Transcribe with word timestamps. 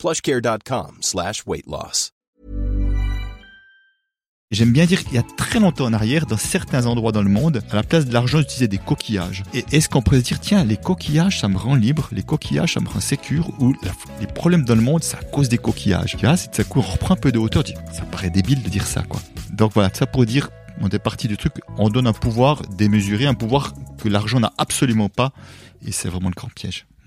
plushcare.com 0.00 0.96
slash. 1.02 1.44
J'aime 4.50 4.72
bien 4.72 4.86
dire 4.86 5.04
qu'il 5.04 5.14
y 5.14 5.18
a 5.18 5.22
très 5.22 5.60
longtemps 5.60 5.84
en 5.84 5.92
arrière, 5.92 6.26
dans 6.26 6.36
certains 6.36 6.86
endroits 6.86 7.12
dans 7.12 7.22
le 7.22 7.28
monde, 7.28 7.62
à 7.70 7.76
la 7.76 7.82
place 7.84 8.06
de 8.06 8.12
l'argent, 8.12 8.38
j'utilisais 8.38 8.66
des 8.66 8.78
coquillages. 8.78 9.44
Et 9.54 9.64
est-ce 9.70 9.88
qu'on 9.88 10.02
pourrait 10.02 10.18
se 10.18 10.24
dire, 10.24 10.40
tiens, 10.40 10.64
les 10.64 10.76
coquillages, 10.76 11.40
ça 11.40 11.48
me 11.48 11.56
rend 11.56 11.76
libre, 11.76 12.08
les 12.10 12.24
coquillages, 12.24 12.74
ça 12.74 12.80
me 12.80 12.88
rend 12.88 12.98
sécure, 12.98 13.50
ou 13.60 13.76
les 14.20 14.26
problèmes 14.26 14.64
dans 14.64 14.74
le 14.74 14.80
monde, 14.80 15.04
c'est 15.04 15.18
à 15.18 15.22
cause 15.22 15.48
des 15.48 15.58
coquillages? 15.58 16.16
Vois, 16.16 16.36
c'est 16.36 16.52
ça 16.52 16.64
qu'on 16.64 16.80
reprend 16.80 17.14
un 17.14 17.18
peu 17.18 17.30
de 17.30 17.38
hauteur, 17.38 17.62
ça 17.92 18.02
paraît 18.10 18.30
débile 18.30 18.62
de 18.62 18.68
dire 18.68 18.86
ça, 18.86 19.02
quoi. 19.02 19.20
Donc 19.52 19.72
voilà, 19.74 19.90
ça 19.94 20.06
pour 20.06 20.26
dire, 20.26 20.48
on 20.80 20.88
est 20.88 20.98
parti 20.98 21.28
du 21.28 21.36
truc, 21.36 21.52
on 21.78 21.90
donne 21.90 22.08
un 22.08 22.12
pouvoir 22.12 22.62
démesuré, 22.62 23.26
un 23.26 23.34
pouvoir 23.34 23.74
que 24.02 24.08
l'argent 24.08 24.40
n'a 24.40 24.52
absolument 24.58 25.10
pas, 25.10 25.32
et 25.86 25.92
c'est 25.92 26.08
vraiment 26.08 26.30
le 26.30 26.34
grand 26.34 26.52
piège. 26.52 26.86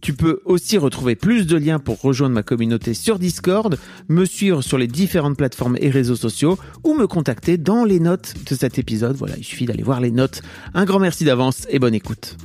Tu 0.00 0.14
peux 0.14 0.40
aussi 0.44 0.78
retrouver 0.78 1.14
plus 1.14 1.46
de 1.46 1.56
liens 1.56 1.78
pour 1.78 2.00
rejoindre 2.00 2.34
ma 2.34 2.42
communauté 2.42 2.94
sur 2.94 3.18
Discord, 3.18 3.78
me 4.08 4.24
suivre 4.24 4.62
sur 4.62 4.78
les 4.78 4.86
différentes 4.86 5.36
plateformes 5.36 5.76
et 5.80 5.90
réseaux 5.90 6.16
sociaux 6.16 6.58
ou 6.84 6.94
me 6.94 7.06
contacter 7.06 7.58
dans 7.58 7.84
les 7.84 8.00
notes 8.00 8.34
de 8.48 8.54
cet 8.54 8.78
épisode. 8.78 9.16
Voilà, 9.16 9.36
il 9.36 9.44
suffit 9.44 9.66
d'aller 9.66 9.82
voir 9.82 10.00
les 10.00 10.10
notes. 10.10 10.42
Un 10.74 10.84
grand 10.84 10.98
merci 10.98 11.24
d'avance 11.24 11.66
et 11.68 11.78
bonne 11.78 11.94
écoute. 11.94 12.36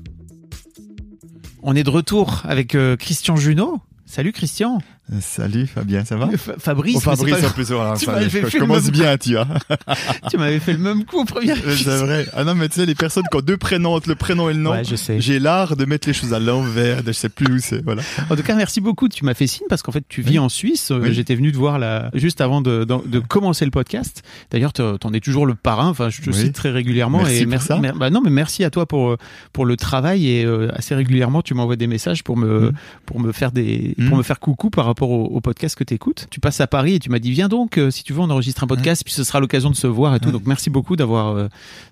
On 1.64 1.76
est 1.76 1.84
de 1.84 1.90
retour 1.90 2.42
avec 2.44 2.76
euh, 2.76 2.96
Christian 2.96 3.36
Junot. 3.36 3.80
Salut 4.06 4.34
Christian. 4.34 4.80
Euh, 5.14 5.18
Salut 5.22 5.68
Fabien, 5.68 6.04
ça 6.04 6.16
va? 6.16 6.28
Fa- 6.36 6.56
Fabrice, 6.58 6.96
Oh, 6.98 7.00
Fabrice, 7.00 7.36
pas- 7.40 7.48
en 7.48 7.52
plus, 7.52 7.72
voilà, 7.72 7.94
tu 8.00 8.06
je, 8.06 8.30
fait 8.30 8.50
je 8.50 8.54
le 8.58 8.60
commence 8.60 8.90
bien, 8.90 9.16
tu 9.18 9.34
vois. 9.34 9.48
tu 10.32 10.38
m'avais 10.38 10.60
fait 10.60 10.74
le 10.74 10.80
même 10.80 11.06
coup 11.06 11.20
au 11.20 11.26
premier 11.26 11.52
Euh, 11.52 11.76
C'est 11.76 11.98
vrai. 11.98 12.26
Ah 12.34 12.44
non, 12.44 12.56
mais 12.56 12.68
tu 12.70 12.76
sais, 12.76 12.88
les 12.88 12.96
personnes 12.96 13.24
qui 13.30 13.38
ont 13.38 13.42
deux 13.42 13.58
prénoms 13.58 13.94
entre 13.94 14.10
le 14.10 14.16
prénom 14.16 14.50
et 14.50 14.54
le 14.54 14.60
nom, 14.60 14.72
Ouais, 14.72 14.84
je 14.84 14.96
sais. 14.96 15.22
j'ai 15.22 15.38
l'art 15.38 15.76
de 15.76 15.86
mettre 15.86 16.08
les 16.08 16.14
choses 16.16 16.34
à 16.34 16.40
l'envers, 16.40 17.04
je 17.06 17.12
sais 17.12 17.30
plus 17.30 17.54
où 17.54 17.60
c'est, 17.60 17.84
voilà. 17.84 18.02
En 18.32 18.36
tout 18.36 18.42
cas, 18.42 18.56
merci 18.56 18.82
beaucoup. 18.82 19.08
Tu 19.08 19.26
m'as 19.26 19.36
fait 19.36 19.46
signe 19.46 19.68
parce 19.70 19.84
qu'en 19.84 19.92
fait, 19.92 20.04
tu 20.10 20.24
vis 20.24 20.32
Oui. 20.32 20.40
en 20.40 20.50
Suisse. 20.50 20.90
Euh, 20.90 21.00
Oui. 21.00 21.14
J'étais 21.14 21.36
venu 21.36 21.52
te 21.52 21.58
voir 21.58 21.78
là, 21.78 22.10
juste 22.16 22.42
avant 22.42 22.62
de, 22.62 22.84
de, 22.84 22.96
de 23.08 23.20
commencer 23.20 23.64
le 23.66 23.72
podcast. 23.72 24.24
D'ailleurs, 24.50 24.74
te- 24.74 24.98
t'en 24.98 25.14
es 25.14 25.20
toujours 25.20 25.46
le 25.46 25.54
parrain. 25.54 25.90
Enfin, 25.90 26.10
je 26.10 26.22
te 26.22 26.32
Oui. 26.32 26.36
cite 26.36 26.54
très 26.56 26.72
régulièrement. 26.72 27.20
Merci 27.20 27.44
et 27.44 27.46
pour 27.46 27.62
ça. 27.62 27.78
mer- 27.78 27.96
bah 27.96 28.10
non, 28.10 28.22
mais 28.24 28.32
merci 28.32 28.64
à 28.64 28.72
toi 28.72 28.88
pour 28.88 29.12
euh, 29.12 29.18
pour 29.54 29.66
le 29.68 29.78
travail 29.78 30.28
et 30.28 30.46
euh, 30.46 30.72
assez 30.76 30.96
régulièrement, 30.96 31.44
tu 31.44 31.54
m'envoies 31.54 31.76
des 31.76 31.86
messages 31.88 32.24
pour 32.24 32.38
me 32.38 32.72
Mm. 32.72 32.72
pour 33.06 33.20
me 33.20 33.32
faire 33.32 33.52
des 33.52 33.94
Mm. 34.00 34.08
pour 34.10 34.18
me 34.18 34.24
faire 34.24 34.40
coucou 34.40 34.72
par 34.72 34.86
rapport 34.86 34.95
au, 35.04 35.26
au 35.26 35.42
podcast 35.42 35.76
que 35.76 35.84
tu 35.84 35.94
écoutes. 35.94 36.28
Tu 36.30 36.40
passes 36.40 36.62
à 36.62 36.68
Paris 36.68 36.96
et 36.96 37.00
tu 37.00 37.10
m'as 37.10 37.20
dit 37.20 37.32
viens 37.32 37.48
donc 37.48 37.78
euh, 37.78 37.92
si 37.92 38.04
tu 38.04 38.14
veux 38.14 38.20
on 38.20 38.30
enregistre 38.30 38.64
un 38.64 38.68
podcast 38.68 39.04
puis 39.04 39.14
ce 39.14 39.24
sera 39.24 39.40
l'occasion 39.40 39.70
de 39.70 39.76
se 39.76 39.88
voir 39.88 40.16
et 40.16 40.20
tout. 40.20 40.28
Ouais. 40.28 40.32
Donc 40.32 40.44
merci 40.46 40.70
beaucoup 40.70 40.96
d'avoir 40.96 41.36
euh, 41.36 41.48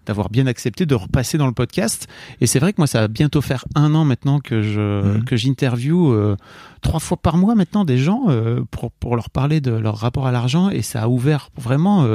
d'avoir 0.05 0.29
bien 0.29 0.47
accepté 0.47 0.85
de 0.85 0.95
repasser 0.95 1.37
dans 1.37 1.47
le 1.47 1.53
podcast. 1.53 2.07
Et 2.41 2.47
c'est 2.47 2.59
vrai 2.59 2.73
que 2.73 2.79
moi 2.79 2.87
ça 2.87 3.01
va 3.01 3.07
bientôt 3.07 3.41
faire 3.41 3.65
un 3.75 3.93
an 3.95 4.05
maintenant 4.05 4.39
que 4.39 4.61
je 4.61 5.19
que 5.23 5.35
j'interview 5.35 6.11
euh, 6.13 6.35
trois 6.81 6.99
fois 6.99 7.17
par 7.17 7.37
mois 7.37 7.55
maintenant 7.55 7.85
des 7.85 7.97
gens 7.97 8.27
pour 8.71 8.91
pour 8.91 9.15
leur 9.15 9.29
parler 9.29 9.61
de 9.61 9.71
leur 9.71 9.97
rapport 9.97 10.27
à 10.27 10.31
l'argent 10.31 10.69
et 10.69 10.81
ça 10.81 11.03
a 11.03 11.07
ouvert 11.07 11.49
vraiment 11.57 12.05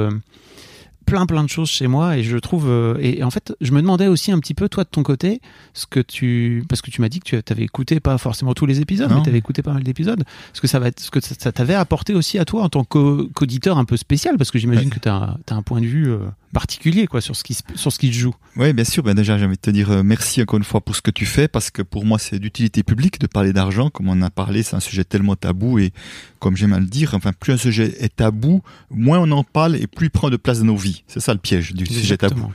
plein 1.09 1.25
plein 1.25 1.43
de 1.43 1.49
choses 1.49 1.69
chez 1.69 1.87
moi 1.87 2.17
et 2.17 2.23
je 2.23 2.37
trouve 2.37 2.67
euh, 2.69 2.95
et, 2.99 3.19
et 3.19 3.23
en 3.23 3.29
fait 3.31 3.53
je 3.61 3.71
me 3.71 3.81
demandais 3.81 4.07
aussi 4.07 4.31
un 4.31 4.39
petit 4.39 4.53
peu 4.53 4.69
toi 4.69 4.83
de 4.83 4.89
ton 4.89 5.03
côté 5.03 5.41
ce 5.73 5.85
que 5.85 5.99
tu 5.99 6.63
parce 6.69 6.81
que 6.81 6.91
tu 6.91 7.01
m'as 7.01 7.09
dit 7.09 7.19
que 7.19 7.37
tu 7.41 7.51
avais 7.53 7.63
écouté 7.63 7.99
pas 7.99 8.17
forcément 8.17 8.53
tous 8.53 8.65
les 8.65 8.79
épisodes 8.81 9.09
Non. 9.09 9.17
mais 9.17 9.23
tu 9.23 9.29
avais 9.29 9.37
écouté 9.39 9.61
pas 9.61 9.73
mal 9.73 9.83
d'épisodes 9.83 10.23
ce 10.53 10.61
que 10.61 10.67
ça 10.67 10.79
va 10.79 10.87
être 10.87 10.99
ce 10.99 11.09
que 11.11 11.19
ça, 11.19 11.35
ça 11.37 11.51
t'avait 11.51 11.73
apporté 11.73 12.13
aussi 12.13 12.37
à 12.37 12.45
toi 12.45 12.63
en 12.63 12.69
tant 12.69 12.83
qu'au- 12.83 13.27
qu'auditeur 13.33 13.77
un 13.77 13.85
peu 13.85 13.97
spécial? 13.97 14.37
Parce 14.37 14.51
que 14.51 14.59
j'imagine 14.59 14.89
Ouais. 14.89 14.95
que 14.95 14.99
tu 14.99 15.09
as, 15.09 15.37
un 15.49 15.61
point 15.61 15.81
de 15.81 15.85
vue 15.87 16.11
euh, 16.11 16.19
particulier 16.51 17.07
quoi 17.07 17.21
sur 17.21 17.35
ce 17.35 17.43
qui 17.43 17.57
sur 17.75 17.91
ce 17.91 17.99
qui 17.99 18.07
se 18.13 18.19
joue 18.19 18.35
Oui, 18.55 18.73
bien 18.73 18.83
sûr. 18.83 19.03
Ben 19.03 19.13
déjà, 19.13 19.37
j'ai 19.37 19.45
envie 19.45 19.55
de 19.55 19.61
te 19.61 19.69
dire 19.69 19.91
euh, 19.91 20.03
merci 20.03 20.41
encore 20.41 20.57
une 20.57 20.63
fois 20.63 20.81
pour 20.81 20.95
ce 20.95 21.01
que 21.01 21.11
tu 21.11 21.25
fais, 21.25 21.47
parce 21.47 21.69
que 21.69 21.81
pour 21.81 22.05
moi, 22.05 22.19
c'est 22.19 22.39
d'utilité 22.39 22.83
publique 22.83 23.19
de 23.19 23.27
parler 23.27 23.53
d'argent. 23.53 23.89
Comme 23.89 24.09
on 24.09 24.13
en 24.13 24.21
a 24.21 24.29
parlé, 24.29 24.63
c'est 24.63 24.75
un 24.75 24.79
sujet 24.79 25.03
tellement 25.03 25.35
tabou 25.35 25.79
et, 25.79 25.91
comme 26.39 26.55
j'aime 26.55 26.73
à 26.73 26.79
le 26.79 26.85
dire, 26.85 27.13
enfin, 27.13 27.31
plus 27.33 27.53
un 27.53 27.57
sujet 27.57 27.95
est 27.99 28.15
tabou, 28.15 28.61
moins 28.89 29.19
on 29.19 29.31
en 29.31 29.43
parle 29.43 29.75
et 29.75 29.87
plus 29.87 30.07
il 30.07 30.09
prend 30.09 30.29
de 30.29 30.37
place 30.37 30.59
dans 30.59 30.65
nos 30.65 30.75
vies. 30.75 31.03
C'est 31.07 31.19
ça 31.19 31.33
le 31.33 31.39
piège 31.39 31.73
du 31.73 31.85
sujet 31.85 32.17
tabou. 32.17 32.51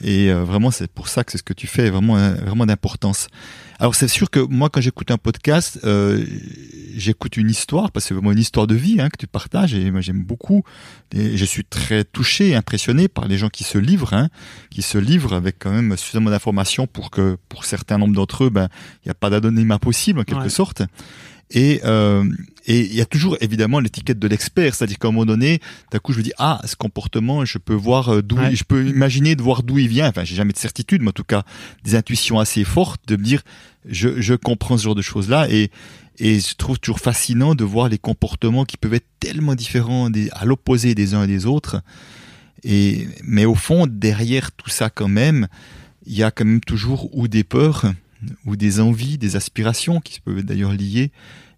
Et 0.00 0.30
euh, 0.30 0.44
vraiment, 0.44 0.70
c'est 0.70 0.90
pour 0.90 1.08
ça 1.08 1.24
que 1.24 1.32
c'est 1.32 1.38
ce 1.38 1.42
que 1.42 1.54
tu 1.54 1.66
fais, 1.66 1.90
vraiment, 1.90 2.16
euh, 2.16 2.34
vraiment 2.34 2.66
d'importance. 2.66 3.28
Alors, 3.82 3.96
c'est 3.96 4.06
sûr 4.06 4.30
que 4.30 4.38
moi, 4.38 4.70
quand 4.70 4.80
j'écoute 4.80 5.10
un 5.10 5.18
podcast, 5.18 5.80
euh, 5.82 6.24
j'écoute 6.96 7.36
une 7.36 7.50
histoire, 7.50 7.90
parce 7.90 8.04
que 8.04 8.08
c'est 8.10 8.14
vraiment 8.14 8.30
une 8.30 8.38
histoire 8.38 8.68
de 8.68 8.76
vie 8.76 9.00
hein, 9.00 9.08
que 9.10 9.16
tu 9.18 9.26
partages, 9.26 9.74
et 9.74 9.90
moi, 9.90 10.00
j'aime 10.00 10.22
beaucoup. 10.22 10.62
Et 11.12 11.36
je 11.36 11.44
suis 11.44 11.64
très 11.64 12.04
touché 12.04 12.54
impressionné 12.54 13.08
par 13.08 13.26
les 13.26 13.36
gens 13.38 13.48
qui 13.48 13.64
se 13.64 13.78
livrent, 13.78 14.14
hein, 14.14 14.28
qui 14.70 14.82
se 14.82 14.98
livrent 14.98 15.32
avec 15.32 15.56
quand 15.58 15.72
même 15.72 15.96
suffisamment 15.96 16.30
d'informations 16.30 16.86
pour 16.86 17.10
que, 17.10 17.36
pour 17.48 17.64
certains 17.64 17.98
nombres 17.98 18.14
d'entre 18.14 18.44
eux, 18.44 18.50
ben, 18.50 18.68
il 19.04 19.08
n'y 19.08 19.10
a 19.10 19.14
pas 19.14 19.30
d'anonymat 19.30 19.80
possible, 19.80 20.20
en 20.20 20.22
quelque 20.22 20.42
Ouais. 20.44 20.48
sorte. 20.48 20.82
Et 21.54 21.80
euh, 21.84 22.24
et 22.66 22.80
il 22.80 22.94
y 22.94 23.02
a 23.02 23.04
toujours 23.04 23.36
évidemment 23.42 23.78
l'étiquette 23.80 24.18
de 24.18 24.26
l'expert, 24.26 24.74
c'est-à-dire 24.74 24.98
qu'à 24.98 25.08
un 25.08 25.10
moment 25.10 25.26
donné, 25.26 25.60
d'un 25.90 25.98
coup 25.98 26.12
je 26.14 26.18
me 26.18 26.22
dis 26.22 26.32
ah 26.38 26.62
ce 26.64 26.76
comportement, 26.76 27.44
je 27.44 27.58
peux 27.58 27.74
voir 27.74 28.08
euh, 28.08 28.22
d'où, 28.22 28.38
Ouais. 28.38 28.54
je 28.56 28.64
peux 28.64 28.86
imaginer 28.88 29.36
de 29.36 29.42
voir 29.42 29.62
d'où 29.62 29.76
il 29.78 29.88
vient. 29.88 30.08
Enfin 30.08 30.24
j'ai 30.24 30.34
jamais 30.34 30.52
de 30.54 30.58
certitude, 30.58 31.02
mais 31.02 31.08
en 31.08 31.12
tout 31.12 31.24
cas 31.24 31.42
des 31.84 31.94
intuitions 31.94 32.38
assez 32.38 32.64
fortes 32.64 33.02
de 33.06 33.16
me 33.16 33.22
dire 33.24 33.42
je 33.88 34.20
je 34.20 34.34
comprends 34.34 34.76
ce 34.76 34.84
genre 34.84 34.94
de 34.94 35.02
choses 35.02 35.28
là 35.28 35.48
et 35.50 35.70
et 36.18 36.40
je 36.40 36.54
trouve 36.54 36.78
toujours 36.78 37.00
fascinant 37.00 37.54
de 37.54 37.64
voir 37.64 37.88
les 37.88 37.98
comportements 37.98 38.64
qui 38.64 38.76
peuvent 38.76 38.94
être 38.94 39.08
tellement 39.18 39.54
différents 39.54 40.10
des, 40.10 40.28
à 40.32 40.44
l'opposé 40.44 40.94
des 40.94 41.14
uns 41.14 41.24
et 41.24 41.26
des 41.26 41.46
autres. 41.46 41.80
Et 42.64 43.08
mais 43.24 43.44
au 43.44 43.54
fond 43.54 43.86
derrière 43.88 44.52
tout 44.52 44.70
ça 44.70 44.90
quand 44.90 45.08
même, 45.08 45.48
il 46.06 46.14
y 46.14 46.22
a 46.22 46.30
quand 46.30 46.44
même 46.44 46.60
toujours 46.60 47.16
ou 47.16 47.28
des 47.28 47.44
peurs 47.44 47.92
ou 48.44 48.54
des 48.54 48.78
envies, 48.78 49.18
des 49.18 49.34
aspirations 49.34 50.00
qui 50.00 50.20
peuvent 50.20 50.38
être 50.38 50.46
d'ailleurs 50.46 50.72
liées 50.72 51.10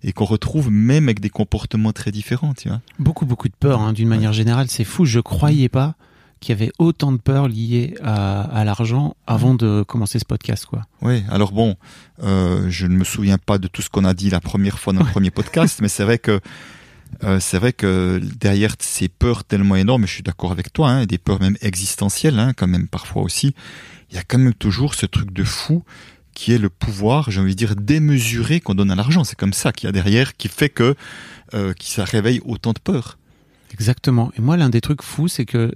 et 0.03 0.13
qu'on 0.13 0.25
retrouve 0.25 0.71
même 0.71 1.05
avec 1.05 1.21
des 1.21 1.31
comportements 1.31 1.93
très 1.93 2.11
différents, 2.11 2.55
tu 2.55 2.69
vois. 2.69 2.81
beaucoup 2.99 3.27
beaucoup 3.27 3.49
de 3.49 3.55
peur 3.59 3.81
hein, 3.81 3.93
d'une 3.93 4.09
manière 4.09 4.33
générale 4.33 4.67
c'est 4.69 4.85
fou 4.85 5.05
je 5.05 5.21
croyais 5.21 5.69
pas 5.69 5.95
qu'il 6.41 6.59
y 6.59 6.63
avait 6.63 6.73
autant 6.79 7.13
de 7.13 7.17
peur 7.17 7.49
liées 7.49 7.95
à, 8.03 8.43
à 8.43 8.65
l'argent 8.65 9.17
avant 9.27 9.55
de 9.55 9.83
commencer 9.87 10.19
ce 10.19 10.25
podcast 10.25 10.67
quoi 10.67 10.83
Oui, 11.03 11.23
alors 11.31 11.53
bon, 11.53 11.77
euh, 12.23 12.67
je 12.69 12.87
ne 12.87 12.97
me 12.97 13.05
souviens 13.05 13.39
pas 13.39 13.59
de 13.59 13.69
tout 13.69 13.83
ce 13.83 13.89
qu'on 13.89 14.05
a 14.05 14.15
dit 14.15 14.31
la 14.31 14.41
première 14.41 14.79
fois 14.79 14.93
dans 14.93 15.01
le 15.03 15.11
premier 15.11 15.31
podcast, 15.31 15.79
mais 15.83 15.89
c'est 15.89 16.05
vrai 16.05 16.19
que 16.19 16.41
euh, 17.23 17.39
c'est 17.41 17.59
vrai 17.59 17.73
que 17.73 18.21
derrière 18.41 18.75
ces 18.79 19.09
peurs 19.09 19.45
tellement 19.45 19.77
énormes, 19.77 20.05
et 20.05 20.07
je 20.07 20.13
suis 20.13 20.23
d'accord 20.23 20.53
avec 20.53 20.73
toi, 20.73 20.91
hein, 20.91 21.07
des 21.07 21.19
peurs 21.19 21.41
même 21.41 21.57
existentielles, 21.61 22.39
hein, 22.39 22.53
quand 22.57 22.67
même 22.67 22.89
parfois 22.89 23.23
aussi, 23.23 23.55
il 24.11 24.17
y 24.17 24.19
a 24.19 24.23
quand 24.23 24.39
même 24.39 24.55
toujours 24.55 24.95
ce 24.95 25.07
truc 25.07 25.33
de 25.33 25.45
fou 25.45 25.85
qui 26.35 26.53
est 26.53 26.59
le 26.59 26.69
pouvoir, 26.69 27.31
j'ai 27.31 27.41
envie 27.41 27.53
de 27.53 27.59
dire, 27.59 27.77
démesuré 27.77 28.61
qu'on 28.61 28.75
donne 28.75 28.91
à 28.91 28.97
l'argent. 28.97 29.23
C'est 29.23 29.39
comme 29.39 29.53
ça 29.53 29.73
qu'il 29.73 29.87
y 29.87 29.89
a 29.89 29.93
derrière, 29.93 30.37
qui 30.37 30.49
fait 30.49 30.69
que 30.69 30.97
euh, 31.55 31.73
qui 31.75 31.91
ça 31.91 32.05
réveille 32.05 32.41
autant 32.45 32.73
de 32.73 32.81
peur. 32.81 33.19
Exactement. 33.73 34.33
Et 34.37 34.41
moi, 34.41 34.57
l'un 34.57 34.69
des 34.69 34.81
trucs 34.81 35.03
fous, 35.03 35.29
c'est 35.29 35.45
que 35.45 35.73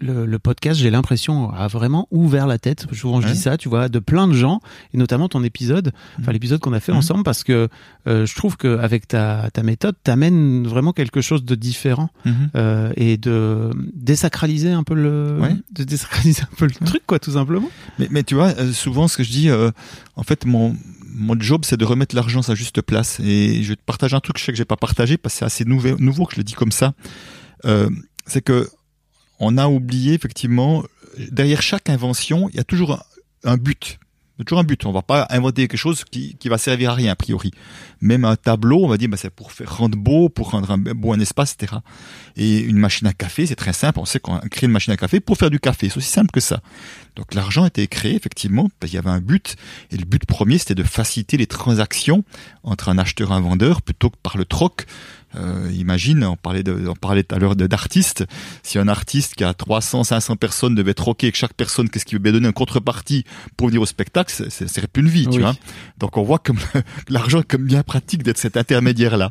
le, 0.00 0.26
le 0.26 0.38
podcast, 0.38 0.80
j'ai 0.80 0.90
l'impression, 0.90 1.50
a 1.50 1.68
vraiment 1.68 2.08
ouvert 2.10 2.46
la 2.46 2.58
tête. 2.58 2.86
Souvent, 2.92 3.20
je 3.20 3.26
Ouais. 3.28 3.32
dis 3.32 3.38
ça, 3.38 3.56
tu 3.56 3.68
vois, 3.68 3.88
de 3.88 3.98
plein 4.00 4.26
de 4.26 4.32
gens, 4.32 4.60
et 4.92 4.98
notamment 4.98 5.28
ton 5.28 5.42
épisode, 5.44 5.92
enfin 6.20 6.32
l'épisode 6.32 6.58
qu'on 6.60 6.72
a 6.72 6.80
fait 6.80 6.92
Mhm. 6.92 6.98
ensemble, 6.98 7.22
parce 7.22 7.44
que 7.44 7.68
euh, 8.08 8.26
je 8.26 8.34
trouve 8.34 8.56
qu'avec 8.56 9.06
ta, 9.06 9.50
ta 9.52 9.62
méthode, 9.62 9.94
t'amènes 10.02 10.66
vraiment 10.66 10.92
quelque 10.92 11.20
chose 11.20 11.44
de 11.44 11.54
différent 11.54 12.10
Mhm. 12.24 12.50
euh, 12.56 12.92
et 12.96 13.16
de 13.16 13.70
désacraliser 13.94 14.72
un 14.72 14.82
peu 14.82 14.94
le, 14.94 15.38
Ouais. 15.40 15.54
de 15.72 15.84
désacraliser 15.84 16.42
un 16.42 16.56
peu 16.56 16.66
le 16.66 16.86
truc, 16.86 17.02
quoi, 17.06 17.18
tout 17.18 17.32
simplement. 17.32 17.68
Mais, 17.98 18.08
mais 18.10 18.22
tu 18.24 18.34
vois, 18.34 18.48
euh, 18.58 18.72
souvent 18.72 19.06
ce 19.08 19.16
que 19.16 19.22
je 19.22 19.30
dis, 19.30 19.48
euh, 19.48 19.70
en 20.16 20.22
fait, 20.24 20.44
mon, 20.44 20.76
mon 21.14 21.38
job, 21.38 21.62
c'est 21.64 21.76
de 21.76 21.84
remettre 21.84 22.16
l'argent 22.16 22.40
à 22.40 22.42
sa 22.42 22.54
juste 22.56 22.82
place. 22.82 23.20
Et 23.20 23.62
je 23.62 23.68
vais 23.68 23.76
te 23.76 23.84
partager 23.86 24.16
un 24.16 24.20
truc 24.20 24.34
que 24.34 24.40
je 24.40 24.46
sais 24.46 24.52
que 24.52 24.58
j'ai 24.58 24.64
pas 24.64 24.76
partagé 24.76 25.16
parce 25.16 25.34
que 25.34 25.38
c'est 25.38 25.44
assez 25.44 25.64
nouveau, 25.64 25.96
nouveau 26.00 26.26
que 26.26 26.32
je 26.34 26.38
le 26.40 26.44
dis 26.44 26.54
comme 26.54 26.72
ça. 26.72 26.94
Euh, 27.64 27.88
c'est 28.26 28.42
que 28.42 28.68
on 29.38 29.58
a 29.58 29.68
oublié 29.68 30.14
effectivement 30.14 30.84
derrière 31.30 31.62
chaque 31.62 31.88
invention, 31.88 32.48
il 32.50 32.56
y 32.56 32.60
a 32.60 32.64
toujours 32.64 33.04
un, 33.44 33.56
but. 33.56 33.98
Toujours 34.44 34.58
un 34.58 34.64
but. 34.64 34.84
On 34.84 34.92
va 34.92 35.02
pas 35.02 35.26
inventer 35.30 35.68
quelque 35.68 35.78
chose 35.78 36.04
qui, 36.04 36.36
qui 36.36 36.48
va 36.48 36.58
servir 36.58 36.90
à 36.90 36.94
rien 36.94 37.12
a 37.12 37.16
priori. 37.16 37.52
Même 38.00 38.24
un 38.24 38.36
tableau, 38.36 38.84
on 38.84 38.88
va 38.88 38.96
dire, 38.96 39.08
bah, 39.08 39.16
c'est 39.16 39.30
pour 39.30 39.52
rendre 39.64 39.96
beau, 39.96 40.28
pour 40.28 40.50
rendre 40.50 40.70
un 40.70 40.78
beau 40.78 41.12
un 41.12 41.20
espace, 41.20 41.54
etc. 41.54 41.80
Et 42.36 42.58
une 42.60 42.78
machine 42.78 43.06
à 43.06 43.12
café, 43.12 43.46
c'est 43.46 43.54
très 43.54 43.72
simple. 43.72 44.00
On 44.00 44.04
sait 44.04 44.18
qu'on 44.18 44.38
crée 44.50 44.66
une 44.66 44.72
machine 44.72 44.92
à 44.92 44.96
café 44.96 45.20
pour 45.20 45.36
faire 45.36 45.50
du 45.50 45.60
café. 45.60 45.88
C'est 45.88 45.98
aussi 45.98 46.10
simple 46.10 46.30
que 46.32 46.40
ça. 46.40 46.60
Donc 47.16 47.32
l'argent 47.34 47.62
a 47.62 47.68
été 47.68 47.86
créé 47.86 48.16
effectivement 48.16 48.68
parce 48.80 48.90
qu'il 48.90 48.96
y 48.96 48.98
avait 48.98 49.10
un 49.10 49.20
but. 49.20 49.56
Et 49.92 49.96
le 49.96 50.04
but 50.04 50.26
premier, 50.26 50.58
c'était 50.58 50.74
de 50.74 50.82
faciliter 50.82 51.36
les 51.36 51.46
transactions 51.46 52.24
entre 52.64 52.88
un 52.88 52.98
acheteur 52.98 53.30
et 53.30 53.34
un 53.34 53.40
vendeur 53.40 53.82
plutôt 53.82 54.10
que 54.10 54.16
par 54.22 54.36
le 54.36 54.44
troc. 54.44 54.86
Euh, 55.36 55.70
imagine, 55.74 56.24
on 56.24 56.36
parlait, 56.36 56.62
de, 56.62 56.88
on 56.88 56.94
parlait 56.94 57.22
tout 57.22 57.34
à 57.34 57.38
l'heure 57.38 57.56
d'artistes. 57.56 58.24
Si 58.62 58.78
un 58.78 58.88
artiste 58.88 59.34
qui 59.34 59.44
a 59.44 59.54
300, 59.54 60.04
500 60.04 60.36
personnes 60.36 60.74
devait 60.74 60.94
troquer 60.94 61.26
avec 61.26 61.36
chaque 61.36 61.54
personne, 61.54 61.88
qu'est-ce 61.88 62.04
qu'il 62.04 62.18
veut 62.18 62.22
bien 62.22 62.32
donner 62.32 62.48
en 62.48 62.52
contrepartie 62.52 63.24
pour 63.56 63.68
venir 63.68 63.82
au 63.82 63.86
spectacle, 63.86 64.32
ça 64.32 64.68
serait 64.68 64.86
plus 64.86 65.02
une 65.02 65.08
vie, 65.08 65.26
tu 65.28 65.40
vois. 65.40 65.54
Donc 65.98 66.16
on 66.16 66.22
voit 66.22 66.38
comme 66.38 66.58
l'argent 67.08 67.40
est 67.40 67.50
comme 67.50 67.64
bien 67.64 67.82
pratique 67.82 68.22
d'être 68.22 68.38
cet 68.38 68.56
intermédiaire-là. 68.56 69.30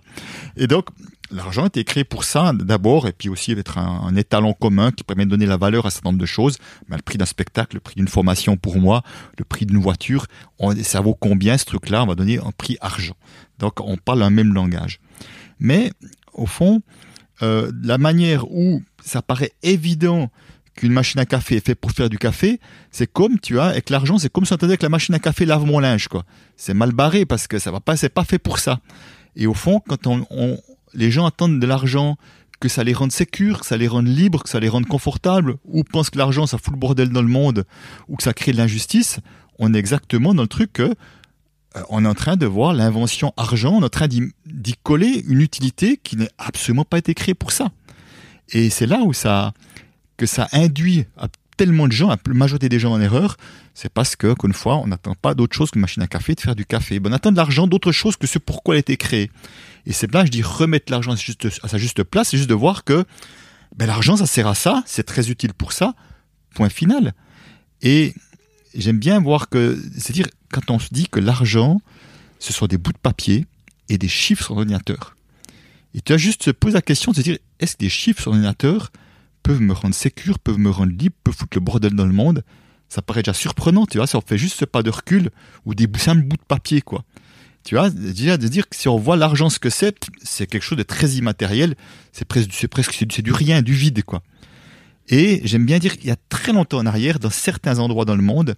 Et 0.58 0.68
donc, 0.68 0.88
l'argent 1.32 1.64
a 1.64 1.68
été 1.68 1.84
créé 1.84 2.04
pour 2.04 2.24
ça 2.24 2.52
d'abord, 2.54 3.08
et 3.08 3.12
puis 3.12 3.30
aussi 3.30 3.56
d'être 3.56 3.78
un, 3.78 4.02
un 4.06 4.16
étalon 4.16 4.54
commun 4.54 4.92
qui 4.92 5.04
permet 5.04 5.26
de 5.26 5.32
donner 5.32 5.46
la 5.46 5.58
valeur 5.58 5.86
à 5.86 5.88
un 5.88 5.92
certain 5.92 6.10
nombre 6.10 6.22
de 6.22 6.26
choses. 6.26 6.58
Le 6.90 7.02
prix 7.02 7.18
d'un 7.18 7.26
spectacle, 7.26 7.78
le 7.78 7.80
prix 7.80 7.96
d'une 7.96 8.08
formation 8.08 8.58
pour 8.58 8.78
moi, 8.78 9.04
le 9.38 9.46
prix 9.46 9.66
d'une 9.66 9.80
voiture, 9.80 10.28
on, 10.60 10.76
ça 10.84 11.02
vaut 11.02 11.16
combien 11.16 11.58
ce 11.58 11.66
truc-là? 11.66 12.04
On 12.04 12.08
va 12.08 12.16
donner 12.16 12.40
un 12.40 12.52
prix 12.52 12.78
argent. 12.82 13.16
Donc 13.60 13.80
on 13.80 13.98
parle 13.98 14.24
un 14.24 14.30
même 14.30 14.54
langage. 14.54 15.00
Mais 15.64 15.92
au 16.34 16.46
fond, 16.46 16.82
euh, 17.42 17.72
la 17.82 17.98
manière 17.98 18.50
où 18.52 18.84
ça 19.04 19.24
paraît 19.24 19.54
évident 19.64 20.30
qu'une 20.76 20.92
machine 20.94 21.20
à 21.20 21.26
café 21.26 21.56
est 21.58 21.66
faite 21.66 21.80
pour 21.80 21.92
faire 21.92 22.10
du 22.10 22.18
café, 22.18 22.60
c'est 22.92 23.12
comme, 23.12 23.40
tu 23.40 23.54
vois, 23.54 23.66
avec 23.68 23.90
l'argent, 23.90 24.18
c'est 24.20 24.32
comme 24.32 24.46
si 24.46 24.54
on 24.54 24.56
entendait 24.56 24.78
que 24.78 24.84
la 24.84 24.90
machine 24.90 25.16
à 25.16 25.20
café 25.20 25.46
lave 25.46 25.66
mon 25.66 25.80
linge, 25.80 26.08
quoi. 26.08 26.24
C'est 26.58 26.74
mal 26.74 26.92
barré 26.92 27.26
parce 27.26 27.48
que 27.48 27.58
ça 27.60 27.72
va 27.72 27.80
pas, 27.80 27.96
c'est 27.98 28.10
pas 28.10 28.24
fait 28.24 28.40
pour 28.40 28.60
ça. 28.60 28.80
Et 29.36 29.48
au 29.48 29.54
fond, 29.56 29.82
quand 29.88 30.06
on, 30.08 30.26
on- 30.30 30.58
les 30.94 31.10
gens 31.12 31.26
attendent 31.26 31.60
de 31.60 31.66
l'argent, 31.66 32.18
que 32.60 32.70
ça 32.70 32.84
les 32.84 32.94
rende 32.94 33.12
sécures, 33.12 33.60
que 33.62 33.66
ça 33.66 33.78
les 33.78 33.88
rende 33.88 34.08
libres, 34.08 34.42
que 34.44 34.50
ça 34.50 34.60
les 34.60 34.70
rende 34.70 34.86
confortables, 34.86 35.56
ou 35.66 35.84
pensent 35.84 36.10
que 36.10 36.18
l'argent, 36.18 36.46
ça 36.48 36.58
fout 36.58 36.74
le 36.74 36.80
bordel 36.80 37.10
dans 37.10 37.22
le 37.22 37.28
monde, 37.28 37.66
ou 38.08 38.16
que 38.16 38.24
ça 38.24 38.34
crée 38.34 38.52
de 38.52 38.58
l'injustice, 38.58 39.20
on 39.60 39.74
est 39.74 39.78
exactement 39.80 40.34
dans 40.34 40.44
le 40.44 40.48
truc 40.48 40.74
que 40.74 40.94
on 41.90 42.06
est 42.06 42.08
en 42.08 42.14
train 42.14 42.36
de 42.36 42.46
voir 42.46 42.74
l'invention 42.74 43.34
argent, 43.38 43.74
on 43.74 43.82
est 43.82 43.86
en 43.86 43.90
train 43.90 44.08
d'y 44.08 44.74
coller 44.84 45.24
une 45.28 45.42
utilité 45.42 46.00
qui 46.02 46.18
n'est 46.18 46.30
absolument 46.38 46.86
pas 46.86 46.98
été 46.98 47.14
créée 47.14 47.34
pour 47.34 47.52
ça. 47.52 47.72
Et 48.50 48.70
c'est 48.70 48.86
là 48.86 49.00
où 49.04 49.14
ça, 49.14 49.54
que 50.18 50.26
ça 50.26 50.48
induit 50.52 51.06
à 51.18 51.28
tellement 51.58 51.88
de 51.88 51.92
gens, 51.92 52.10
à 52.10 52.18
la 52.26 52.34
majorité 52.34 52.70
des 52.70 52.80
gens 52.80 52.92
en 52.92 53.02
erreur, 53.02 53.38
c'est 53.74 53.92
parce 53.92 54.16
que, 54.16 54.34
qu'une 54.34 54.54
fois, 54.54 54.78
on 54.78 54.88
n'attend 54.88 55.16
pas 55.16 55.34
d'autre 55.34 55.56
chose 55.56 55.72
qu'une 55.72 55.82
machine 55.82 56.04
à 56.04 56.08
café, 56.08 56.36
de 56.36 56.42
faire 56.42 56.56
du 56.56 56.66
café. 56.66 57.00
On 57.04 57.12
attend 57.12 57.32
de 57.32 57.38
l'argent 57.38 57.68
d'autre 57.68 57.92
chose 57.92 58.18
que 58.18 58.28
ce 58.28 58.40
pourquoi 58.40 58.76
elle 58.76 58.78
a 58.78 58.80
été 58.80 58.98
créée. 58.98 59.32
Et 59.86 59.94
c'est 59.94 60.12
là, 60.14 60.26
je 60.26 60.32
dis, 60.32 60.42
remettre 60.42 60.92
l'argent 60.92 61.14
à 61.14 61.68
sa 61.68 61.78
juste 61.78 62.04
place, 62.04 62.30
c'est 62.30 62.38
juste 62.38 62.50
de 62.50 62.56
voir 62.56 62.84
que 62.84 63.06
ben, 63.76 63.86
l'argent, 63.86 64.18
ça 64.18 64.26
sert 64.26 64.48
à 64.48 64.56
ça, 64.56 64.84
c'est 64.86 65.04
très 65.04 65.30
utile 65.30 65.54
pour 65.54 65.74
ça, 65.74 65.94
point 66.56 66.70
final. 66.70 67.14
Et 67.82 68.14
j'aime 68.76 69.00
bien 69.00 69.20
voir 69.20 69.50
que, 69.50 69.82
c'est-à-dire, 69.98 70.28
quand 70.52 70.70
on 70.72 70.80
se 70.80 70.90
dit 70.92 71.08
que 71.08 71.20
l'argent, 71.20 71.82
ce 72.40 72.54
sont 72.54 72.68
des 72.68 72.78
bouts 72.78 72.94
de 72.94 72.98
papier 72.98 73.46
et 73.90 73.98
des 73.98 74.08
chiffres 74.08 74.46
sur 74.46 74.56
l'ordinateur. 74.56 75.16
Et 75.94 76.02
tu 76.02 76.14
as 76.14 76.18
juste 76.18 76.44
se 76.44 76.52
poser 76.52 76.74
la 76.74 76.82
question 76.82 77.12
de 77.12 77.18
se 77.18 77.22
dire, 77.22 77.38
est-ce 77.60 77.76
que 77.76 77.84
des 77.84 77.90
chiffres 77.90 78.22
sur 78.22 78.32
l'ordinateur 78.32 78.92
peuvent 79.44 79.62
me 79.62 79.74
rendre 79.74 79.94
sécure, 79.94 80.40
peuvent 80.40 80.58
me 80.58 80.70
rendre 80.70 80.94
libre, 80.94 81.16
peuvent 81.24 81.36
foutre 81.36 81.58
le 81.58 81.62
bordel 81.62 81.94
dans 81.94 82.06
le 82.06 82.14
monde? 82.14 82.44
Ça 82.90 83.02
paraît 83.02 83.24
déjà 83.24 83.34
surprenant, 83.34 83.86
tu 83.86 83.98
vois, 83.98 84.08
si 84.08 84.16
on 84.16 84.22
fait 84.22 84.38
juste 84.38 84.60
ce 84.60 84.66
pas 84.66 84.84
de 84.84 84.90
recul 84.90 85.30
ou 85.66 85.76
des 85.76 85.88
simples 85.98 86.24
bouts 86.24 86.38
de 86.38 86.44
papier, 86.48 86.82
quoi. 86.82 87.04
Tu 87.64 87.76
vois, 87.76 87.90
déjà 87.90 88.38
de 88.38 88.48
dire 88.48 88.68
que 88.68 88.76
si 88.76 88.88
on 88.88 88.98
voit 88.98 89.16
l'argent 89.16 89.50
ce 89.50 89.58
que 89.58 89.70
c'est, 89.70 89.96
c'est 90.22 90.48
quelque 90.48 90.64
chose 90.64 90.78
de 90.78 90.84
très 90.84 91.12
immatériel, 91.12 91.76
c'est 92.12 92.26
presque, 92.26 92.50
c'est 92.52 92.68
presque, 92.68 92.94
c'est 92.94 93.22
du 93.22 93.32
rien, 93.32 93.62
du 93.62 93.74
vide, 93.74 94.04
quoi. 94.04 94.22
Et 95.10 95.42
j'aime 95.44 95.66
bien 95.66 95.80
dire 95.80 95.98
qu'il 95.98 96.08
y 96.08 96.12
a 96.12 96.18
très 96.30 96.54
longtemps 96.54 96.78
en 96.80 96.86
arrière, 96.86 97.20
dans 97.20 97.30
certains 97.30 97.80
endroits 97.80 98.06
dans 98.06 98.16
le 98.16 98.22
monde, 98.22 98.56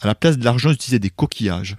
à 0.00 0.06
la 0.06 0.14
place 0.14 0.38
de 0.38 0.44
l'argent, 0.44 0.70
j'utilisais 0.70 0.98
des 0.98 1.10
coquillages. 1.10 1.76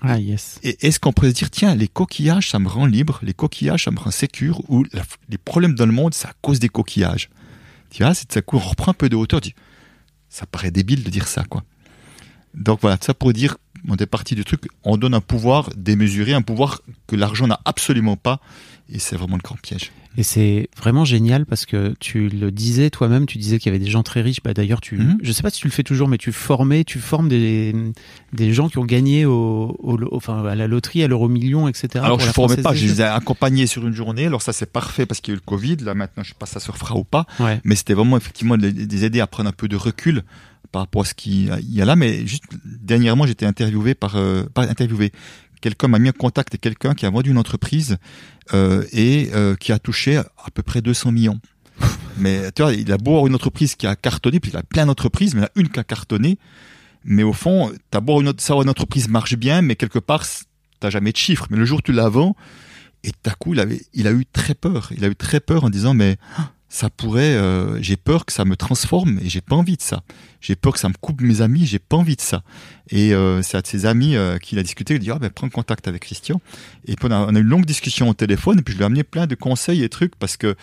Ah, 0.00 0.18
yes. 0.18 0.58
Et 0.62 0.86
est-ce 0.86 1.00
qu'on 1.00 1.12
pourrait 1.12 1.30
se 1.30 1.34
dire, 1.34 1.50
tiens, 1.50 1.74
les 1.74 1.88
coquillages, 1.88 2.50
ça 2.50 2.58
me 2.58 2.68
rend 2.68 2.86
libre, 2.86 3.20
les 3.22 3.32
coquillages, 3.34 3.84
ça 3.84 3.90
me 3.90 3.98
rend 3.98 4.10
sécure, 4.10 4.60
ou 4.70 4.84
la- 4.92 5.02
les 5.28 5.38
problèmes 5.38 5.74
dans 5.74 5.86
le 5.86 5.92
monde, 5.92 6.14
c'est 6.14 6.26
à 6.28 6.32
cause 6.42 6.58
des 6.58 6.68
coquillages? 6.68 7.30
Tu 7.90 8.02
vois, 8.02 8.12
c'est 8.14 8.28
de 8.28 8.32
ça 8.32 8.42
coup, 8.42 8.56
on 8.56 8.60
reprend 8.60 8.90
un 8.90 8.94
peu 8.94 9.08
de 9.08 9.16
hauteur, 9.16 9.40
dit, 9.40 9.54
ça 10.28 10.46
paraît 10.46 10.70
débile 10.70 11.04
de 11.04 11.10
dire 11.10 11.28
ça, 11.28 11.44
quoi. 11.44 11.62
Donc 12.54 12.80
voilà, 12.82 12.98
ça 13.00 13.14
pour 13.14 13.32
dire, 13.32 13.56
on 13.88 13.96
est 13.96 14.06
parti 14.06 14.34
du 14.34 14.44
truc, 14.44 14.62
on 14.82 14.96
donne 14.96 15.14
un 15.14 15.20
pouvoir 15.20 15.70
démesuré, 15.76 16.34
un 16.34 16.42
pouvoir 16.42 16.82
que 17.06 17.16
l'argent 17.16 17.46
n'a 17.46 17.60
absolument 17.64 18.16
pas, 18.16 18.40
et 18.92 18.98
c'est 18.98 19.16
vraiment 19.16 19.36
le 19.36 19.42
grand 19.42 19.56
piège. 19.60 19.92
Et 20.16 20.22
c'est 20.22 20.68
vraiment 20.76 21.04
génial 21.04 21.44
parce 21.44 21.66
que 21.66 21.94
tu 21.98 22.28
le 22.28 22.52
disais 22.52 22.88
toi-même, 22.90 23.26
tu 23.26 23.38
disais 23.38 23.58
qu'il 23.58 23.72
y 23.72 23.74
avait 23.74 23.84
des 23.84 23.90
gens 23.90 24.04
très 24.04 24.20
riches. 24.20 24.38
Bah 24.44 24.54
d'ailleurs, 24.54 24.80
tu, 24.80 24.96
Mhm. 24.96 25.18
je 25.22 25.32
sais 25.32 25.42
pas 25.42 25.50
si 25.50 25.60
tu 25.60 25.66
le 25.66 25.72
fais 25.72 25.82
toujours, 25.82 26.06
mais 26.06 26.18
tu 26.18 26.30
formais, 26.30 26.84
tu 26.84 27.00
formes 27.00 27.28
des, 27.28 27.74
des 28.32 28.52
gens 28.52 28.68
qui 28.68 28.78
ont 28.78 28.84
gagné 28.84 29.24
au, 29.26 29.74
au- 29.80 30.14
enfin 30.14 30.44
à 30.44 30.54
la 30.54 30.68
loterie, 30.68 31.02
à 31.02 31.08
l'euro 31.08 31.28
million, 31.28 31.66
etc. 31.66 31.88
Alors 32.04 32.20
je 32.20 32.28
ne 32.28 32.32
formais 32.32 32.56
pas, 32.58 32.74
je 32.74 32.86
les 32.86 33.00
ai 33.00 33.04
accompagnés 33.04 33.66
sur 33.66 33.84
une 33.86 33.94
journée, 33.94 34.26
alors 34.26 34.42
ça 34.42 34.52
c'est 34.52 34.70
parfait 34.70 35.06
parce 35.06 35.20
qu'il 35.20 35.32
y 35.32 35.34
a 35.34 35.36
eu 35.36 35.40
le 35.44 35.44
Covid, 35.50 35.76
là 35.78 35.94
maintenant 35.94 36.22
je 36.22 36.28
sais 36.28 36.36
pas 36.38 36.46
si 36.46 36.52
ça 36.52 36.60
se 36.60 36.70
refera 36.70 36.94
ou 36.96 37.04
pas, 37.04 37.26
Ouais. 37.40 37.60
mais 37.64 37.74
c'était 37.74 37.94
vraiment 37.94 38.16
effectivement 38.16 38.56
de 38.56 38.66
les 38.68 38.72
de 38.72 38.92
les 38.92 39.04
aider 39.04 39.18
à 39.20 39.26
prendre 39.26 39.48
un 39.48 39.52
peu 39.52 39.66
de 39.66 39.76
recul 39.76 40.22
par 40.70 40.82
rapport 40.82 41.02
à 41.02 41.04
ce 41.04 41.14
qu'il 41.14 41.52
y 41.70 41.82
a 41.82 41.84
là. 41.84 41.94
Mais 41.96 42.26
juste 42.26 42.44
dernièrement, 42.64 43.26
j'étais 43.26 43.46
interviewé 43.46 43.94
par, 43.94 44.16
euh, 44.16 44.42
pas 44.54 44.62
interviewé, 44.68 45.12
quelqu'un 45.60 45.88
m'a 45.88 45.98
mis 45.98 46.08
en 46.08 46.12
contact 46.12 46.52
avec 46.52 46.60
quelqu'un 46.60 46.94
qui 46.94 47.06
a 47.06 47.10
vendu 47.10 47.30
une 47.30 47.38
entreprise 47.38 47.96
euh, 48.52 48.84
et 48.92 49.30
euh, 49.34 49.54
qui 49.56 49.72
a 49.72 49.78
touché 49.78 50.16
à 50.16 50.26
peu 50.52 50.62
près 50.62 50.80
200 50.82 51.12
millions. 51.12 51.40
Mais 52.18 52.52
tu 52.52 52.62
vois, 52.62 52.72
il 52.72 52.90
a 52.92 52.98
beau 52.98 53.12
avoir 53.12 53.26
une 53.26 53.34
entreprise 53.34 53.74
qui 53.74 53.86
a 53.86 53.96
cartonné, 53.96 54.40
puis 54.40 54.50
il 54.52 54.56
a 54.56 54.62
plein 54.62 54.86
d'entreprises, 54.86 55.34
mais 55.34 55.40
il 55.40 55.42
y 55.42 55.46
en 55.46 55.48
a 55.48 55.60
une 55.60 55.68
qui 55.68 55.80
a 55.80 55.84
cartonné. 55.84 56.38
Mais 57.04 57.22
au 57.24 57.32
fond, 57.32 57.72
t'as 57.90 58.00
beau 58.00 58.12
avoir 58.12 58.20
une, 58.22 58.28
autre- 58.28 58.42
savoir 58.42 58.62
une 58.62 58.70
entreprise 58.70 59.08
marche 59.08 59.34
bien, 59.36 59.60
mais 59.62 59.74
quelque 59.74 59.98
part, 59.98 60.24
t'as 60.80 60.90
jamais 60.90 61.10
de 61.12 61.16
chiffres. 61.16 61.46
Mais 61.50 61.56
le 61.56 61.64
jour 61.64 61.78
où 61.78 61.82
tu 61.82 61.92
la 61.92 62.08
vends, 62.08 62.36
et 63.02 63.10
tout 63.10 63.30
à 63.30 63.34
coup, 63.34 63.52
il, 63.54 63.60
avait, 63.60 63.82
il 63.92 64.06
a 64.06 64.12
eu 64.12 64.24
très 64.24 64.54
peur. 64.54 64.90
Il 64.96 65.04
a 65.04 65.08
eu 65.08 65.16
très 65.16 65.40
peur 65.40 65.64
en 65.64 65.70
disant, 65.70 65.92
mais 65.92 66.16
ça 66.74 66.90
pourrait, 66.90 67.36
euh, 67.36 67.80
j'ai 67.80 67.96
peur 67.96 68.26
que 68.26 68.32
ça 68.32 68.44
me 68.44 68.56
transforme 68.56 69.20
et 69.22 69.28
j'ai 69.28 69.40
pas 69.40 69.54
envie 69.54 69.76
de 69.76 69.82
ça. 69.82 70.02
J'ai 70.40 70.56
peur 70.56 70.72
que 70.72 70.80
ça 70.80 70.88
me 70.88 70.94
coupe 71.00 71.20
mes 71.20 71.40
amis, 71.40 71.66
j'ai 71.66 71.78
pas 71.78 71.96
envie 71.96 72.16
de 72.16 72.20
ça. 72.20 72.42
Et 72.90 73.14
euh, 73.14 73.42
c'est 73.42 73.62
de 73.62 73.66
ses 73.68 73.86
amis 73.86 74.16
euh, 74.16 74.38
qu'il 74.38 74.58
a 74.58 74.62
discuté, 74.64 74.94
il 74.94 74.96
a 74.96 74.98
dit, 74.98 75.10
ah 75.12 75.20
ben 75.20 75.30
prends 75.30 75.48
contact 75.48 75.86
avec 75.86 76.02
Christian. 76.02 76.40
Et 76.86 76.96
puis 76.96 77.06
on 77.08 77.12
a, 77.12 77.30
eu 77.30 77.42
une 77.42 77.48
longue 77.48 77.64
discussion 77.64 78.08
au 78.08 78.14
téléphone, 78.14 78.58
et 78.58 78.62
puis 78.62 78.72
je 78.72 78.78
lui 78.78 78.82
ai 78.82 78.86
amené 78.86 79.04
plein 79.04 79.28
de 79.28 79.36
conseils 79.36 79.84
et 79.84 79.88
trucs, 79.88 80.16
parce 80.16 80.36
que 80.36 80.56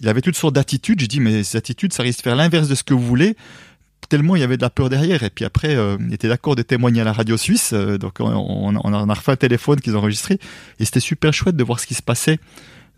il 0.00 0.08
avait 0.08 0.20
toutes 0.20 0.34
sortes 0.34 0.56
d'attitudes. 0.56 0.98
J'ai 0.98 1.06
dit, 1.06 1.20
mais 1.20 1.44
ces 1.44 1.56
attitudes, 1.56 1.92
ça 1.92 2.02
risque 2.02 2.18
de 2.18 2.22
faire 2.24 2.34
l'inverse 2.34 2.66
de 2.66 2.74
ce 2.74 2.82
que 2.82 2.92
vous 2.92 3.06
voulez. 3.06 3.36
Tellement 4.08 4.34
il 4.34 4.40
y 4.40 4.42
avait 4.42 4.56
de 4.56 4.62
la 4.62 4.70
peur 4.70 4.90
derrière. 4.90 5.22
Et 5.22 5.30
puis 5.30 5.44
après, 5.44 5.76
euh, 5.76 5.96
il 6.00 6.12
était 6.12 6.26
d'accord 6.26 6.56
de 6.56 6.62
témoigner 6.62 7.02
à 7.02 7.04
la 7.04 7.12
radio 7.12 7.36
suisse. 7.36 7.72
donc 7.72 8.16
on, 8.18 8.26
on, 8.26 8.74
on 8.74 9.08
a 9.08 9.14
refait 9.14 9.30
un 9.30 9.36
téléphone 9.36 9.80
qu'ils 9.80 9.94
ont 9.94 10.00
enregistré. 10.00 10.40
Et 10.80 10.84
c'était 10.84 10.98
super 10.98 11.32
chouette 11.32 11.54
de 11.54 11.62
voir 11.62 11.78
ce 11.78 11.86
qui 11.86 11.94
se 11.94 12.02
passait. 12.02 12.40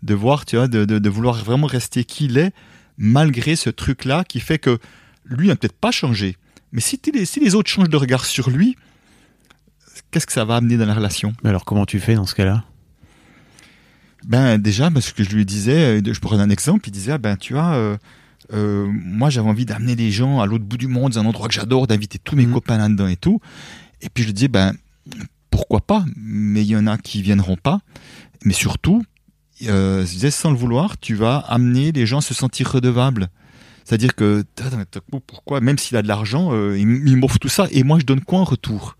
De 0.05 0.13
voir, 0.13 0.45
tu 0.45 0.55
vois, 0.55 0.67
de, 0.69 0.85
de, 0.85 0.99
de 0.99 1.09
vouloir 1.09 1.43
vraiment 1.43 1.67
rester 1.67 2.03
qui 2.05 2.25
il 2.25 2.37
est, 2.37 2.53
malgré 2.97 3.55
ce 3.57 3.69
truc-là 3.69 4.23
qui 4.23 4.39
fait 4.39 4.59
que 4.59 4.77
lui 5.25 5.47
n'a 5.49 5.55
peut-être 5.57 5.77
pas 5.77 5.91
changé. 5.91 6.37
Mais 6.71 6.79
si, 6.79 6.99
les- 7.13 7.25
si 7.25 7.39
les 7.39 7.55
autres 7.55 7.69
changent 7.69 7.89
de 7.89 7.97
regard 7.97 8.23
sur 8.25 8.49
lui, 8.49 8.77
qu'est-ce 10.11 10.25
que 10.27 10.31
ça 10.33 10.45
va 10.45 10.57
amener 10.57 10.77
dans 10.77 10.85
la 10.85 10.93
relation? 10.93 11.33
Mais 11.43 11.49
alors 11.49 11.65
comment 11.65 11.85
tu 11.85 11.99
fais 11.99 12.15
dans 12.15 12.25
ce 12.25 12.35
cas-là? 12.35 12.63
Ben 14.25 14.57
déjà, 14.57 14.89
parce 14.91 15.11
que 15.11 15.23
je 15.23 15.35
lui 15.35 15.45
disais, 15.45 15.99
euh, 15.99 16.13
je 16.13 16.19
donner 16.19 16.43
un 16.43 16.49
exemple, 16.49 16.87
il 16.87 16.91
disait, 16.91 17.13
ah 17.13 17.17
ben 17.17 17.35
tu 17.37 17.53
vois, 17.53 17.73
euh, 17.75 17.97
euh, 18.53 18.87
moi 18.91 19.29
j'avais 19.29 19.47
envie 19.49 19.65
d'amener 19.65 19.95
les 19.95 20.11
gens 20.11 20.39
à 20.41 20.45
l'autre 20.45 20.63
bout 20.65 20.77
du 20.77 20.87
monde, 20.87 21.13
dans 21.13 21.19
un 21.19 21.25
endroit 21.25 21.47
que 21.47 21.53
j'adore, 21.53 21.87
d'inviter 21.87 22.17
tous 22.19 22.35
mes 22.35 22.45
Mhm. 22.45 22.53
copains 22.53 22.77
là-dedans 22.77 23.07
et 23.07 23.17
tout. 23.17 23.39
Et 24.01 24.09
puis 24.09 24.23
je 24.23 24.29
lui 24.29 24.33
disais, 24.33 24.47
ben 24.47 24.73
pourquoi 25.51 25.81
pas, 25.81 26.05
mais 26.15 26.61
il 26.61 26.67
y 26.67 26.75
en 26.75 26.87
a 26.87 26.97
qui 26.97 27.21
viendront 27.21 27.55
pas. 27.55 27.79
Mais 28.43 28.53
surtout, 28.53 29.03
euh, 29.63 30.05
je 30.05 30.11
disais, 30.11 30.31
sans 30.31 30.51
le 30.51 30.57
vouloir, 30.57 30.97
tu 30.97 31.15
vas 31.15 31.37
amener 31.37 31.91
les 31.91 32.05
gens 32.05 32.19
à 32.19 32.21
se 32.21 32.33
sentir 32.33 32.71
redevables. 32.71 33.29
C'est-à-dire 33.83 34.15
que 34.15 34.43
pourquoi, 35.27 35.61
même 35.61 35.77
s'il 35.77 35.95
a 35.95 36.01
de 36.01 36.07
l'argent, 36.07 36.49
euh, 36.53 36.77
il, 36.77 37.17
m'offre 37.17 37.37
tout 37.37 37.49
ça 37.49 37.67
et 37.71 37.83
moi 37.83 37.99
je 37.99 38.05
donne 38.05 38.21
quoi 38.21 38.39
en 38.39 38.43
retour? 38.43 38.97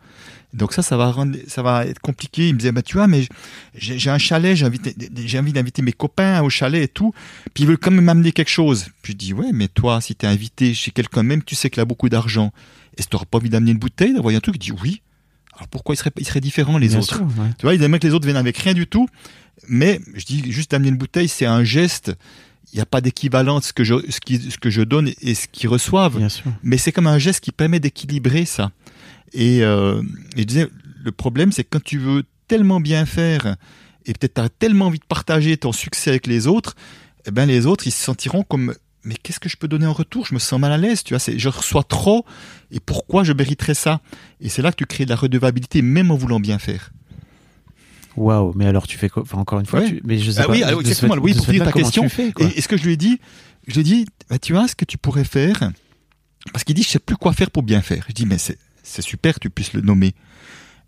Donc 0.54 0.72
ça, 0.74 0.84
ça 0.84 0.96
va 0.96 1.12
rendre, 1.12 1.38
ça 1.48 1.64
va 1.64 1.86
être 1.86 2.00
compliqué. 2.00 2.48
Il 2.48 2.54
me 2.54 2.60
disait, 2.60 2.72
bah, 2.72 2.82
tu 2.82 2.94
vois, 2.94 3.08
mais 3.08 3.28
j'ai 3.76 4.10
un 4.10 4.18
chalet, 4.18 4.56
j'ai 4.56 4.66
envie 4.66 5.54
d'inviter 5.54 5.82
mes 5.82 5.92
copains 5.92 6.42
au 6.44 6.50
chalet 6.50 6.84
et 6.84 6.88
tout. 6.88 7.14
Puis 7.54 7.64
ils 7.64 7.68
veulent 7.68 7.78
quand 7.78 7.92
même 7.92 8.06
m'amener 8.06 8.32
quelque 8.32 8.50
chose. 8.50 8.88
Puis 9.02 9.14
je 9.14 9.18
dis, 9.18 9.34
ouais, 9.34 9.52
mais 9.52 9.68
toi, 9.68 10.00
si 10.00 10.16
t'es 10.16 10.28
invité 10.28 10.74
chez 10.74 10.92
quelqu'un, 10.92 11.24
même 11.24 11.44
tu 11.44 11.56
sais 11.56 11.70
qu'il 11.70 11.82
a 11.82 11.86
beaucoup 11.86 12.08
d'argent, 12.08 12.54
est-ce 12.96 13.08
que 13.08 13.12
t'auras 13.12 13.26
pas 13.26 13.40
envie 13.40 13.50
d'amener 13.50 13.72
une 13.72 13.80
bouteille, 13.80 14.14
d'avoir 14.14 14.34
un 14.34 14.40
truc? 14.40 14.56
Il 14.56 14.60
dit, 14.60 14.72
oui. 14.72 15.02
Alors 15.56 15.68
pourquoi 15.70 15.96
il 15.96 15.98
serait, 15.98 16.12
il 16.18 16.26
serait 16.26 16.42
différent 16.42 16.78
les 16.78 16.96
autres? 16.96 17.22
Tu 17.58 17.66
vois, 17.66 17.74
ils 17.74 17.84
aimeraient 17.84 18.00
que 18.00 18.08
les 18.08 18.14
autres 18.14 18.26
viennent 18.26 18.38
avec 18.38 18.58
rien 18.58 18.74
du 18.74 18.88
tout. 18.88 19.08
Mais 19.68 20.00
je 20.14 20.26
dis, 20.26 20.52
juste 20.52 20.72
d'amener 20.72 20.90
une 20.90 20.98
bouteille, 20.98 21.30
c'est 21.30 21.46
un 21.46 21.64
geste 21.64 22.14
il 22.74 22.80
n'y 22.80 22.82
a 22.82 22.86
pas 22.86 23.00
d'équivalent 23.00 23.60
de 23.60 23.64
ce 23.64 23.72
que 23.72 23.86
je 23.86 23.96
ce, 24.10 24.20
qui, 24.20 24.52
ce 24.52 24.58
que 24.58 24.70
je 24.70 24.82
donne 24.82 25.12
et 25.22 25.34
ce 25.34 25.48
qu'ils 25.48 25.70
reçoivent. 25.70 26.20
Mais 26.62 26.78
c'est 26.78 26.92
comme 26.92 27.08
un 27.08 27.18
geste 27.18 27.40
qui 27.40 27.54
permet 27.54 27.80
d'équilibrer 27.80 28.44
ça. 28.44 28.72
Et, 29.32 29.64
euh, 29.64 30.02
je 30.36 30.44
disais, 30.44 30.68
le 31.02 31.12
problème, 31.14 31.54
c'est 31.54 31.64
que 31.64 31.70
quand 31.72 31.84
tu 31.84 31.98
veux 31.98 32.24
tellement 32.50 32.82
bien 32.82 33.06
faire 33.06 33.56
et 34.06 34.12
peut-être 34.12 34.34
tu 34.34 34.42
as 34.42 34.50
tellement 34.50 34.88
envie 34.88 35.00
de 35.00 35.06
partager 35.06 35.56
ton 35.56 35.72
succès 35.72 36.10
avec 36.10 36.28
les 36.28 36.48
autres, 36.48 36.76
eh 37.26 37.32
ben 37.32 37.46
les 37.46 37.66
autres, 37.66 37.88
ils 37.88 37.92
se 37.92 38.04
sentiront 38.04 38.44
comme 38.44 38.76
mais 39.06 39.16
qu'est-ce 39.16 39.40
que 39.40 39.50
je 39.50 39.58
peux 39.58 39.68
donner 39.68 39.86
en 39.86 39.94
retour? 39.94 40.26
Je 40.26 40.34
me 40.34 40.40
sens 40.40 40.60
mal 40.60 40.72
à 40.72 40.78
l'aise, 40.78 41.04
tu 41.04 41.16
vois. 41.16 41.24
Je 41.36 41.50
reçois 41.50 41.84
trop, 41.84 42.26
et 42.72 42.80
pourquoi 42.80 43.24
je 43.24 43.34
mériterais 43.34 43.74
ça? 43.74 44.02
Et 44.42 44.50
c'est 44.50 44.62
là 44.62 44.72
que 44.72 44.78
tu 44.78 44.86
crées 44.86 45.06
de 45.06 45.12
la 45.12 45.16
redevabilité, 45.16 45.82
même 45.82 46.12
en 46.12 46.16
voulant 46.16 46.40
bien 46.40 46.60
faire. 46.60 46.92
Waouh, 48.18 48.54
mais 48.56 48.66
alors 48.66 48.88
tu 48.88 48.98
fais 48.98 49.10
quoi? 49.10 49.24
Enfin, 49.24 49.38
Encore 49.38 49.60
une 49.60 49.66
fois, 49.66 49.82
tu... 49.82 50.02
mais 50.04 50.18
je 50.20 50.32
sais 50.32 50.42
ah 50.42 50.46
pas. 50.46 50.52
Oui, 50.52 50.64
alors, 50.64 50.82
exactement. 50.82 51.16
oui, 51.22 51.34
pour 51.34 51.46
finir 51.46 51.66
ta 51.66 51.72
question. 51.72 52.08
et, 52.40 52.62
ce 52.62 52.68
que 52.68 52.78
je 52.78 52.84
lui 52.84 52.94
ai 52.94 52.98
dit, 52.98 53.20
je 53.68 53.74
lui 53.74 53.82
ai 53.82 53.84
dit, 53.84 54.06
bah, 54.30 54.40
tu 54.40 54.54
vois, 54.54 54.68
ce 54.68 54.76
que 54.76 54.86
tu 54.86 54.98
pourrais 54.98 55.26
faire, 55.26 55.72
parce 56.52 56.64
qu'il 56.64 56.76
dit, 56.76 56.84
je 56.84 56.90
sais 56.90 57.00
plus 57.00 57.18
quoi 57.18 57.34
faire 57.34 57.52
pour 57.52 57.64
bien 57.64 57.82
faire. 57.82 58.06
Je 58.08 58.14
dis, 58.14 58.26
mais 58.26 58.38
c'est 58.38 59.02
super 59.02 59.36
que 59.36 59.40
tu 59.40 59.50
puisses 59.50 59.74
le 59.74 59.82
nommer. 59.82 60.14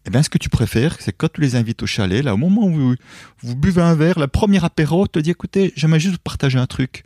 Eh 0.06 0.10
bien, 0.10 0.24
ce 0.24 0.30
que 0.30 0.38
tu 0.38 0.50
préfères, 0.50 0.96
c'est 1.02 1.12
quand 1.12 1.32
tu 1.34 1.42
les 1.42 1.56
invites 1.56 1.84
au 1.84 1.86
chalet, 1.86 2.24
là, 2.24 2.34
au 2.34 2.38
moment 2.38 2.66
où 2.66 2.96
vous, 3.42 3.56
buvez 3.58 3.82
un 3.82 3.94
verre, 3.94 4.20
le 4.20 4.28
premier 4.28 4.64
apéro, 4.64 5.06
te 5.06 5.20
dit, 5.20 5.32
écoutez, 5.32 5.74
j'aimerais 5.76 6.00
juste 6.00 6.14
vous 6.14 6.22
partager 6.24 6.58
un 6.58 6.66
truc. 6.66 7.04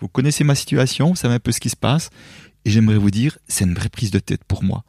Vous 0.00 0.08
connaissez 0.08 0.44
ma 0.44 0.54
situation, 0.54 1.10
vous 1.10 1.16
savez 1.16 1.34
un 1.34 1.40
peu 1.40 1.52
ce 1.52 1.60
qui 1.60 1.70
se 1.70 1.76
passe, 1.76 2.10
et 2.64 2.70
j'aimerais 2.70 2.98
vous 2.98 3.10
dire, 3.10 3.38
c'est 3.48 3.64
une 3.64 3.74
vraie 3.74 3.88
prise 3.88 4.10
de 4.10 4.18
tête 4.18 4.44
pour 4.44 4.62
moi. 4.62 4.84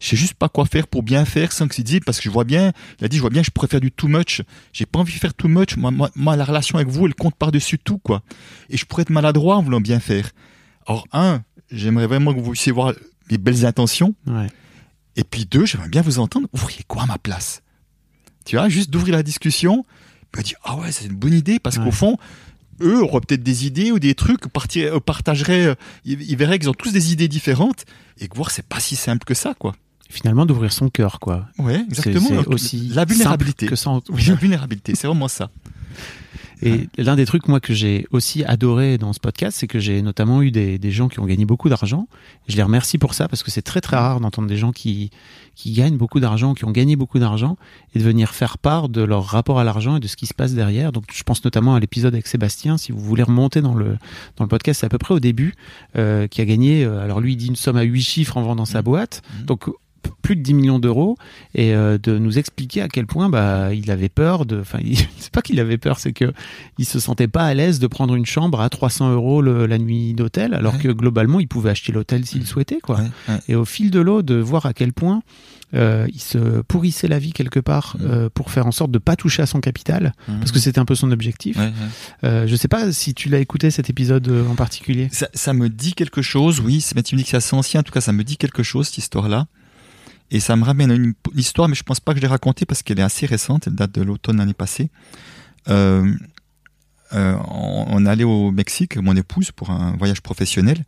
Je 0.00 0.08
sais 0.08 0.16
juste 0.16 0.34
pas 0.34 0.48
quoi 0.48 0.64
faire 0.64 0.86
pour 0.86 1.02
bien 1.02 1.24
faire 1.24 1.50
sans 1.50 1.66
que 1.66 1.74
c'est 1.74 1.82
dit, 1.82 1.98
parce 2.00 2.18
que 2.18 2.24
je 2.24 2.30
vois 2.30 2.44
bien, 2.44 2.72
il 3.00 3.04
a 3.04 3.08
dit, 3.08 3.16
je 3.16 3.20
vois 3.20 3.30
bien, 3.30 3.42
je 3.42 3.50
préfère 3.50 3.80
du 3.80 3.90
too 3.90 4.06
much. 4.06 4.42
J'ai 4.72 4.86
pas 4.86 5.00
envie 5.00 5.12
de 5.12 5.18
faire 5.18 5.34
too 5.34 5.48
much. 5.48 5.76
Moi, 5.76 5.90
moi, 6.14 6.36
la 6.36 6.44
relation 6.44 6.76
avec 6.78 6.88
vous, 6.88 7.06
elle 7.06 7.14
compte 7.14 7.34
par-dessus 7.34 7.78
tout, 7.78 7.98
quoi. 7.98 8.22
Et 8.70 8.76
je 8.76 8.84
pourrais 8.84 9.02
être 9.02 9.10
maladroit 9.10 9.56
en 9.56 9.62
voulant 9.62 9.80
bien 9.80 9.98
faire. 9.98 10.30
Or, 10.86 11.06
un, 11.12 11.42
j'aimerais 11.72 12.06
vraiment 12.06 12.32
que 12.32 12.38
vous 12.38 12.52
puissiez 12.52 12.70
voir 12.70 12.92
les 13.28 13.38
belles 13.38 13.66
intentions. 13.66 14.14
Ouais. 14.26 14.46
Et 15.16 15.24
puis 15.24 15.46
deux, 15.46 15.66
j'aimerais 15.66 15.88
bien 15.88 16.02
vous 16.02 16.20
entendre, 16.20 16.46
ouvriez 16.52 16.84
quoi 16.86 17.02
à 17.02 17.06
ma 17.06 17.18
place? 17.18 17.62
Tu 18.44 18.56
vois, 18.56 18.68
juste 18.68 18.90
d'ouvrir 18.90 19.16
la 19.16 19.24
discussion, 19.24 19.84
me 20.36 20.42
dire, 20.42 20.58
ah 20.62 20.76
ouais, 20.76 20.92
c'est 20.92 21.06
une 21.06 21.16
bonne 21.16 21.34
idée, 21.34 21.58
parce 21.58 21.76
qu'au 21.76 21.90
fond, 21.90 22.18
eux 22.80 23.02
auraient 23.02 23.20
peut-être 23.20 23.42
des 23.42 23.66
idées 23.66 23.92
ou 23.92 23.98
des 23.98 24.14
trucs, 24.14 24.40
euh, 24.76 25.00
partageraient, 25.00 25.66
euh, 25.66 25.74
ils, 26.04 26.36
verraient 26.36 26.58
qu'ils 26.58 26.70
ont 26.70 26.74
tous 26.74 26.92
des 26.92 27.12
idées 27.12 27.28
différentes, 27.28 27.84
et 28.18 28.28
que 28.28 28.36
voir, 28.36 28.50
c'est 28.50 28.66
pas 28.66 28.80
si 28.80 28.96
simple 28.96 29.24
que 29.24 29.34
ça, 29.34 29.54
quoi. 29.58 29.74
Finalement, 30.10 30.46
d'ouvrir 30.46 30.72
son 30.72 30.88
cœur, 30.88 31.20
quoi. 31.20 31.46
Ouais, 31.58 31.84
exactement. 31.88 32.28
C'est 32.28 32.48
aussi 32.48 32.88
la 32.94 33.04
vulnérabilité. 33.04 33.66
Que 33.66 33.76
ça. 33.76 33.98
la 34.08 34.34
vulnérabilité, 34.34 34.94
c'est 34.94 35.06
vraiment 35.06 35.28
ça. 35.28 35.50
Et 36.62 36.88
l'un 36.98 37.14
des 37.14 37.24
trucs, 37.24 37.46
moi, 37.46 37.60
que 37.60 37.72
j'ai 37.72 38.06
aussi 38.10 38.42
adoré 38.44 38.98
dans 38.98 39.12
ce 39.12 39.20
podcast, 39.20 39.58
c'est 39.60 39.68
que 39.68 39.78
j'ai 39.78 40.02
notamment 40.02 40.42
eu 40.42 40.50
des, 40.50 40.76
des, 40.76 40.90
gens 40.90 41.08
qui 41.08 41.20
ont 41.20 41.24
gagné 41.24 41.44
beaucoup 41.44 41.68
d'argent. 41.68 42.08
Je 42.48 42.56
les 42.56 42.64
remercie 42.64 42.98
pour 42.98 43.14
ça 43.14 43.28
parce 43.28 43.44
que 43.44 43.52
c'est 43.52 43.62
très 43.62 43.80
très 43.80 43.96
rare 43.96 44.18
d'entendre 44.18 44.48
des 44.48 44.56
gens 44.56 44.72
qui, 44.72 45.10
qui 45.58 45.72
gagnent 45.72 45.96
beaucoup 45.96 46.20
d'argent, 46.20 46.54
qui 46.54 46.64
ont 46.64 46.70
gagné 46.70 46.94
beaucoup 46.94 47.18
d'argent 47.18 47.56
et 47.92 47.98
de 47.98 48.04
venir 48.04 48.30
faire 48.30 48.58
part 48.58 48.88
de 48.88 49.02
leur 49.02 49.24
rapport 49.24 49.58
à 49.58 49.64
l'argent 49.64 49.96
et 49.96 50.00
de 50.00 50.06
ce 50.06 50.14
qui 50.14 50.26
se 50.26 50.32
passe 50.32 50.54
derrière. 50.54 50.92
Donc, 50.92 51.06
je 51.12 51.24
pense 51.24 51.44
notamment 51.44 51.74
à 51.74 51.80
l'épisode 51.80 52.14
avec 52.14 52.28
Sébastien. 52.28 52.78
Si 52.78 52.92
vous 52.92 53.00
voulez 53.00 53.24
remonter 53.24 53.60
dans 53.60 53.74
le, 53.74 53.98
dans 54.36 54.44
le 54.44 54.48
podcast, 54.48 54.80
c'est 54.80 54.86
à 54.86 54.88
peu 54.88 54.98
près 54.98 55.14
au 55.14 55.18
début, 55.18 55.54
euh, 55.96 56.28
qui 56.28 56.40
a 56.40 56.44
gagné, 56.44 56.84
euh, 56.84 57.02
alors 57.02 57.20
lui, 57.20 57.32
il 57.32 57.36
dit 57.36 57.48
une 57.48 57.56
somme 57.56 57.76
à 57.76 57.82
huit 57.82 58.02
chiffres 58.02 58.36
en 58.36 58.42
vendant 58.42 58.66
sa 58.66 58.82
mmh. 58.82 58.84
boîte. 58.84 59.22
Mmh. 59.22 59.44
Donc, 59.46 59.68
plus 60.22 60.36
de 60.36 60.42
10 60.42 60.54
millions 60.54 60.78
d'euros 60.78 61.16
et 61.54 61.74
euh, 61.74 61.98
de 61.98 62.18
nous 62.18 62.38
expliquer 62.38 62.82
à 62.82 62.88
quel 62.88 63.06
point 63.06 63.28
bah 63.28 63.72
il 63.74 63.90
avait 63.90 64.08
peur 64.08 64.46
de 64.46 64.60
enfin 64.60 64.78
c'est 65.18 65.32
pas 65.32 65.42
qu'il 65.42 65.60
avait 65.60 65.78
peur 65.78 65.98
c'est 65.98 66.12
que 66.12 66.32
il 66.78 66.84
se 66.84 67.00
sentait 67.00 67.28
pas 67.28 67.44
à 67.44 67.54
l'aise 67.54 67.78
de 67.78 67.86
prendre 67.86 68.14
une 68.14 68.26
chambre 68.26 68.60
à 68.60 68.68
300 68.68 69.12
euros 69.12 69.42
la 69.42 69.78
nuit 69.78 70.14
d'hôtel 70.14 70.54
alors 70.54 70.78
que 70.78 70.88
globalement 70.88 71.40
il 71.40 71.48
pouvait 71.48 71.70
acheter 71.70 71.92
l'hôtel 71.92 72.26
s'il 72.26 72.46
souhaitait 72.46 72.80
quoi 72.80 73.00
et 73.48 73.54
au 73.54 73.64
fil 73.64 73.90
de 73.90 74.00
l'eau 74.00 74.22
de 74.22 74.34
voir 74.34 74.66
à 74.66 74.72
quel 74.72 74.92
point 74.92 75.22
euh, 75.74 76.06
il 76.14 76.20
se 76.20 76.62
pourrissait 76.62 77.08
la 77.08 77.18
vie 77.18 77.34
quelque 77.34 77.60
part 77.60 77.96
euh, 78.00 78.30
pour 78.32 78.50
faire 78.50 78.66
en 78.66 78.72
sorte 78.72 78.90
de 78.90 78.98
pas 78.98 79.16
toucher 79.16 79.42
à 79.42 79.46
son 79.46 79.60
capital 79.60 80.14
parce 80.26 80.50
que 80.50 80.58
c'était 80.58 80.78
un 80.78 80.86
peu 80.86 80.94
son 80.94 81.10
objectif. 81.10 81.58
Je 82.22 82.56
sais 82.56 82.68
pas 82.68 82.92
si 82.92 83.14
tu 83.14 83.28
l'as 83.28 83.38
écouté 83.38 83.70
cet 83.70 83.90
épisode 83.90 84.28
en 84.50 84.54
particulier. 84.54 85.08
Ça, 85.12 85.28
ça, 85.34 85.52
me 85.52 85.68
dit 85.68 85.92
quelque 85.92 86.22
chose, 86.22 86.60
oui. 86.60 86.84
Mais 86.94 87.02
tu 87.02 87.14
me 87.14 87.18
dis 87.18 87.24
que 87.24 87.30
c'est 87.30 87.36
assez 87.36 87.54
ancien, 87.54 87.80
en 87.80 87.82
tout 87.82 87.92
cas 87.92 88.00
ça 88.00 88.12
me 88.12 88.24
dit 88.24 88.36
quelque 88.36 88.62
chose 88.62 88.86
cette 88.86 88.98
histoire-là. 88.98 89.46
Et 90.30 90.40
ça 90.40 90.56
me 90.56 90.64
ramène 90.64 90.90
à 90.90 90.94
une, 90.94 91.14
histoire, 91.34 91.68
mais 91.68 91.74
je 91.74 91.82
pense 91.82 92.00
pas 92.00 92.12
que 92.12 92.18
je 92.18 92.22
l'ai 92.22 92.28
racontée 92.28 92.66
parce 92.66 92.82
qu'elle 92.82 92.98
est 92.98 93.02
assez 93.02 93.26
récente, 93.26 93.66
elle 93.66 93.74
date 93.74 93.92
de 93.92 94.02
l'automne 94.02 94.38
l'année 94.38 94.54
passée. 94.54 94.90
Euh, 95.68 96.12
euh, 97.14 97.36
on, 97.48 98.04
est 98.04 98.08
allé 98.08 98.24
au 98.24 98.50
Mexique, 98.50 98.96
mon 98.96 99.16
épouse, 99.16 99.50
pour 99.50 99.70
un 99.70 99.96
voyage 99.96 100.20
professionnel. 100.20 100.84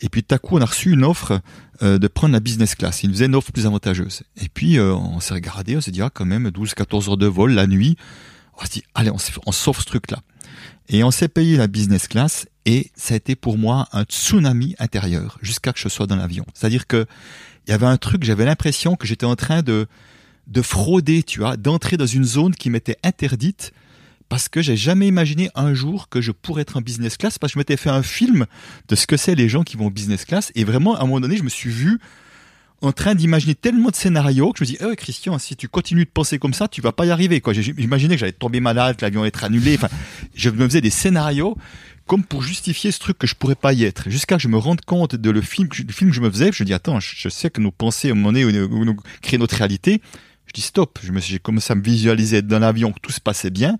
Et 0.00 0.08
puis 0.08 0.22
tout 0.22 0.34
à 0.34 0.38
coup, 0.38 0.56
on 0.56 0.60
a 0.60 0.66
reçu 0.66 0.92
une 0.92 1.04
offre 1.04 1.40
euh, 1.82 1.98
de 1.98 2.06
prendre 2.06 2.32
la 2.32 2.40
business 2.40 2.74
class. 2.74 3.02
Il 3.02 3.08
nous 3.08 3.14
faisait 3.14 3.26
une 3.26 3.34
offre 3.34 3.50
plus 3.50 3.66
avantageuse. 3.66 4.22
Et 4.40 4.48
puis, 4.48 4.78
euh, 4.78 4.94
on 4.94 5.20
s'est 5.20 5.34
regardé, 5.34 5.76
on 5.76 5.80
s'est 5.80 5.90
dit, 5.90 6.02
ah, 6.02 6.10
quand 6.12 6.26
même, 6.26 6.48
12-14 6.48 7.10
heures 7.10 7.16
de 7.16 7.26
vol 7.26 7.52
la 7.52 7.66
nuit. 7.66 7.96
On 8.58 8.64
s'est 8.64 8.70
dit, 8.74 8.82
allez, 8.94 9.10
on, 9.10 9.16
on 9.46 9.52
sauve 9.52 9.80
ce 9.80 9.86
truc-là. 9.86 10.18
Et 10.88 11.02
on 11.02 11.10
s'est 11.10 11.28
payé 11.28 11.56
la 11.56 11.66
business 11.66 12.06
class 12.06 12.46
et 12.64 12.90
ça 12.94 13.14
a 13.14 13.16
été 13.16 13.34
pour 13.34 13.58
moi 13.58 13.88
un 13.92 14.04
tsunami 14.04 14.76
intérieur 14.78 15.38
jusqu'à 15.42 15.72
que 15.72 15.80
je 15.80 15.88
sois 15.88 16.06
dans 16.06 16.16
l'avion. 16.16 16.46
C'est-à-dire 16.54 16.86
que 16.86 17.06
il 17.66 17.70
y 17.70 17.74
avait 17.74 17.86
un 17.86 17.96
truc, 17.96 18.24
j'avais 18.24 18.44
l'impression 18.44 18.96
que 18.96 19.06
j'étais 19.06 19.26
en 19.26 19.36
train 19.36 19.62
de, 19.62 19.86
de 20.46 20.62
frauder, 20.62 21.22
tu 21.22 21.40
vois, 21.40 21.56
d'entrer 21.56 21.96
dans 21.96 22.06
une 22.06 22.24
zone 22.24 22.54
qui 22.54 22.70
m'était 22.70 22.96
interdite 23.02 23.72
parce 24.28 24.48
que 24.48 24.60
j'ai 24.60 24.76
jamais 24.76 25.06
imaginé 25.06 25.50
un 25.54 25.74
jour 25.74 26.08
que 26.08 26.20
je 26.20 26.32
pourrais 26.32 26.62
être 26.62 26.76
en 26.76 26.80
business 26.80 27.16
class 27.16 27.38
parce 27.38 27.52
que 27.52 27.54
je 27.54 27.60
m'étais 27.60 27.76
fait 27.76 27.90
un 27.90 28.02
film 28.02 28.46
de 28.88 28.96
ce 28.96 29.06
que 29.06 29.16
c'est 29.16 29.34
les 29.34 29.48
gens 29.48 29.62
qui 29.62 29.76
vont 29.76 29.86
en 29.86 29.90
business 29.90 30.24
class 30.24 30.50
et 30.54 30.64
vraiment 30.64 30.96
à 30.96 31.02
un 31.02 31.06
moment 31.06 31.20
donné 31.20 31.36
je 31.36 31.44
me 31.44 31.48
suis 31.48 31.70
vu 31.70 32.00
en 32.82 32.92
train 32.92 33.14
d'imaginer 33.14 33.54
tellement 33.54 33.88
de 33.88 33.96
scénarios 33.96 34.52
que 34.52 34.58
je 34.58 34.64
me 34.64 34.76
dis, 34.76 34.78
eh 34.80 34.96
Christian, 34.96 35.38
si 35.38 35.56
tu 35.56 35.68
continues 35.68 36.04
de 36.04 36.10
penser 36.10 36.38
comme 36.38 36.52
ça, 36.52 36.68
tu 36.68 36.82
vas 36.82 36.92
pas 36.92 37.06
y 37.06 37.10
arriver. 37.10 37.40
Quoi. 37.40 37.54
J'imaginais 37.54 38.16
que 38.16 38.20
j'allais 38.20 38.32
tomber 38.32 38.60
malade, 38.60 38.96
que 38.96 39.04
l'avion 39.04 39.22
allait 39.22 39.28
être 39.28 39.44
annulé. 39.44 39.76
Enfin, 39.76 39.88
je 40.34 40.50
me 40.50 40.66
faisais 40.66 40.82
des 40.82 40.90
scénarios 40.90 41.56
comme 42.06 42.24
pour 42.24 42.42
justifier 42.42 42.92
ce 42.92 42.98
truc 42.98 43.18
que 43.18 43.26
je 43.26 43.34
pourrais 43.34 43.54
pas 43.56 43.72
y 43.72 43.84
être. 43.84 44.08
Jusqu'à 44.08 44.36
que 44.36 44.42
je 44.42 44.48
me 44.48 44.58
rende 44.58 44.80
compte 44.82 45.16
de 45.16 45.30
le 45.30 45.40
film, 45.40 45.68
le 45.86 45.92
film 45.92 46.10
que 46.10 46.16
je 46.16 46.20
me 46.20 46.30
faisais, 46.30 46.50
je 46.52 46.64
dis 46.64 46.74
attends, 46.74 47.00
je 47.00 47.28
sais 47.28 47.50
que 47.50 47.60
nos 47.60 47.72
pensées, 47.72 48.12
au 48.12 48.14
moment 48.14 48.32
donné 48.32 48.44
où 48.44 48.84
nous 48.84 48.96
créons 49.22 49.40
notre 49.40 49.56
réalité, 49.56 50.00
je 50.46 50.52
dis 50.52 50.62
stop. 50.62 50.98
Je 51.02 51.12
me 51.12 51.20
j'ai 51.20 51.38
commencé 51.38 51.72
à 51.72 51.76
me 51.76 51.82
visualiser 51.82 52.42
dans 52.42 52.58
l'avion, 52.58 52.92
que 52.92 53.00
tout 53.00 53.12
se 53.12 53.20
passait 53.20 53.50
bien, 53.50 53.78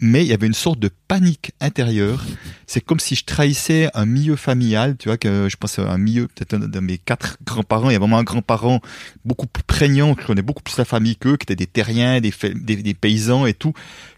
mais 0.00 0.24
il 0.24 0.28
y 0.28 0.32
avait 0.32 0.46
une 0.46 0.54
sorte 0.54 0.78
de 0.78 0.90
panique 1.08 1.52
intérieure. 1.60 2.24
C'est 2.66 2.80
comme 2.80 3.00
si 3.00 3.14
je 3.14 3.24
trahissais 3.24 3.90
un 3.94 4.06
milieu 4.06 4.36
familial, 4.36 4.96
tu 4.96 5.08
vois, 5.08 5.18
que 5.18 5.48
je 5.50 5.56
pense 5.56 5.78
à 5.78 5.90
un 5.90 5.98
milieu, 5.98 6.28
peut-être 6.28 6.54
un 6.54 6.60
de 6.60 6.80
mes 6.80 6.98
quatre 6.98 7.36
grands-parents, 7.44 7.90
il 7.90 7.94
y 7.94 7.96
a 7.96 7.98
vraiment 7.98 8.18
un 8.18 8.24
grand-parent 8.24 8.80
beaucoup 9.24 9.46
plus 9.46 9.64
prégnant, 9.64 10.14
qui 10.14 10.24
connaît 10.24 10.42
beaucoup 10.42 10.62
plus 10.62 10.78
la 10.78 10.84
famille 10.84 11.16
qu'eux, 11.16 11.36
qui 11.36 11.44
étaient 11.44 11.56
des 11.56 11.66
terriens, 11.66 12.20
des, 12.20 12.32
des, 12.54 12.76
des 12.76 12.94
paysans 12.94 13.44
et 13.44 13.54
tout, 13.54 13.74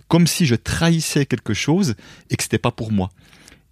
comme 0.06 0.26
si 0.26 0.46
je 0.46 0.54
trahissais 0.54 1.26
quelque 1.26 1.54
chose 1.54 1.94
et 2.30 2.36
que 2.36 2.42
c'était 2.42 2.58
pas 2.58 2.72
pour 2.72 2.92
moi. 2.92 3.10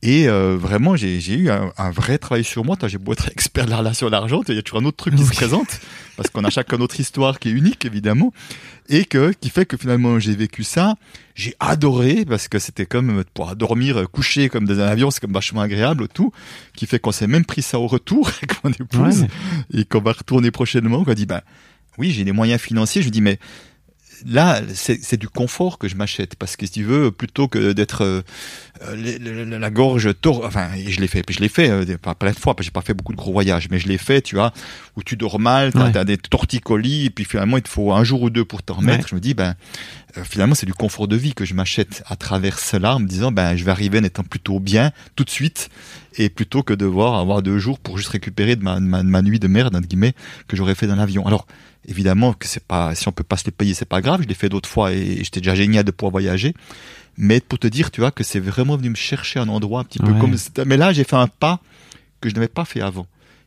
Et 0.02 0.28
euh, 0.28 0.57
vraiment, 0.57 0.95
j'ai 0.95 1.19
eu 1.35 1.50
un, 1.50 1.73
un, 1.76 1.90
vrai 1.90 2.19
travail 2.19 2.45
sur 2.45 2.64
moi. 2.64 2.76
J'ai 2.87 2.99
beau 2.99 3.12
être 3.12 3.28
expert 3.33 3.64
de 3.64 3.71
la 3.71 3.78
relation 3.78 4.07
à 4.07 4.11
l'argent, 4.11 4.43
il 4.49 4.55
y 4.55 4.59
a 4.59 4.62
toujours 4.62 4.81
un 4.81 4.85
autre 4.85 4.97
truc 4.97 5.17
qui 5.17 5.25
se 5.25 5.33
présente, 5.33 5.81
parce 6.17 6.31
qu'on 6.31 6.45
a 6.45 6.50
chacun 6.50 6.76
notre 6.76 7.00
histoire 7.00 7.40
qui 7.40 7.49
est 7.49 7.52
unique, 7.52 7.85
évidemment, 7.85 8.33
et 8.88 9.05
que 9.05 9.33
qui 9.33 9.50
fait 9.50 9.67
que 9.67 9.76
finalement 9.76 10.21
j'ai 10.21 10.37
vécu 10.37 10.62
ça. 10.62 10.95
J'ai 11.35 11.55
adoré, 11.59 12.25
parce 12.25 12.47
que 12.49 12.59
c'était 12.59 12.87
comme 12.87 13.25
pour 13.35 13.55
dormir 13.57 14.09
coucher 14.11 14.49
comme 14.49 14.67
dans 14.67 14.78
un 14.78 14.87
avion, 14.87 15.11
c'est 15.11 15.21
comme 15.21 15.33
vachement 15.33 15.62
agréable, 15.62 16.07
tout, 16.09 16.33
qui 16.75 16.87
fait 16.87 17.00
qu'on 17.00 17.12
s'est 17.12 17.26
même 17.26 17.45
pris 17.45 17.62
ça 17.62 17.81
au 17.81 17.88
retour 17.88 18.28
avec 18.38 18.62
mon 18.62 18.71
épouse, 18.71 19.26
et 19.73 19.85
qu'on 19.85 20.00
va 20.00 20.12
retourner 20.12 20.52
prochainement. 20.52 21.05
On 21.05 21.14
dit, 21.14 21.26
ben 21.26 21.40
oui, 21.99 22.12
j'ai 22.12 22.23
des 22.23 22.33
moyens 22.33 22.61
financiers. 22.61 23.02
Je 23.02 23.09
dis, 23.09 23.21
mais 23.21 23.38
là, 24.27 24.61
c'est 24.75 25.17
du 25.17 25.29
confort 25.29 25.79
que 25.79 25.89
je 25.89 25.97
m'achète 25.97 26.37
parce 26.37 26.57
que 26.57 26.67
si 26.67 26.73
tu 26.73 26.85
veux, 26.85 27.11
plutôt 27.11 27.49
que 27.49 27.73
d'être 27.73 28.03
euh, 28.03 28.23
la, 29.59 29.71
gorge 29.71 30.11
tor 30.21 30.45
enfin, 30.45 30.69
je 30.87 31.01
l'ai 31.01 31.07
fait, 31.07 31.25
je 31.29 31.41
l'ai 31.41 31.49
fait 31.49 31.71
euh, 31.71 31.97
pas 31.99 32.15
plein 32.15 32.33
de 32.33 32.39
fois, 32.39 32.55
parce 32.55 32.67
que 32.67 32.71
j'ai 32.71 32.75
pas 32.75 32.83
fait 32.83 32.95
beaucoup 32.95 33.13
de 33.13 33.19
gros 33.19 33.33
voyages, 33.33 33.69
mais 33.71 33.79
je 33.79 33.89
l'ai 33.89 33.99
fait, 33.99 34.23
tu 34.23 34.35
vois, 34.37 34.53
où 34.97 35.03
tu 35.03 35.17
dors 35.17 35.39
mal, 35.39 35.73
t'as 35.73 36.01
as 36.01 36.05
des 36.05 36.19
torticolis, 36.19 37.07
et 37.07 37.11
puis 37.11 37.25
finalement 37.25 37.57
il 37.57 37.63
te 37.63 37.69
faut 37.69 37.93
un 37.93 38.05
jour 38.05 38.23
ou 38.23 38.31
deux 38.31 38.45
pour 38.45 38.63
t'en 38.63 38.75
remettre. 38.75 39.09
Je 39.09 39.15
me 39.15 39.21
dis, 39.21 39.35
ben 39.35 39.55
euh, 40.17 40.25
finalement, 40.25 40.55
c'est 40.55 40.67
du 40.67 40.75
confort 40.75 41.09
de 41.09 41.17
vie 41.17 41.35
que 41.35 41.45
je 41.45 41.55
m'achète 41.55 42.03
à 42.07 42.17
travers 42.17 42.59
cela 42.59 42.97
en 42.97 43.01
me 43.01 43.07
disant, 43.07 43.31
ben, 43.33 43.57
je 43.57 43.65
vais 43.65 43.71
arriver 43.71 43.99
en 43.99 44.05
étant 44.05 44.23
plutôt 44.23 44.59
bien 44.61 44.93
tout 45.17 45.25
de 45.25 45.31
suite 45.31 45.69
et 46.17 46.29
plutôt 46.29 46.63
que 46.63 46.73
devoir 46.73 47.15
avoir 47.17 47.43
deux 47.43 47.59
jours 47.59 47.79
pour 47.79 47.99
juste 47.99 48.11
récupérer 48.11 48.57
de 48.57 48.63
ma, 48.63 48.81
ma, 48.81 49.03
ma 49.03 49.23
nuit 49.23 49.39
de 49.39 49.49
merde, 49.49 49.77
entre 49.77 49.87
guillemets, 49.87 50.15
que 50.47 50.57
j'aurais 50.57 50.75
fait 50.75 50.87
dans 50.87 50.97
l'avion. 50.97 51.27
Alors, 51.27 51.47
évidemment 51.88 52.35
que 52.35 52.47
c'est 52.47 52.62
pas, 52.62 52.95
si 52.95 53.09
on 53.09 53.12
peut 53.12 53.25
pas 53.25 53.37
se 53.37 53.47
les 53.47 53.50
payer, 53.50 53.75
c'est 53.75 53.88
pas 53.88 54.00
grave. 54.00 54.23
Je 54.23 54.28
l'ai 54.28 54.35
fait 54.35 54.49
d'autres 54.49 54.68
fois 54.68 54.92
et 54.92 55.25
j'étais 55.25 55.40
déjà 55.40 55.54
génial 55.54 55.85
de 55.85 55.90
pouvoir 55.90 56.12
voyager. 56.12 56.54
Mais 57.16 57.40
pour 57.40 57.59
te 57.59 57.66
dire, 57.66 57.90
tu 57.90 58.00
vois, 58.00 58.12
que 58.12 58.23
c'est 58.23 58.38
vraiment 58.38 58.76
venu 58.76 58.90
me 58.90 58.95
chercher 58.95 59.40
un 59.40 59.49
endroit 59.49 59.80
un 59.80 59.85
petit 59.85 59.99
peu 59.99 60.12
comme, 60.14 60.37
mais 60.66 60.76
là, 60.76 60.92
j'ai 60.92 61.02
fait 61.02 61.16
un 61.16 61.26
pas 61.26 61.61
que 62.21 62.28
je 62.28 62.35
n'avais 62.35 62.49
pas 62.49 62.64
fait 62.64 62.80
avant. 62.80 63.07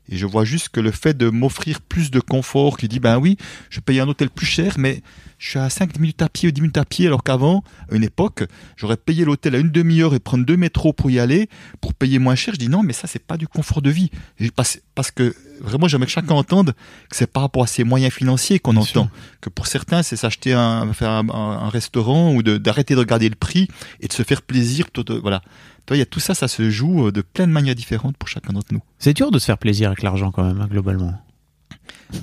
Et 0.10 0.18
je 0.18 0.26
vois 0.26 0.44
juste 0.44 0.70
que 0.70 0.82
le 0.82 0.92
fait 0.92 1.16
de 1.16 1.30
m'offrir 1.30 1.80
plus 1.80 2.12
de 2.12 2.20
confort, 2.20 2.78
qui 2.78 2.90
dit, 2.90 3.00
ben 3.00 3.18
oui, 3.18 3.38
je 3.70 3.80
paye 3.80 4.00
un 4.02 4.08
hôtel 4.10 4.30
plus 4.30 4.46
cher, 4.46 4.76
mais 4.78 5.02
je 5.44 5.50
suis 5.50 5.58
à 5.60 5.72
5 5.72 6.00
minutes 6.00 6.22
à 6.22 6.30
pied 6.30 6.50
ou 6.50 6.52
10 6.52 6.62
minutes 6.62 6.78
à 6.78 6.86
pied, 6.86 7.08
alors 7.08 7.24
qu'avant, 7.24 7.64
à 7.92 7.96
une 7.96 8.04
époque, 8.04 8.44
j'aurais 8.78 8.96
payé 8.96 9.26
l'hôtel 9.26 9.56
à 9.56 9.58
une 9.58 9.72
demi-heure 9.72 10.14
et 10.14 10.20
prendre 10.20 10.46
deux 10.46 10.56
métros 10.56 10.94
pour 10.94 11.10
y 11.10 11.18
aller, 11.20 11.50
pour 11.82 11.96
payer 11.96 12.20
moins 12.20 12.36
cher. 12.36 12.54
Je 12.54 12.60
dis 12.60 12.70
non, 12.70 12.84
mais 12.84 12.94
ça, 12.94 13.08
c'est 13.08 13.26
pas 13.26 13.38
du 13.38 13.48
confort 13.48 13.82
de 13.82 13.90
vie. 13.90 14.12
Parce, 14.56 14.80
parce 14.94 15.10
que 15.10 15.34
vraiment, 15.60 15.88
j'aimerais 15.88 16.06
que 16.06 16.12
chacun 16.12 16.36
entende 16.36 16.74
que 17.10 17.16
c'est 17.16 17.26
par 17.26 17.42
rapport 17.42 17.64
à 17.64 17.68
ses 17.68 17.84
moyens 17.84 18.14
financiers 18.14 18.60
qu'on 18.60 18.76
entend. 18.76 18.86
sûr. 18.86 19.10
Que 19.42 19.50
pour 19.50 19.66
certains, 19.66 20.04
c'est 20.04 20.16
s'acheter 20.16 20.54
un, 20.54 20.94
faire 20.94 21.10
un, 21.10 21.28
un- 21.30 21.34
un 21.66 21.70
restaurant 21.70 22.36
ou 22.36 22.44
d'arrêter 22.44 22.94
de 22.94 23.00
regarder 23.00 23.28
le 23.28 23.34
prix 23.36 23.68
et 24.00 24.08
de 24.08 24.14
se 24.14 24.22
faire 24.22 24.44
plaisir. 24.44 24.92
plutôt 24.92 25.20
voilà. 25.22 25.42
Toi, 25.88 25.98
il 25.98 26.00
y 26.00 26.04
a 26.04 26.06
tout 26.06 26.20
ça, 26.20 26.36
ça 26.36 26.48
se 26.48 26.70
joue 26.70 27.08
euh, 27.08 27.12
de 27.12 27.22
plein 27.22 27.48
de 27.48 27.52
manières 27.52 27.74
différentes 27.74 28.16
pour 28.16 28.30
chacun 28.30 28.54
d'entre 28.54 28.72
nous. 28.76 28.82
C'est 29.00 29.14
dur 29.16 29.32
de 29.32 29.40
se 29.40 29.46
faire 29.46 29.58
plaisir 29.58 29.88
avec 29.88 30.04
l'argent 30.04 30.30
quand 30.32 30.44
même, 30.46 30.62
hein, 30.62 30.68
globalement. 30.70 31.20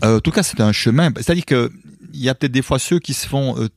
Euh, 0.04 0.18
en 0.18 0.20
tout 0.20 0.30
cas, 0.30 0.44
c'est 0.44 0.60
un 0.60 0.70
chemin. 0.70 1.10
C'est-à-dire 1.16 1.44
que 1.44 1.72
il 2.12 2.20
y 2.20 2.28
a 2.28 2.34
peut-être 2.34 2.52
des 2.52 2.62
fois 2.62 2.78
ceux 2.78 2.98
qui 2.98 3.14
se 3.14 3.26
font 3.26 3.58
euh, 3.58 3.68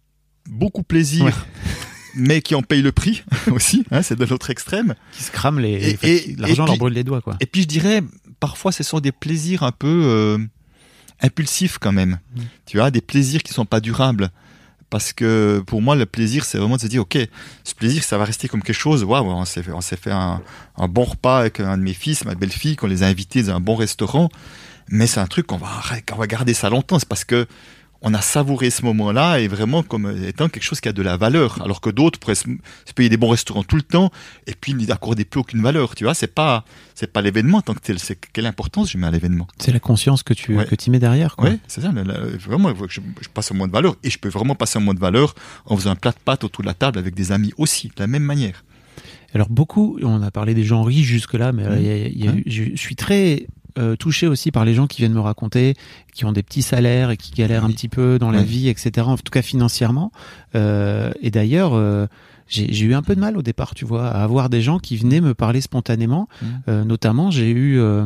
beaucoup 0.49 0.83
plaisir, 0.83 1.25
Ouais. 1.25 1.33
mais 2.15 2.41
qui 2.41 2.55
en 2.55 2.61
payent 2.61 2.81
le 2.81 2.91
prix 2.91 3.23
aussi. 3.51 3.85
Hein, 3.91 4.01
c'est 4.01 4.17
de 4.17 4.25
l'autre 4.25 4.49
extrême. 4.49 4.95
Qui 5.13 5.23
se 5.23 5.31
crament 5.31 5.59
les. 5.59 5.97
L'argent 6.37 6.65
leur 6.65 6.77
brûle 6.77 6.93
les 6.93 7.03
doigts, 7.03 7.21
quoi. 7.21 7.37
Et 7.39 7.45
puis 7.45 7.61
je 7.63 7.67
dirais, 7.67 8.01
parfois, 8.39 8.71
ce 8.71 8.83
sont 8.83 8.99
des 8.99 9.11
plaisirs 9.11 9.63
un 9.63 9.71
peu 9.71 10.01
euh, 10.05 10.37
impulsifs 11.21 11.77
quand 11.77 11.91
même. 11.91 12.19
Mm. 12.35 12.41
Tu 12.65 12.77
vois, 12.77 12.91
des 12.91 13.01
plaisirs 13.01 13.43
qui 13.43 13.53
sont 13.53 13.65
pas 13.65 13.79
durables. 13.79 14.29
Parce 14.89 15.13
que 15.13 15.63
pour 15.65 15.81
moi, 15.81 15.95
le 15.95 16.05
plaisir, 16.05 16.43
c'est 16.43 16.57
vraiment 16.57 16.75
de 16.75 16.81
se 16.81 16.87
dire, 16.87 17.03
ok, 17.03 17.17
ce 17.63 17.73
plaisir, 17.73 18.03
ça 18.03 18.17
va 18.17 18.25
rester 18.25 18.49
comme 18.49 18.61
quelque 18.61 18.75
chose. 18.75 19.05
Waouh, 19.05 19.25
on 19.25 19.45
s'est 19.45 19.63
fait, 19.63 19.71
on 19.71 19.79
s'est 19.79 19.95
fait 19.95 20.11
un, 20.11 20.41
un 20.75 20.87
bon 20.89 21.05
repas 21.05 21.39
avec 21.39 21.61
un 21.61 21.77
de 21.77 21.81
mes 21.83 21.93
fils, 21.93 22.25
ma 22.25 22.35
belle-fille, 22.35 22.75
qu'on 22.75 22.87
les 22.87 23.01
a 23.01 23.07
invités 23.07 23.41
dans 23.41 23.55
un 23.55 23.61
bon 23.61 23.75
restaurant. 23.75 24.27
Mais 24.89 25.07
c'est 25.07 25.21
un 25.21 25.27
truc 25.27 25.47
qu'on 25.47 25.55
va, 25.57 25.81
qu'on 26.05 26.17
va 26.17 26.27
garder 26.27 26.53
ça 26.53 26.69
longtemps. 26.69 26.99
C'est 26.99 27.07
parce 27.07 27.23
que 27.23 27.47
on 28.03 28.13
a 28.15 28.21
savouré 28.21 28.69
ce 28.71 28.83
moment-là 28.85 29.39
et 29.39 29.47
vraiment 29.47 29.83
comme 29.83 30.11
étant 30.25 30.49
quelque 30.49 30.63
chose 30.63 30.81
qui 30.81 30.89
a 30.89 30.93
de 30.93 31.01
la 31.03 31.17
valeur. 31.17 31.61
Alors 31.61 31.81
que 31.81 31.89
d'autres 31.91 32.19
pourraient 32.19 32.35
se, 32.35 32.45
payer 32.95 33.09
des 33.09 33.17
bons 33.17 33.29
restaurants 33.29 33.63
tout 33.63 33.75
le 33.75 33.83
temps 33.83 34.11
et 34.47 34.53
puis 34.59 34.73
n'y 34.73 34.91
accorder 34.91 35.23
plus 35.25 35.39
aucune 35.41 35.61
valeur. 35.61 35.93
Tu 35.95 36.03
vois, 36.03 36.13
c'est 36.15 36.33
pas, 36.33 36.65
c'est 36.95 37.11
pas 37.11 37.21
l'événement 37.21 37.59
en 37.59 37.61
tant 37.61 37.73
que 37.75 37.79
tel. 37.79 37.99
C'est 37.99 38.17
quelle 38.33 38.47
importance 38.47 38.91
je 38.91 38.97
mets 38.97 39.07
à 39.07 39.11
l'événement. 39.11 39.47
C'est 39.59 39.71
la 39.71 39.79
conscience 39.79 40.23
que 40.23 40.33
tu 40.33 40.55
Ouais. 40.57 40.65
que 40.65 40.75
y 40.75 40.89
mets 40.89 40.99
derrière, 40.99 41.35
quoi. 41.35 41.49
Ouais, 41.49 41.59
c'est 41.67 41.81
ça. 41.81 41.91
vraiment, 41.91 42.73
je, 42.89 43.01
je 43.21 43.27
passe 43.29 43.51
un 43.51 43.55
moment 43.55 43.67
de 43.67 43.73
valeur 43.73 43.95
et 44.03 44.09
je 44.09 44.17
peux 44.17 44.29
vraiment 44.29 44.55
passer 44.55 44.77
un 44.77 44.81
moment 44.81 44.93
de 44.95 44.99
valeur 44.99 45.35
en 45.65 45.77
faisant 45.77 45.91
un 45.91 45.95
plat 45.95 46.11
de 46.11 46.17
pâtes 46.25 46.43
autour 46.43 46.63
de 46.63 46.67
la 46.67 46.73
table 46.73 46.97
avec 46.97 47.13
des 47.13 47.31
amis 47.31 47.53
aussi, 47.57 47.87
de 47.89 47.93
la 47.99 48.07
même 48.07 48.23
manière. 48.23 48.63
Alors 49.33 49.47
beaucoup, 49.49 49.97
on 50.03 50.21
a 50.23 50.31
parlé 50.31 50.53
des 50.53 50.63
gens 50.65 50.83
riches 50.83 51.05
jusque-là, 51.07 51.51
mais 51.53 51.63
euh, 51.65 51.77
il 51.79 51.85
y 51.85 51.89
a- 51.89 52.07
il 52.07 52.25
y 52.25 52.27
a 52.27 52.31
Ouais. 52.31 52.37
eu- 52.39 52.43
je 52.47 52.63
je 52.73 52.81
suis 52.81 52.95
très 52.97 53.47
euh, 53.77 53.95
touché 53.95 54.27
aussi 54.27 54.51
par 54.51 54.65
les 54.65 54.73
gens 54.73 54.87
qui 54.87 54.97
viennent 54.97 55.13
me 55.13 55.19
raconter, 55.19 55.75
qui 56.13 56.25
ont 56.25 56.31
des 56.31 56.43
petits 56.43 56.61
salaires 56.61 57.11
et 57.11 57.17
qui 57.17 57.31
galèrent 57.31 57.65
un 57.65 57.71
petit 57.71 57.87
peu 57.87 58.19
dans 58.19 58.31
la 58.31 58.43
vie, 58.43 58.67
etc. 58.67 59.07
En 59.07 59.17
tout 59.17 59.31
cas 59.31 59.41
financièrement. 59.41 60.11
Euh, 60.55 61.11
et 61.21 61.31
d'ailleurs, 61.31 61.73
euh, 61.73 62.07
j'ai 62.51 62.85
eu 62.85 62.93
un 62.93 63.01
peu 63.01 63.15
de 63.15 63.19
mal 63.21 63.37
au 63.37 63.41
départ, 63.41 63.73
tu 63.75 63.85
vois, 63.85 64.07
à 64.07 64.23
avoir 64.23 64.49
des 64.49 64.61
gens 64.61 64.77
qui 64.77 64.97
venaient 64.97 65.21
me 65.21 65.33
parler 65.33 65.61
spontanément. 65.61 66.27
Mhm. 66.41 66.47
Euh, 66.67 66.83
notamment, 66.83 67.31
j'ai 67.31 67.49
eu 67.49 67.79
euh, 67.79 68.05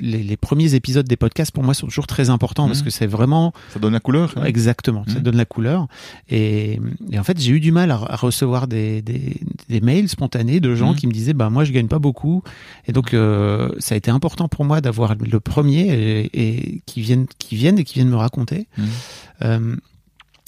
les, 0.00 0.22
les 0.24 0.36
premiers 0.36 0.74
épisodes 0.74 1.06
des 1.06 1.16
podcasts 1.16 1.52
pour 1.52 1.62
moi 1.62 1.72
sont 1.74 1.86
toujours 1.86 2.06
très 2.08 2.28
importants 2.30 2.66
parce 2.66 2.80
Mhm. 2.80 2.84
que 2.84 2.90
c'est 2.90 3.06
vraiment 3.06 3.52
Ça 3.72 3.78
donne 3.78 3.92
la 3.92 4.00
couleur. 4.00 4.34
hein. 4.36 4.44
Exactement, 4.44 5.04
ça 5.06 5.14
Mhm. 5.18 5.22
donne 5.22 5.36
la 5.36 5.44
couleur. 5.44 5.86
Et, 6.28 6.80
et 7.12 7.18
en 7.18 7.24
fait, 7.24 7.40
j'ai 7.40 7.52
eu 7.52 7.60
du 7.60 7.70
mal 7.72 7.90
à, 7.92 7.94
à 8.08 8.16
recevoir 8.16 8.66
des, 8.66 9.00
des, 9.02 9.40
des 9.68 9.80
mails 9.80 10.08
spontanés 10.08 10.58
de 10.60 10.74
gens 10.74 10.94
qui 10.94 11.06
me 11.06 11.12
disaient, 11.12 11.32
bah 11.34 11.48
moi, 11.50 11.64
je 11.64 11.72
gagne 11.72 11.88
pas 11.88 11.98
beaucoup. 12.00 12.42
Et 12.88 12.92
donc, 12.92 13.14
euh, 13.14 13.70
ça 13.78 13.94
a 13.94 13.98
été 13.98 14.10
important 14.10 14.48
pour 14.48 14.64
moi 14.64 14.80
d'avoir 14.80 15.14
le 15.14 15.38
premier 15.40 15.82
et, 15.88 16.30
et 16.34 16.82
qui 16.86 17.00
viennent, 17.00 17.26
qui 17.38 17.54
viennent 17.54 17.78
et 17.78 17.84
qui 17.84 17.94
viennent 17.94 18.08
me 18.10 18.16
raconter. 18.16 18.66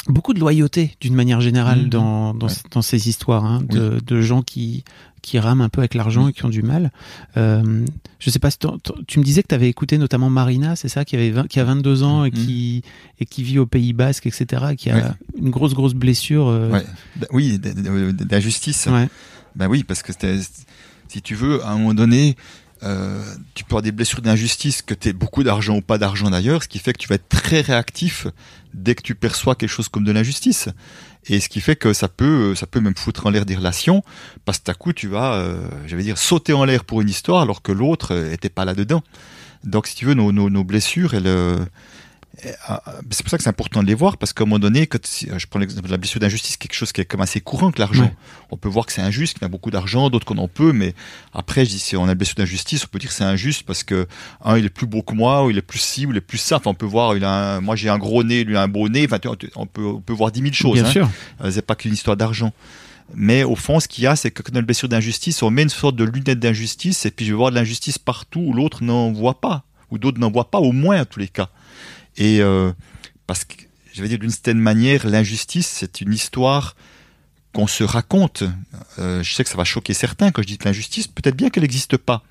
Beaucoup 0.06 0.32
de 0.32 0.40
loyauté 0.40 0.96
d'une 1.00 1.14
manière 1.14 1.40
générale 1.40 1.82
Mhm. 1.82 1.88
dans, 1.90 2.34
dans, 2.34 2.46
Ouais. 2.46 2.52
dans 2.70 2.82
ces 2.82 3.08
histoires 3.08 3.44
hein, 3.44 3.62
de, 3.68 4.00
de 4.06 4.20
gens 4.22 4.42
qui 4.42 4.84
qui 5.20 5.38
rament 5.40 5.60
un 5.62 5.68
peu 5.68 5.80
avec 5.80 5.94
l'argent 5.94 6.28
et 6.28 6.32
qui 6.32 6.44
ont 6.44 6.48
du 6.48 6.62
mal. 6.62 6.92
Euh, 7.36 7.84
je 8.20 8.30
sais 8.30 8.38
pas 8.38 8.50
si 8.50 8.58
tu 9.08 9.18
me 9.18 9.24
disais 9.24 9.42
que 9.42 9.48
tu 9.48 9.54
avais 9.54 9.68
écouté 9.68 9.98
notamment 9.98 10.30
Marina, 10.30 10.76
c'est 10.76 10.88
ça, 10.88 11.04
qui 11.04 11.16
avait 11.16 11.30
20 11.30 11.48
qui 11.48 11.58
a 11.60 11.64
22 11.64 12.04
ans 12.04 12.24
et 12.24 12.30
Mhm. 12.30 12.36
qui 12.36 12.82
et 13.20 13.26
qui 13.26 13.42
vit 13.42 13.58
au 13.58 13.66
Pays 13.66 13.92
Basque, 13.92 14.26
etc. 14.26 14.74
Qui 14.78 14.88
a 14.90 15.16
une 15.36 15.50
grosse 15.50 15.74
grosse 15.74 15.94
blessure. 15.94 16.46
euh, 16.46 16.70
Ouais. 16.70 16.86
D- 17.16 17.26
Oui, 17.32 17.58
d- 17.58 17.74
d- 17.74 18.24
d'injustice. 18.24 18.86
ouais. 18.86 19.08
Ben 19.56 19.66
oui, 19.68 19.82
parce 19.82 20.02
que 20.02 20.12
si 21.08 21.20
tu 21.20 21.34
veux, 21.34 21.62
à 21.64 21.70
un 21.72 21.78
moment 21.78 21.94
donné, 21.94 22.36
euh, 22.82 23.22
tu 23.54 23.64
peux 23.64 23.70
avoir 23.70 23.82
des 23.82 23.92
blessures 23.92 24.22
d'injustice, 24.22 24.82
que 24.82 24.94
tu 24.94 25.08
aies 25.08 25.12
beaucoup 25.12 25.42
d'argent 25.42 25.76
ou 25.76 25.80
pas 25.80 25.98
d'argent 25.98 26.30
d'ailleurs, 26.30 26.62
ce 26.62 26.68
qui 26.68 26.78
fait 26.78 26.92
que 26.92 26.98
tu 26.98 27.08
vas 27.08 27.16
être 27.16 27.28
très 27.28 27.60
réactif 27.60 28.26
dès 28.74 28.94
que 28.94 29.02
tu 29.02 29.14
perçois 29.14 29.54
quelque 29.54 29.70
chose 29.70 29.88
comme 29.88 30.04
de 30.04 30.12
l'injustice. 30.12 30.68
Et 31.26 31.40
ce 31.40 31.48
qui 31.48 31.60
fait 31.60 31.76
que 31.76 31.92
ça 31.92 32.08
peut, 32.08 32.54
ça 32.54 32.66
peut 32.66 32.80
même 32.80 32.96
foutre 32.96 33.26
en 33.26 33.30
l'air 33.30 33.44
des 33.44 33.56
relations, 33.56 34.02
parce 34.44 34.58
que 34.58 34.64
d'un 34.64 34.74
coup, 34.74 34.92
tu 34.92 35.08
vas, 35.08 35.34
euh, 35.34 35.68
je 35.86 35.96
vais 35.96 36.02
dire, 36.02 36.18
sauter 36.18 36.52
en 36.52 36.64
l'air 36.64 36.84
pour 36.84 37.00
une 37.00 37.08
histoire, 37.08 37.42
alors 37.42 37.62
que 37.62 37.72
l'autre 37.72 38.14
euh, 38.14 38.32
était 38.32 38.48
pas 38.48 38.64
là-dedans. 38.64 39.02
Donc, 39.64 39.86
si 39.86 39.96
tu 39.96 40.06
veux, 40.06 40.14
nos, 40.14 40.32
nos, 40.32 40.48
nos 40.50 40.64
blessures, 40.64 41.14
elles, 41.14 41.26
euh, 41.26 41.58
euh, 41.58 41.64
c'est 43.10 43.22
pour 43.22 43.30
ça 43.30 43.36
que 43.36 43.42
c'est 43.42 43.48
important 43.48 43.82
de 43.82 43.88
les 43.88 43.94
voir, 43.94 44.16
parce 44.16 44.32
qu'à 44.32 44.44
un 44.44 44.46
moment 44.46 44.58
donné, 44.58 44.86
quand, 44.86 45.04
si- 45.04 45.28
je 45.36 45.46
prends 45.46 45.58
l'exemple 45.58 45.86
de 45.86 45.90
la 45.90 45.96
blessure 45.96 46.20
d'injustice, 46.20 46.56
quelque 46.56 46.74
chose 46.74 46.92
qui 46.92 47.00
est 47.00 47.04
comme 47.04 47.20
assez 47.20 47.40
courant 47.40 47.70
que 47.72 47.80
l'argent. 47.80 48.04
Ouais. 48.04 48.14
On 48.50 48.56
peut 48.56 48.68
voir 48.68 48.86
que 48.86 48.92
c'est 48.92 49.02
injuste, 49.02 49.34
qu'il 49.34 49.42
y 49.42 49.44
a 49.44 49.48
beaucoup 49.48 49.70
d'argent, 49.70 50.08
d'autres 50.10 50.24
qu'on 50.24 50.38
en 50.38 50.48
peut, 50.48 50.72
mais 50.72 50.94
après, 51.34 51.64
je 51.64 51.70
dis, 51.70 51.78
si 51.78 51.96
on 51.96 52.04
a 52.06 52.12
une 52.12 52.14
blessure 52.14 52.36
d'injustice, 52.36 52.84
on 52.84 52.88
peut 52.88 52.98
dire 52.98 53.10
que 53.10 53.14
c'est 53.14 53.24
injuste 53.24 53.64
parce 53.64 53.82
que, 53.82 54.06
un, 54.44 54.56
il 54.56 54.64
est 54.64 54.70
plus 54.70 54.86
beau 54.86 55.02
que 55.02 55.14
moi, 55.14 55.44
ou 55.44 55.50
il 55.50 55.58
est 55.58 55.62
plus 55.62 55.80
ci, 55.80 56.06
ou 56.06 56.12
il 56.12 56.16
est 56.16 56.20
plus 56.20 56.38
ça. 56.38 56.56
Enfin, 56.56 56.70
on 56.70 56.74
peut 56.74 56.86
voir, 56.86 57.16
il 57.16 57.24
a 57.24 57.56
un- 57.56 57.60
moi 57.60 57.76
j'ai 57.76 57.88
un 57.88 57.98
gros 57.98 58.22
nez, 58.22 58.44
lui 58.44 58.56
a 58.56 58.62
un 58.62 58.68
beau 58.68 58.88
nez. 58.88 59.06
Enfin, 59.10 59.18
on 59.56 59.66
peut, 59.66 59.84
on 59.84 60.00
peut 60.00 60.12
voir 60.12 60.30
dix 60.30 60.42
mille 60.42 60.54
choses. 60.54 60.74
Bien 60.74 60.84
hein. 60.84 60.90
sûr. 60.92 61.10
Euh, 61.42 61.50
c'est 61.50 61.62
pas 61.62 61.74
qu'une 61.74 61.92
histoire 61.92 62.16
d'argent. 62.16 62.52
Mais 63.14 63.42
au 63.42 63.56
fond, 63.56 63.80
ce 63.80 63.88
qu'il 63.88 64.04
y 64.04 64.06
a, 64.06 64.16
c'est 64.16 64.30
que 64.30 64.42
quand 64.42 64.52
on 64.52 64.56
a 64.56 64.60
une 64.60 64.66
blessure 64.66 64.88
d'injustice, 64.88 65.42
on 65.42 65.50
met 65.50 65.62
une 65.62 65.70
sorte 65.70 65.96
de 65.96 66.04
lunette 66.04 66.38
d'injustice, 66.38 67.06
et 67.06 67.10
puis 67.10 67.24
je 67.24 67.30
vais 67.32 67.36
voir 67.36 67.50
de 67.50 67.56
l'injustice 67.56 67.98
partout 67.98 68.40
où 68.40 68.52
l'autre 68.52 68.84
n'en 68.84 69.12
voit 69.12 69.40
pas, 69.40 69.64
ou 69.90 69.96
d'autres 69.98 70.18
n'en 70.20 70.30
voient 70.30 70.50
pas, 70.50 70.58
au 70.58 70.72
moins, 70.72 71.00
en 71.00 71.04
tous 71.06 71.18
les 71.18 71.28
cas. 71.28 71.48
Et 72.18 72.40
euh, 72.40 72.72
parce 73.26 73.44
que, 73.44 73.54
je 73.92 74.02
vais 74.02 74.08
dire 74.08 74.18
d'une 74.18 74.30
certaine 74.30 74.58
manière, 74.58 75.06
l'injustice, 75.06 75.66
c'est 75.66 76.00
une 76.00 76.12
histoire 76.12 76.76
qu'on 77.54 77.66
se 77.66 77.84
raconte. 77.84 78.44
Euh, 78.98 79.22
je 79.22 79.34
sais 79.34 79.44
que 79.44 79.50
ça 79.50 79.56
va 79.56 79.64
choquer 79.64 79.94
certains 79.94 80.30
quand 80.30 80.42
je 80.42 80.48
dis 80.48 80.58
que 80.58 80.66
l'injustice, 80.66 81.06
peut-être 81.06 81.36
bien 81.36 81.48
qu'elle 81.48 81.62
n'existe 81.62 81.96
pas. 81.96 82.22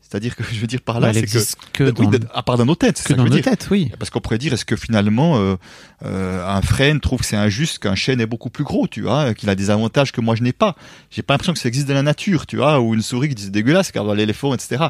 C'est-à-dire 0.00 0.36
que 0.36 0.44
je 0.44 0.60
veux 0.60 0.66
dire 0.66 0.80
par 0.80 1.00
là, 1.00 1.12
c'est 1.12 1.22
que, 1.22 1.90
que, 1.90 2.00
oui, 2.00 2.18
à 2.32 2.42
part 2.42 2.56
dans 2.56 2.66
nos 2.66 2.74
têtes, 2.74 2.96
que 2.96 3.02
ça 3.02 3.08
que 3.08 3.14
dans 3.14 3.24
veux 3.24 3.30
nos 3.30 3.34
dire. 3.34 3.44
têtes, 3.44 3.66
oui. 3.70 3.90
Parce 3.98 4.10
qu'on 4.10 4.20
pourrait 4.20 4.38
dire, 4.38 4.52
est-ce 4.52 4.64
que 4.64 4.76
finalement, 4.76 5.38
euh, 5.38 5.56
euh, 6.04 6.46
un 6.46 6.62
frêne 6.62 7.00
trouve 7.00 7.20
que 7.20 7.26
c'est 7.26 7.36
injuste 7.36 7.80
qu'un 7.80 7.94
chêne 7.94 8.20
est 8.20 8.26
beaucoup 8.26 8.50
plus 8.50 8.64
gros, 8.64 8.86
tu 8.86 9.02
vois, 9.02 9.34
qu'il 9.34 9.48
a 9.48 9.54
des 9.54 9.70
avantages 9.70 10.12
que 10.12 10.20
moi 10.20 10.36
je 10.36 10.42
n'ai 10.42 10.52
pas. 10.52 10.76
J'ai 11.10 11.22
pas 11.22 11.34
l'impression 11.34 11.52
que 11.52 11.58
ça 11.58 11.68
existe 11.68 11.88
dans 11.88 11.94
la 11.94 12.02
nature, 12.02 12.46
tu 12.46 12.58
vois, 12.58 12.80
ou 12.80 12.94
une 12.94 13.02
souris 13.02 13.30
qui 13.30 13.34
dit 13.34 13.44
c'est 13.44 13.50
dégueulasse 13.50 13.90
car 13.90 14.14
l'éléphant, 14.14 14.54
etc. 14.54 14.84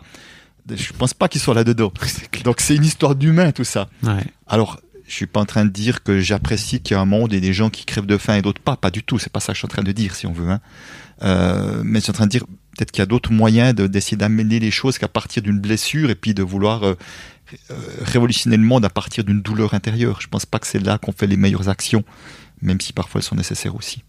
Je 0.72 0.92
pense 0.92 1.14
pas 1.14 1.29
qu'ils 1.29 1.40
soient 1.40 1.55
là-dedans. 1.55 1.92
Donc 2.44 2.61
c'est 2.61 2.77
une 2.77 2.85
histoire 2.85 3.14
d'humain, 3.14 3.53
tout 3.53 3.64
ça. 3.64 3.88
Ouais. 4.03 4.24
Alors, 4.46 4.81
je 5.07 5.12
suis 5.14 5.27
pas 5.27 5.40
en 5.40 5.44
train 5.44 5.64
de 5.66 5.70
dire 5.70 6.03
que 6.03 6.20
j'apprécie 6.20 6.81
qu'il 6.81 6.94
y 6.94 6.98
a 6.98 7.00
un 7.00 7.05
monde 7.05 7.33
et 7.35 7.40
des 7.40 7.53
gens 7.53 7.68
qui 7.70 7.85
crèvent 7.85 8.07
de 8.07 8.16
faim 8.16 8.37
et 8.37 8.42
d'autres 8.42 8.62
pas, 8.62 8.77
pas 8.77 8.90
du 8.90 9.03
tout. 9.03 9.18
C'est 9.18 9.31
pas 9.33 9.40
ça 9.40 9.48
que 9.48 9.55
je 9.55 9.59
suis 9.59 9.66
en 9.66 9.68
train 9.68 9.83
de 9.83 9.92
dire, 9.92 10.14
si 10.14 10.27
on 10.27 10.33
veut. 10.33 10.48
Hein. 10.48 10.61
Euh, 11.22 11.83
mais 11.85 11.98
je 11.98 12.05
suis 12.05 12.11
en 12.11 12.14
train 12.14 12.24
de 12.27 12.31
dire 12.31 12.44
peut-être 12.77 12.90
qu'il 12.90 13.00
y 13.00 13.03
a 13.03 13.07
d'autres 13.07 13.31
moyens 13.31 13.74
de- 13.74 13.87
d'essayer 13.87 14.16
d'amener 14.16 14.59
les 14.59 14.70
choses 14.70 14.96
qu'à 14.98 15.07
partir 15.09 15.42
d'une 15.42 15.61
blessure 15.61 16.09
et 16.11 16.14
puis 16.14 16.33
de 16.35 16.42
vouloir 16.42 16.83
euh, 16.85 16.94
révolutionner 18.03 18.57
le 18.57 18.64
monde 18.64 18.85
à 18.85 18.90
partir 18.90 19.24
d'une 19.24 19.42
douleur 19.42 19.74
intérieure. 19.74 20.20
Je 20.20 20.29
pense 20.29 20.46
pas 20.46 20.59
que 20.59 20.66
c'est 20.66 20.81
là 20.81 20.98
qu'on 20.98 21.12
fait 21.12 21.27
les 21.27 21.37
meilleures 21.37 21.68
actions, 21.68 22.03
même 22.62 22.81
si 22.81 22.92
parfois 22.92 23.20
elles 23.20 23.24
sont 23.27 23.37
nécessaires 23.37 23.77
aussi. 23.77 24.03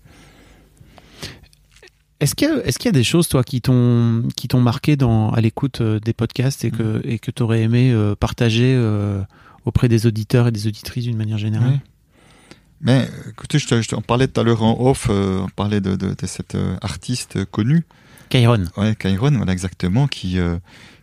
Est-ce 2.22 2.34
qu'il 2.36 2.48
y, 2.48 2.52
a- 2.52 2.66
est-ce 2.66 2.80
qu'il 2.80 2.88
y 2.88 2.90
a 2.90 2.94
des 2.94 3.04
choses, 3.04 3.28
toi, 3.28 3.44
qui 3.44 3.62
t'ont 3.62 4.24
marqué 4.56 4.96
dans, 4.96 5.32
à 5.32 5.42
l'écoute 5.42 5.82
euh, 5.82 6.00
des 6.00 6.14
podcasts 6.14 6.64
et 6.64 6.70
Mm. 6.72 6.78
que 6.78 7.02
et 7.04 7.20
que 7.20 7.32
t'aurais 7.32 7.62
aimé 7.62 7.92
euh, 7.92 8.16
partager 8.16 8.74
euh, 8.76 9.22
auprès 9.66 9.90
des 9.90 10.06
auditeurs 10.08 10.48
et 10.48 10.52
des 10.52 10.68
auditrices 10.68 11.04
d'une 11.06 11.18
manière 11.18 11.38
générale? 11.38 11.82
Mais 12.82 13.08
écoutez, 13.30 13.58
je 13.60 13.68
te, 13.68 13.82
je 13.82 13.88
te- 13.90 13.96
on 13.96 14.02
parlait 14.02 14.28
tout 14.28 14.40
à 14.40 14.44
l'heure 14.44 14.64
en 14.64 14.78
off, 14.80 15.08
euh, 15.10 15.40
on 15.40 15.50
parlait 15.50 15.82
de, 15.82 15.96
de, 15.96 16.10
de 16.10 16.26
cette 16.26 16.58
artiste 16.82 17.44
connue 17.46 17.84
Kairon. 18.30 18.66
Ouais, 18.78 18.96
Kairon, 18.96 19.32
voilà 19.32 19.52
exactement, 19.54 20.08
qui, 20.08 20.38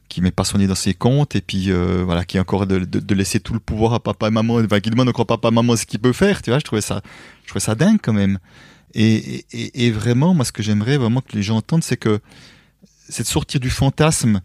qui 0.08 0.20
met 0.20 0.30
pas 0.30 0.44
son 0.44 0.58
nez 0.58 0.66
dans 0.66 0.74
ses 0.74 0.92
comptes 0.94 1.34
et 1.36 1.40
puis 1.40 1.70
euh, 1.70 2.02
voilà 2.04 2.24
qui 2.24 2.36
est 2.36 2.40
encore 2.40 2.66
de, 2.66 2.80
de, 2.80 3.00
de, 3.00 3.14
laisser 3.14 3.40
tout 3.40 3.54
le 3.54 3.60
pouvoir 3.60 3.94
à 3.94 4.00
papa 4.00 4.28
et 4.28 4.30
maman 4.30 4.56
enfin, 4.56 4.80
qui 4.80 4.90
demande 4.90 5.08
encore 5.08 5.26
papa 5.26 5.48
et 5.48 5.50
maman 5.50 5.74
ce 5.76 5.86
qu'il 5.86 6.00
peut 6.00 6.12
faire 6.12 6.42
tu 6.42 6.50
vois 6.50 6.58
je 6.58 6.64
trouvais 6.64 6.82
ça 6.82 7.00
je 7.44 7.48
trouvais 7.48 7.60
ça 7.64 7.74
dingue 7.74 7.98
quand 8.02 8.12
même 8.12 8.38
et, 8.94 9.44
et, 9.52 9.86
et 9.86 9.90
vraiment 9.90 10.34
moi 10.34 10.44
ce 10.44 10.52
que 10.52 10.62
j'aimerais 10.62 10.96
vraiment 10.96 11.20
que 11.20 11.34
les 11.34 11.42
gens 11.42 11.56
entendent 11.56 11.84
c'est 11.84 11.96
que 11.96 12.20
c'est 13.08 13.22
de 13.22 13.28
sortir 13.28 13.60
du 13.60 13.70
fantasme 13.70 14.40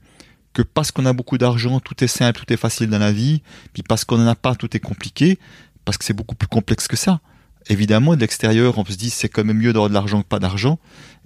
que 0.54 0.62
parce 0.62 0.92
qu'on 0.92 1.06
a 1.06 1.14
beaucoup 1.14 1.38
d'argent 1.38 1.80
tout 1.80 2.04
est 2.04 2.08
simple 2.08 2.40
tout 2.40 2.54
est 2.54 2.58
facile 2.58 2.90
dans 2.90 3.00
la 3.00 3.12
vie 3.12 3.42
puis 3.74 3.84
parce 3.84 4.06
qu'on 4.06 4.22
en 4.22 4.28
a 4.28 4.36
pas 4.36 4.56
tout 4.56 4.76
est 4.76 4.80
compliqué 4.80 5.40
parce 5.86 5.98
que 5.98 6.06
c'est 6.06 6.14
beaucoup 6.14 6.36
plus 6.36 6.48
complexe 6.48 6.88
que 6.88 6.98
ça 6.98 7.22
évidemment, 7.70 8.16
de 8.16 8.22
l'extérieur, 8.22 8.78
on 8.78 8.86
se 8.86 8.96
dit 8.96 9.10
c'est 9.10 9.30
quand 9.30 9.44
même 9.44 9.58
mieux 9.58 9.74
d'avoir 9.74 9.90
de 9.90 9.94
l'argent 9.94 10.22
que 10.22 10.28
pas 10.28 10.40
d'argent, 10.40 10.80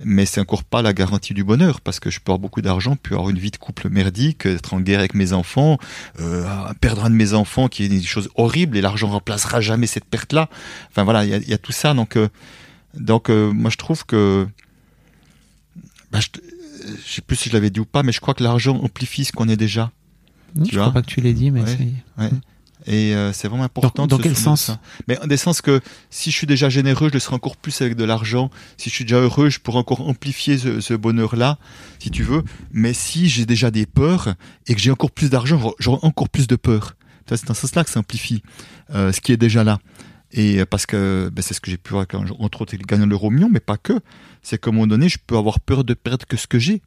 mais 0.04 0.26
c'est 0.26 0.42
encore 0.42 0.64
pas 0.64 0.82
la 0.82 0.94
garantie 0.94 1.34
du 1.34 1.44
bonheur, 1.44 1.82
parce 1.82 2.00
que 2.00 2.10
je 2.10 2.20
peux 2.20 2.32
avoir 2.32 2.40
beaucoup 2.40 2.62
d'argent, 2.62 2.96
puis 3.02 3.14
avoir 3.14 3.30
une 3.30 3.38
vie 3.38 3.52
de 3.52 3.58
couple 3.58 3.90
merdique, 3.90 4.46
être 4.46 4.74
en 4.74 4.80
guerre 4.80 5.00
avec 5.00 5.14
mes 5.14 5.34
enfants, 5.34 5.78
euh, 6.20 6.46
perdre 6.80 7.06
un 7.06 7.10
de 7.10 7.16
mes 7.16 7.34
enfants, 7.34 7.68
qui 7.68 7.84
est 7.84 7.88
une 7.88 8.04
chose 8.04 8.30
horrible, 8.36 8.78
et 8.78 8.82
l'argent 8.82 9.10
remplacera 9.10 9.62
jamais 9.62 9.88
cette 9.88 10.06
perte-là. 10.06 10.50
Enfin 10.90 11.04
voilà, 11.04 11.26
il 11.26 11.48
y 11.48 11.52
y 11.52 11.54
a, 11.54 11.58
tout 11.58 11.72
ça, 11.72 11.94
donc, 11.94 12.16
euh, 12.16 12.30
donc 12.98 13.30
euh, 13.30 13.52
moi 13.52 13.70
je 13.70 13.78
trouve 13.78 14.06
que, 14.06 14.48
bah, 16.12 16.20
je, 16.20 16.28
je, 17.06 17.14
sais 17.14 17.22
plus 17.22 17.36
si 17.36 17.50
je 17.50 17.54
l'avais 17.54 17.70
dit 17.70 17.80
ou 17.80 17.86
pas, 17.86 18.04
mais 18.04 18.12
je 18.12 18.20
crois 18.20 18.34
que 18.34 18.44
l'argent 18.44 18.78
amplifie 18.78 19.26
ce 19.26 19.32
qu'on 19.32 19.50
est 19.50 19.58
déjà. 19.58 19.92
tu 20.56 20.72
je 20.72 20.76
vois 20.76 20.90
crois 20.90 20.94
pas 20.94 21.02
que 21.02 21.12
tu 21.12 21.22
l'aies 21.22 21.34
dit, 21.34 21.52
mais 21.52 21.64
ouais. 22.18 22.30
Et 22.88 23.14
euh, 23.14 23.32
c'est 23.32 23.48
vraiment 23.48 23.64
important. 23.64 24.08
Dans, 24.08 24.18
dans 24.18 24.24
quel 24.24 24.36
sens 24.36 24.62
ça. 24.62 24.80
Mais 25.08 25.20
en 25.20 25.28
des 25.28 25.38
sens 25.38 25.62
que 25.62 25.82
si 26.10 26.32
je 26.32 26.36
suis 26.36 26.48
déjà 26.48 26.68
généreux, 26.68 27.10
je 27.10 27.14
le 27.14 27.20
serai 27.20 27.36
encore 27.36 27.56
plus 27.56 27.80
avec 27.82 27.96
de 27.96 28.04
l'argent. 28.04 28.50
Si 28.78 28.90
je 28.90 28.96
suis 28.96 29.06
déjà 29.06 29.20
heureux, 29.20 29.50
je 29.50 29.60
pourrai 29.60 29.78
encore 29.78 30.02
amplifier 30.02 30.58
ce, 30.58 30.82
ce 30.82 30.96
bonheur-là, 30.96 31.60
si 32.00 32.10
tu 32.10 32.24
veux. 32.24 32.44
Mais 32.72 32.94
si 32.94 33.30
j'ai 33.30 33.46
déjà 33.46 33.70
des 33.70 33.86
peurs 33.86 34.34
et 34.66 34.74
que 34.74 34.82
j'ai 34.82 34.90
encore 34.90 35.12
plus 35.12 35.30
d'argent, 35.30 35.74
j'aurai 35.78 36.00
encore 36.02 36.30
plus 36.30 36.48
de 36.48 36.56
peur. 36.56 36.96
C'est 37.28 37.46
dans 37.46 37.54
ce 37.54 37.62
sens-là 37.62 37.84
que 37.84 37.90
ça 37.90 38.00
amplifie 38.00 38.42
euh, 38.94 39.12
ce 39.12 39.22
qui 39.22 39.32
est 39.32 39.38
déjà 39.38 39.64
là. 39.64 39.80
Et 40.34 40.66
parce 40.66 40.86
que 40.86 41.30
ben, 41.32 41.42
c'est 41.42 41.54
ce 41.54 41.62
que 41.62 41.70
j'ai 41.70 41.78
pu 41.78 41.92
voir 41.92 42.08
quand, 42.08 42.24
entre 42.40 42.62
autres, 42.62 42.76
gagnant 42.78 43.06
l'euro 43.06 43.30
million, 43.30 43.50
mais 43.52 43.60
pas 43.60 43.78
que. 43.78 44.00
C'est 44.42 44.60
qu'à 44.60 44.70
un 44.70 44.74
moment 44.74 44.88
donné, 44.88 45.10
je 45.10 45.18
peux 45.26 45.38
avoir 45.38 45.60
peur 45.60 45.84
de 45.84 45.94
perdre 45.94 46.26
que 46.26 46.38
ce 46.38 46.48
que 46.48 46.58
j'ai. 46.58 46.82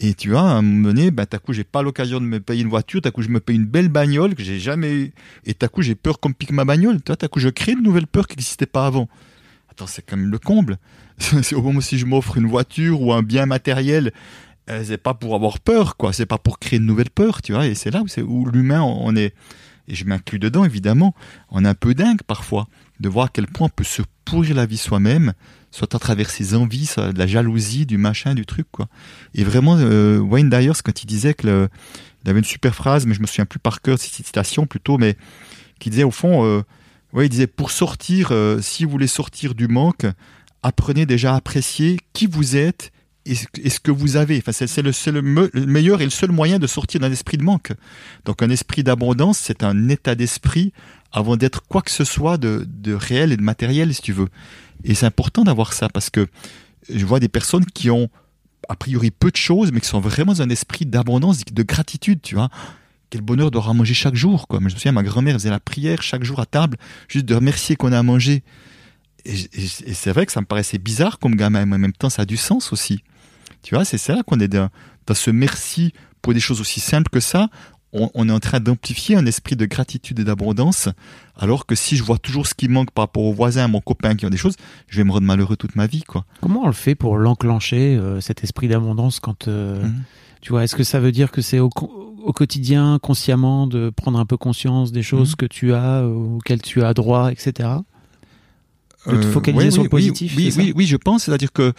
Et 0.00 0.14
tu 0.14 0.30
vois, 0.30 0.40
à 0.40 0.54
un 0.54 0.62
moment 0.62 0.88
donné, 0.88 1.10
ben, 1.10 1.24
t'as 1.24 1.38
coup, 1.38 1.52
j'ai 1.52 1.64
pas 1.64 1.82
l'occasion 1.82 2.20
de 2.20 2.26
me 2.26 2.40
payer 2.40 2.62
une 2.62 2.68
voiture, 2.68 3.00
t'as 3.00 3.12
coup, 3.12 3.22
je 3.22 3.28
me 3.28 3.38
paye 3.38 3.56
une 3.56 3.64
belle 3.64 3.88
bagnole 3.88 4.34
que 4.34 4.42
j'ai 4.42 4.58
jamais 4.58 4.92
eu. 4.92 5.12
Et 5.44 5.54
t'as 5.54 5.68
coup, 5.68 5.82
j'ai 5.82 5.94
peur 5.94 6.18
qu'on 6.18 6.32
pique 6.32 6.50
ma 6.50 6.64
bagnole. 6.64 6.96
Tu 6.96 7.04
vois, 7.06 7.16
t'as 7.16 7.28
coup, 7.28 7.38
je 7.38 7.48
crée 7.48 7.72
une 7.72 7.82
nouvelle 7.82 8.08
peur 8.08 8.26
qui 8.26 8.36
n'existait 8.36 8.66
pas 8.66 8.86
avant. 8.86 9.08
Attends, 9.70 9.86
c'est 9.86 10.02
quand 10.02 10.16
même 10.16 10.30
le 10.30 10.38
comble. 10.38 10.78
au 11.52 11.62
moment 11.62 11.78
où 11.78 11.82
si 11.82 11.98
je 11.98 12.06
m'offre 12.06 12.36
une 12.36 12.46
voiture 12.46 13.00
ou 13.00 13.12
un 13.12 13.22
bien 13.22 13.46
matériel, 13.46 14.12
euh, 14.68 14.82
c'est 14.84 14.98
pas 14.98 15.14
pour 15.14 15.36
avoir 15.36 15.60
peur, 15.60 15.96
quoi. 15.96 16.12
C'est 16.12 16.26
pas 16.26 16.38
pour 16.38 16.58
créer 16.58 16.80
une 16.80 16.86
nouvelle 16.86 17.10
peur, 17.10 17.40
tu 17.40 17.52
vois. 17.52 17.66
Et 17.66 17.74
c'est 17.74 17.90
là 17.90 18.02
où, 18.02 18.20
où 18.22 18.46
l'humain, 18.46 18.82
on 18.82 19.14
est, 19.14 19.32
et 19.88 19.94
je 19.94 20.04
m'inclus 20.04 20.38
dedans, 20.38 20.64
évidemment, 20.64 21.14
on 21.50 21.64
est 21.64 21.68
un 21.68 21.74
peu 21.74 21.94
dingue 21.94 22.22
parfois 22.26 22.66
de 23.00 23.08
voir 23.08 23.26
à 23.26 23.28
quel 23.28 23.46
point 23.46 23.66
on 23.66 23.70
peut 23.70 23.84
se 23.84 24.02
pourrir 24.24 24.54
la 24.56 24.66
vie 24.66 24.78
soi-même 24.78 25.32
soit 25.74 25.92
à 25.92 25.98
travers 25.98 26.30
ses 26.30 26.54
envies, 26.54 26.88
de 26.96 27.18
la 27.18 27.26
jalousie, 27.26 27.84
du 27.84 27.98
machin, 27.98 28.34
du 28.34 28.46
truc, 28.46 28.68
quoi. 28.70 28.86
Et 29.34 29.42
vraiment, 29.42 29.76
euh, 29.76 30.20
Wayne 30.20 30.48
Dyers, 30.48 30.80
quand 30.84 31.02
il 31.02 31.06
disait 31.06 31.34
que 31.34 31.48
le, 31.48 31.68
il 32.24 32.30
avait 32.30 32.38
une 32.38 32.44
super 32.44 32.76
phrase, 32.76 33.06
mais 33.06 33.14
je 33.14 33.20
me 33.20 33.26
souviens 33.26 33.44
plus 33.44 33.58
par 33.58 33.82
cœur 33.82 33.98
cette 33.98 34.12
citation 34.12 34.66
plutôt, 34.66 34.98
mais 34.98 35.16
qui 35.80 35.90
disait 35.90 36.04
au 36.04 36.12
fond, 36.12 36.44
euh, 36.44 36.62
il 37.20 37.28
disait 37.28 37.48
pour 37.48 37.72
sortir, 37.72 38.28
euh, 38.30 38.60
si 38.60 38.84
vous 38.84 38.90
voulez 38.90 39.08
sortir 39.08 39.56
du 39.56 39.66
manque, 39.66 40.06
apprenez 40.62 41.06
déjà 41.06 41.32
à 41.32 41.36
apprécier 41.36 41.98
qui 42.12 42.26
vous 42.28 42.56
êtes 42.56 42.92
et 43.26 43.34
ce, 43.34 43.80
que 43.80 43.90
vous 43.90 44.16
avez. 44.16 44.38
Enfin, 44.38 44.52
c'est 44.52 44.82
le, 44.82 44.92
le, 45.12 45.22
me, 45.22 45.50
le 45.52 45.66
meilleur 45.66 46.02
et 46.02 46.04
le 46.04 46.10
seul 46.10 46.30
moyen 46.30 46.58
de 46.58 46.66
sortir 46.66 47.00
d'un 47.00 47.10
esprit 47.10 47.38
de 47.38 47.42
manque. 47.42 47.72
Donc, 48.24 48.42
un 48.42 48.50
esprit 48.50 48.84
d'abondance, 48.84 49.38
c'est 49.38 49.62
un 49.62 49.88
état 49.88 50.14
d'esprit 50.14 50.72
avant 51.10 51.36
d'être 51.36 51.62
quoi 51.66 51.80
que 51.80 51.90
ce 51.90 52.04
soit 52.04 52.36
de, 52.36 52.92
réel 52.92 53.32
et 53.32 53.36
de 53.36 53.42
matériel, 53.42 53.94
si 53.94 54.02
tu 54.02 54.12
veux. 54.12 54.28
Et 54.82 54.94
c'est 54.94 55.06
important 55.06 55.44
d'avoir 55.44 55.72
ça 55.72 55.88
parce 55.88 56.10
que 56.10 56.26
je 56.92 57.06
vois 57.06 57.20
des 57.20 57.28
personnes 57.28 57.64
qui 57.64 57.88
ont 57.90 58.10
a 58.68 58.76
priori 58.76 59.10
peu 59.10 59.30
de 59.30 59.36
choses, 59.36 59.72
mais 59.72 59.80
qui 59.80 59.88
sont 59.88 60.00
vraiment 60.00 60.32
dans 60.32 60.42
un 60.42 60.50
esprit 60.50 60.84
d'abondance, 60.84 61.44
de 61.44 61.62
gratitude, 61.62 62.20
tu 62.22 62.34
vois. 62.34 62.50
Quel 63.10 63.20
bonheur 63.20 63.50
d'avoir 63.50 63.70
à 63.70 63.74
manger 63.74 63.94
chaque 63.94 64.16
jour, 64.16 64.48
quoi. 64.48 64.58
je 64.58 64.64
me 64.64 64.70
souviens, 64.70 64.92
ma 64.92 65.02
grand-mère 65.02 65.34
faisait 65.34 65.50
la 65.50 65.60
prière 65.60 66.02
chaque 66.02 66.24
jour 66.24 66.40
à 66.40 66.46
table, 66.46 66.76
juste 67.08 67.26
de 67.26 67.34
remercier 67.34 67.76
qu'on 67.76 67.92
a 67.92 67.98
à 67.98 68.02
manger. 68.02 68.42
Et, 69.24 69.34
et, 69.34 69.64
et 69.86 69.94
c'est 69.94 70.10
vrai 70.10 70.26
que 70.26 70.32
ça 70.32 70.40
me 70.40 70.46
paraissait 70.46 70.78
bizarre 70.78 71.18
comme 71.18 71.36
gamin, 71.36 71.64
mais 71.64 71.76
en 71.76 71.78
même 71.78 71.92
temps, 71.92 72.10
ça 72.10 72.22
a 72.22 72.26
du 72.26 72.36
sens 72.36 72.72
aussi. 72.72 73.02
Tu 73.64 73.74
vois, 73.74 73.84
c'est 73.86 74.08
là 74.08 74.22
qu'on 74.22 74.38
est 74.40 74.48
dans, 74.48 74.68
dans 75.06 75.14
ce 75.14 75.30
merci 75.30 75.92
pour 76.20 76.34
des 76.34 76.40
choses 76.40 76.60
aussi 76.60 76.80
simples 76.80 77.10
que 77.10 77.18
ça, 77.18 77.48
on, 77.94 78.10
on 78.12 78.28
est 78.28 78.32
en 78.32 78.38
train 78.38 78.60
d'amplifier 78.60 79.16
un 79.16 79.24
esprit 79.24 79.56
de 79.56 79.64
gratitude 79.64 80.20
et 80.20 80.24
d'abondance, 80.24 80.90
alors 81.38 81.64
que 81.64 81.74
si 81.74 81.96
je 81.96 82.02
vois 82.02 82.18
toujours 82.18 82.46
ce 82.46 82.52
qui 82.52 82.68
manque 82.68 82.90
par 82.90 83.04
rapport 83.04 83.22
aux 83.22 83.32
voisins, 83.32 83.64
à 83.64 83.68
mon 83.68 83.80
copain 83.80 84.16
qui 84.16 84.26
ont 84.26 84.30
des 84.30 84.36
choses, 84.36 84.56
je 84.88 84.98
vais 84.98 85.04
me 85.04 85.12
rendre 85.12 85.26
malheureux 85.26 85.56
toute 85.56 85.76
ma 85.76 85.86
vie, 85.86 86.02
quoi. 86.02 86.26
Comment 86.42 86.64
on 86.64 86.66
le 86.66 86.74
fait 86.74 86.94
pour 86.94 87.16
l'enclencher, 87.16 87.96
euh, 87.96 88.20
cet 88.20 88.44
esprit 88.44 88.68
d'abondance, 88.68 89.18
quand 89.18 89.48
euh, 89.48 89.82
mmh. 89.82 90.02
tu 90.42 90.50
vois, 90.50 90.64
est-ce 90.64 90.76
que 90.76 90.84
ça 90.84 91.00
veut 91.00 91.12
dire 91.12 91.30
que 91.30 91.40
c'est 91.40 91.58
au, 91.58 91.70
au, 92.22 92.32
quotidien, 92.34 92.98
consciemment, 93.00 93.66
de 93.66 93.88
prendre 93.88 94.18
un 94.18 94.26
peu 94.26 94.36
conscience 94.36 94.92
des 94.92 95.02
choses 95.02 95.32
mmh. 95.32 95.36
que 95.36 95.46
tu 95.46 95.72
as, 95.72 96.02
euh, 96.02 96.36
auxquelles 96.36 96.62
tu 96.62 96.82
as 96.82 96.92
droit, 96.92 97.32
etc. 97.32 97.70
De 99.06 99.16
te 99.16 99.26
focaliser 99.26 99.70
sur 99.70 99.82
oui, 99.82 99.86
le 99.86 99.90
positif. 99.90 100.34
Oui, 100.36 100.52
oui, 100.56 100.72
oui, 100.74 100.86
je 100.86 100.96
pense. 100.96 101.24
C'est-à-dire 101.24 101.52
que 101.52 101.74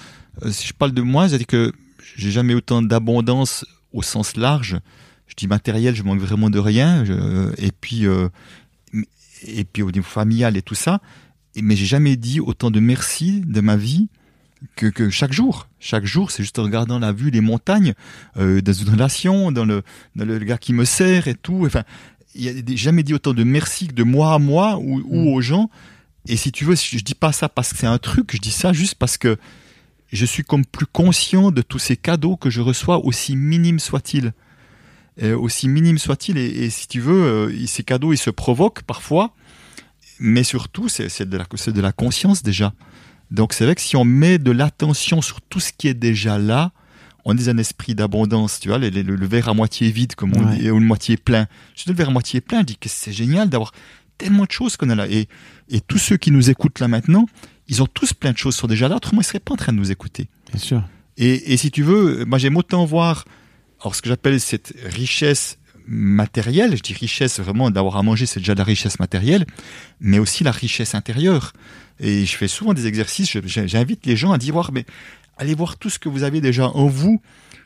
si 0.50 0.68
je 0.68 0.74
parle 0.74 0.92
de 0.92 1.02
moi, 1.02 1.28
c'est-à-dire 1.30 1.48
que 1.48 1.74
j'ai 2.16 2.32
jamais 2.32 2.54
autant 2.54 2.82
d'abondance 2.82 3.66
au 3.94 4.02
sens 4.02 4.36
large. 4.36 4.78
Je 5.28 5.34
dis 5.36 5.48
matériel, 5.48 5.96
je 5.96 6.04
manque 6.04 6.20
vraiment 6.20 6.50
de 6.50 6.60
rien. 6.60 7.04
Je, 7.06 7.52
et 7.58 7.72
puis, 7.72 8.06
euh, 8.06 8.30
et 9.48 9.64
puis 9.64 9.82
au 9.82 9.92
niveau 9.92 10.06
familial 10.06 10.58
et 10.58 10.62
tout 10.62 10.76
ça. 10.76 11.02
Mais 11.62 11.76
j'ai 11.76 11.86
jamais 11.86 12.16
dit 12.16 12.40
autant 12.40 12.70
de 12.70 12.80
merci 12.80 13.42
de 13.42 13.62
ma 13.62 13.76
vie 13.76 14.08
que, 14.76 14.88
que 14.88 15.10
chaque 15.10 15.32
jour. 15.34 15.68
Chaque 15.80 16.06
jour, 16.06 16.32
c'est 16.32 16.44
juste 16.44 16.60
en 16.60 16.64
regardant 16.64 17.00
la 17.00 17.12
vue, 17.12 17.30
les 17.30 17.42
montagnes, 17.42 17.94
euh, 18.38 18.62
dans 18.62 18.74
une 18.74 18.90
relation, 18.90 19.52
dans 19.52 19.66
le, 19.66 19.84
dans 20.16 20.26
le 20.26 20.38
gars 20.40 20.58
qui 20.58 20.74
me 20.74 20.86
sert 20.86 21.28
et 21.28 21.36
tout. 21.36 21.64
Enfin, 21.66 21.84
il 22.36 22.78
jamais 22.78 23.04
dit 23.04 23.14
autant 23.14 23.34
de 23.34 23.44
merci 23.44 23.88
que 23.88 23.94
de 23.94 24.04
moi 24.04 24.34
à 24.34 24.40
moi 24.40 24.78
ou, 24.78 25.02
ou 25.06 25.24
Mm. 25.24 25.28
aux 25.28 25.42
gens. 25.42 25.70
Et 26.28 26.38
si 26.38 26.52
tu 26.52 26.66
veux, 26.66 26.76
je 26.76 27.04
dis 27.04 27.16
pas 27.16 27.32
ça 27.32 27.48
parce 27.50 27.72
que 27.72 27.78
c'est 27.78 27.88
un 27.88 28.00
truc, 28.00 28.32
je 28.34 28.40
dis 28.40 28.52
ça 28.52 28.74
juste 28.74 28.96
parce 28.96 29.18
que 29.18 29.38
je 30.16 30.26
suis 30.26 30.44
comme 30.44 30.66
plus 30.66 30.86
conscient 30.86 31.52
de 31.52 31.62
tous 31.62 31.80
ces 31.80 31.98
cadeaux 31.98 32.36
que 32.38 32.50
je 32.50 32.62
reçois, 32.62 33.04
aussi 33.06 33.36
minimes 33.36 33.80
soient-ils. 33.80 34.34
Aussi 35.22 35.70
minimes 35.70 35.98
soient-ils, 35.98 36.38
et, 36.38 36.66
et, 36.66 36.70
si 36.70 36.88
tu 36.90 37.00
veux, 37.00 37.24
euh, 37.24 37.66
ces 37.68 37.84
cadeaux, 37.84 38.12
ils 38.12 38.18
se 38.18 38.30
provoquent 38.30 38.82
parfois, 38.84 39.34
mais 40.20 40.44
surtout, 40.44 40.90
c'est 40.90 41.22
de, 41.30 41.38
la, 41.38 41.46
de 41.46 41.82
la 41.82 41.92
conscience 41.94 42.44
déjà. 42.44 42.74
Donc 43.32 43.54
c'est 43.54 43.64
vrai 43.66 43.76
que 43.76 43.82
si 43.82 43.96
on 43.96 44.04
met 44.04 44.38
de 44.40 44.52
l'attention 44.52 45.22
sur 45.22 45.42
tout 45.42 45.62
ce 45.62 45.72
qui 45.72 45.88
est 45.88 45.94
déjà 45.94 46.38
là, 46.38 46.72
on 47.24 47.36
est 47.38 47.48
un 47.48 47.58
esprit 47.58 47.96
d'abondance, 47.96 48.60
tu 48.60 48.68
vois, 48.68 48.78
le, 48.78 48.90
le, 48.90 49.02
le, 49.02 49.26
verre 49.28 49.48
à 49.50 49.54
moitié 49.54 49.90
vide, 49.90 50.16
comme 50.16 50.34
on 50.36 50.46
Ouais. 50.46 50.58
dit, 50.58 50.70
ou 50.70 50.80
le 50.80 50.86
moitié 50.86 51.16
plein. 51.18 51.48
Je 51.76 51.84
dis 51.86 51.90
le 51.92 51.96
verre 51.96 52.10
à 52.10 52.12
moitié 52.12 52.42
plein, 52.42 52.60
je 52.60 52.66
dis 52.66 52.78
que 52.78 52.90
c'est 52.90 53.14
génial 53.14 53.50
d'avoir 53.50 53.72
tellement 54.18 54.44
de 54.44 54.52
choses 54.52 54.76
qu'on 54.78 54.90
a 54.90 54.96
là. 54.96 55.08
Et, 55.10 55.28
et 55.70 55.80
tous 55.82 55.98
ceux 55.98 56.18
qui 56.18 56.30
nous 56.32 56.50
écoutent 56.50 56.80
là 56.80 56.88
maintenant, 56.90 57.26
ils 57.68 57.82
ont 57.82 57.88
tous 57.88 58.14
plein 58.14 58.32
de 58.32 58.38
choses 58.38 58.56
sont 58.56 58.68
déjà 58.68 58.88
là, 58.88 58.96
autrement 58.96 59.22
ils 59.22 59.26
seraient 59.26 59.40
pas 59.40 59.54
en 59.54 59.58
train 59.58 59.74
de 59.74 59.78
nous 59.78 59.92
écouter. 59.92 60.28
Bien 60.52 60.60
sûr. 60.60 60.84
Et, 61.18 61.54
et 61.54 61.58
si 61.58 61.72
tu 61.72 61.84
veux, 61.84 62.26
moi 62.26 62.38
j'aime 62.38 62.58
autant 62.58 62.86
voir, 62.86 63.26
alors 63.82 63.96
ce 63.96 64.02
que 64.02 64.10
j'appelle 64.10 64.40
cette 64.40 64.74
richesse 64.84 65.58
matérielle, 65.88 66.76
je 66.76 66.82
dis 66.82 66.94
richesse 66.94 67.40
vraiment 67.40 67.70
d'avoir 67.70 67.98
à 67.98 68.04
manger, 68.04 68.26
c'est 68.26 68.40
déjà 68.40 68.54
de 68.54 68.60
la 68.60 68.66
richesse 68.66 69.00
matérielle, 69.00 69.46
mais 70.00 70.20
aussi 70.20 70.44
la 70.44 70.52
richesse 70.52 70.96
intérieure. 70.96 71.54
Et 72.00 72.26
je 72.26 72.36
fais 72.36 72.48
souvent 72.48 72.74
des 72.74 72.88
exercices, 72.88 73.38
j'invite 73.46 74.06
les 74.06 74.18
gens 74.18 74.32
à 74.32 74.38
dire, 74.38 74.54
voir, 74.54 74.72
mais 74.72 74.86
allez 75.38 75.56
voir 75.56 75.78
tout 75.78 75.90
ce 75.90 76.00
que 76.00 76.10
vous 76.10 76.24
avez 76.24 76.42
déjà 76.42 76.68
en 76.68 76.88
vous, 76.88 77.22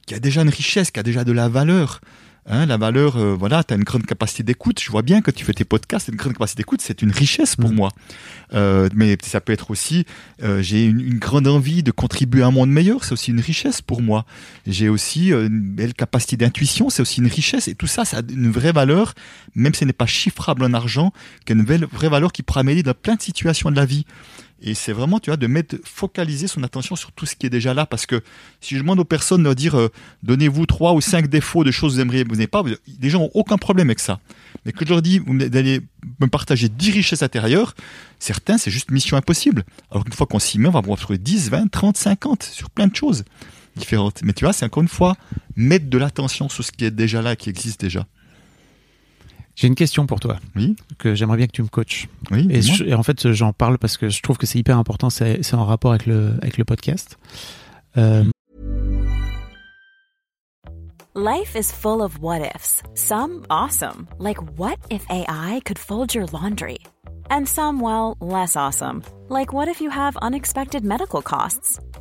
qui 0.05 0.13
a 0.13 0.19
déjà 0.19 0.41
une 0.41 0.49
richesse, 0.49 0.91
qui 0.91 0.99
a 0.99 1.03
déjà 1.03 1.23
de 1.23 1.31
la 1.31 1.49
valeur. 1.49 2.01
Hein, 2.45 2.65
la 2.65 2.77
valeur, 2.77 3.17
euh, 3.17 3.35
voilà, 3.35 3.63
tu 3.63 3.73
as 3.73 3.77
une 3.77 3.83
grande 3.83 4.05
capacité 4.05 4.41
d'écoute. 4.43 4.79
Je 4.81 4.89
vois 4.89 5.03
bien 5.03 5.21
que 5.21 5.29
tu 5.29 5.45
fais 5.45 5.53
tes 5.53 5.65
podcasts, 5.65 6.07
une 6.07 6.15
grande 6.15 6.33
capacité 6.33 6.61
d'écoute, 6.61 6.81
c'est 6.81 7.01
une 7.03 7.11
richesse 7.11 7.55
pour 7.55 7.69
Mhm. 7.69 7.75
moi. 7.75 7.89
Euh, 8.53 8.89
mais 8.95 9.17
ça 9.21 9.39
peut 9.39 9.53
être 9.53 9.69
aussi, 9.69 10.05
euh, 10.41 10.61
j'ai 10.61 10.85
une, 10.85 10.99
une 10.99 11.19
grande 11.19 11.47
envie 11.47 11.83
de 11.83 11.91
contribuer 11.91 12.41
à 12.41 12.47
un 12.47 12.51
monde 12.51 12.71
meilleur, 12.71 13.03
c'est 13.03 13.11
aussi 13.11 13.29
une 13.31 13.39
richesse 13.39 13.81
pour 13.83 14.01
moi. 14.01 14.25
J'ai 14.65 14.89
aussi 14.89 15.31
euh, 15.31 15.45
une 15.47 15.61
belle 15.75 15.93
capacité 15.93 16.37
d'intuition, 16.37 16.89
c'est 16.89 17.01
aussi 17.03 17.19
une 17.19 17.27
richesse. 17.27 17.67
Et 17.67 17.75
tout 17.75 17.87
ça, 17.87 18.03
ça 18.05 18.17
a 18.17 18.21
une 18.27 18.49
vraie 18.49 18.71
valeur, 18.71 19.13
même 19.53 19.73
si 19.75 19.81
ce 19.81 19.85
n'est 19.85 19.93
pas 19.93 20.07
chiffrable 20.07 20.63
en 20.63 20.73
argent, 20.73 21.13
qui 21.45 21.53
a 21.53 21.55
une 21.55 21.63
vraie, 21.65 21.77
vraie 21.77 22.09
valeur 22.09 22.31
qui 22.31 22.41
pourra 22.41 22.63
m'aider 22.63 22.81
dans 22.83 22.95
plein 22.95 23.15
de 23.15 23.21
situations 23.21 23.69
de 23.69 23.75
la 23.75 23.85
vie. 23.85 24.05
Et 24.61 24.73
c'est 24.73 24.91
vraiment, 24.91 25.19
tu 25.19 25.29
vois, 25.29 25.37
de 25.37 25.47
mettre, 25.47 25.75
focaliser 25.83 26.47
son 26.47 26.63
attention 26.63 26.95
sur 26.95 27.11
tout 27.11 27.25
ce 27.25 27.35
qui 27.35 27.45
est 27.45 27.49
déjà 27.49 27.73
là. 27.73 27.85
Parce 27.85 28.05
que 28.05 28.21
si 28.61 28.75
je 28.75 28.81
demande 28.81 28.99
aux 28.99 29.05
personnes 29.05 29.43
de 29.43 29.53
dire, 29.53 29.75
euh, 29.77 29.89
donnez-vous 30.23 30.65
trois 30.65 30.93
ou 30.93 31.01
cinq 31.01 31.27
défauts 31.27 31.63
de 31.63 31.71
choses 31.71 31.93
que 31.93 31.95
vous 31.95 32.01
aimeriez, 32.01 32.23
vous 32.23 32.35
n'avez 32.35 32.47
pas, 32.47 32.63
les 33.01 33.09
gens 33.09 33.21
ont 33.21 33.31
aucun 33.33 33.57
problème 33.57 33.87
avec 33.87 33.99
ça. 33.99 34.19
Mais 34.65 34.71
que 34.71 34.85
je 34.85 34.89
leur 34.89 35.01
dis, 35.01 35.21
allez 35.53 35.81
me 36.19 36.27
partager 36.27 36.69
10 36.69 36.91
richesses 36.91 37.23
intérieures, 37.23 37.75
certains, 38.19 38.57
c'est 38.57 38.71
juste 38.71 38.91
mission 38.91 39.15
impossible. 39.17 39.63
Alors 39.91 40.03
qu'une 40.03 40.13
fois 40.13 40.27
qu'on 40.27 40.39
s'y 40.39 40.59
met, 40.59 40.67
on 40.67 40.71
va 40.71 40.81
pouvoir 40.81 40.99
trouver 40.99 41.17
10, 41.17 41.49
20, 41.49 41.71
30, 41.71 41.97
50 41.97 42.43
sur 42.43 42.69
plein 42.69 42.87
de 42.87 42.95
choses. 42.95 43.23
différentes. 43.75 44.21
Mais 44.23 44.33
tu 44.33 44.43
vois, 44.43 44.53
c'est 44.53 44.65
encore 44.65 44.83
une 44.83 44.89
fois 44.89 45.15
mettre 45.55 45.89
de 45.89 45.97
l'attention 45.97 46.49
sur 46.49 46.63
ce 46.63 46.71
qui 46.71 46.85
est 46.85 46.91
déjà 46.91 47.21
là, 47.21 47.35
qui 47.35 47.49
existe 47.49 47.79
déjà. 47.81 48.05
J'ai 49.59 49.67
une 49.67 49.75
question 49.75 50.05
pour 50.05 50.21
toi. 50.21 50.37
Oui. 50.55 50.77
Que 50.99 51.15
j'aimerais 51.15 51.35
bien 51.35 51.45
que 51.47 51.51
tu 51.51 51.61
me 51.61 51.67
coaches. 51.67 52.07
Oui. 52.31 52.47
Et, 52.49 52.61
je- 52.61 52.85
et 52.85 52.93
en 52.93 53.03
fait, 53.03 53.33
j'en 53.33 53.51
parle 53.51 53.77
parce 53.77 53.97
que 53.97 54.07
je 54.07 54.21
trouve 54.21 54.37
que 54.37 54.45
c'est 54.45 54.57
hyper 54.57 54.77
important. 54.77 55.09
C'est 55.09 55.43
c'est 55.43 55.55
en 55.55 55.65
rapport 55.65 55.91
avec 55.91 56.05
le, 56.05 56.33
avec 56.41 56.57
le 56.57 56.63
podcast. 56.63 57.17
Euh, 57.97 58.23
Life 61.15 61.55
is 61.55 61.71
full 61.73 62.01
of 62.01 62.19
what 62.21 62.39
ifs. 62.55 62.81
Some 62.93 63.41
awesome, 63.49 64.07
like 64.19 64.37
what 64.57 64.77
if 64.89 65.03
AI 65.09 65.59
could 65.65 65.77
fold 65.77 66.13
your 66.13 66.25
laundry? 66.31 66.77
And 67.29 67.45
some, 67.45 67.81
well, 67.81 68.15
less 68.21 68.55
awesome, 68.55 69.01
like 69.29 69.51
what 69.51 69.67
if 69.67 69.81
you 69.81 69.89
have 69.91 70.15
unexpected 70.21 70.85
medical 70.85 71.21
costs? 71.21 71.79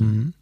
Mhm. 0.00 0.32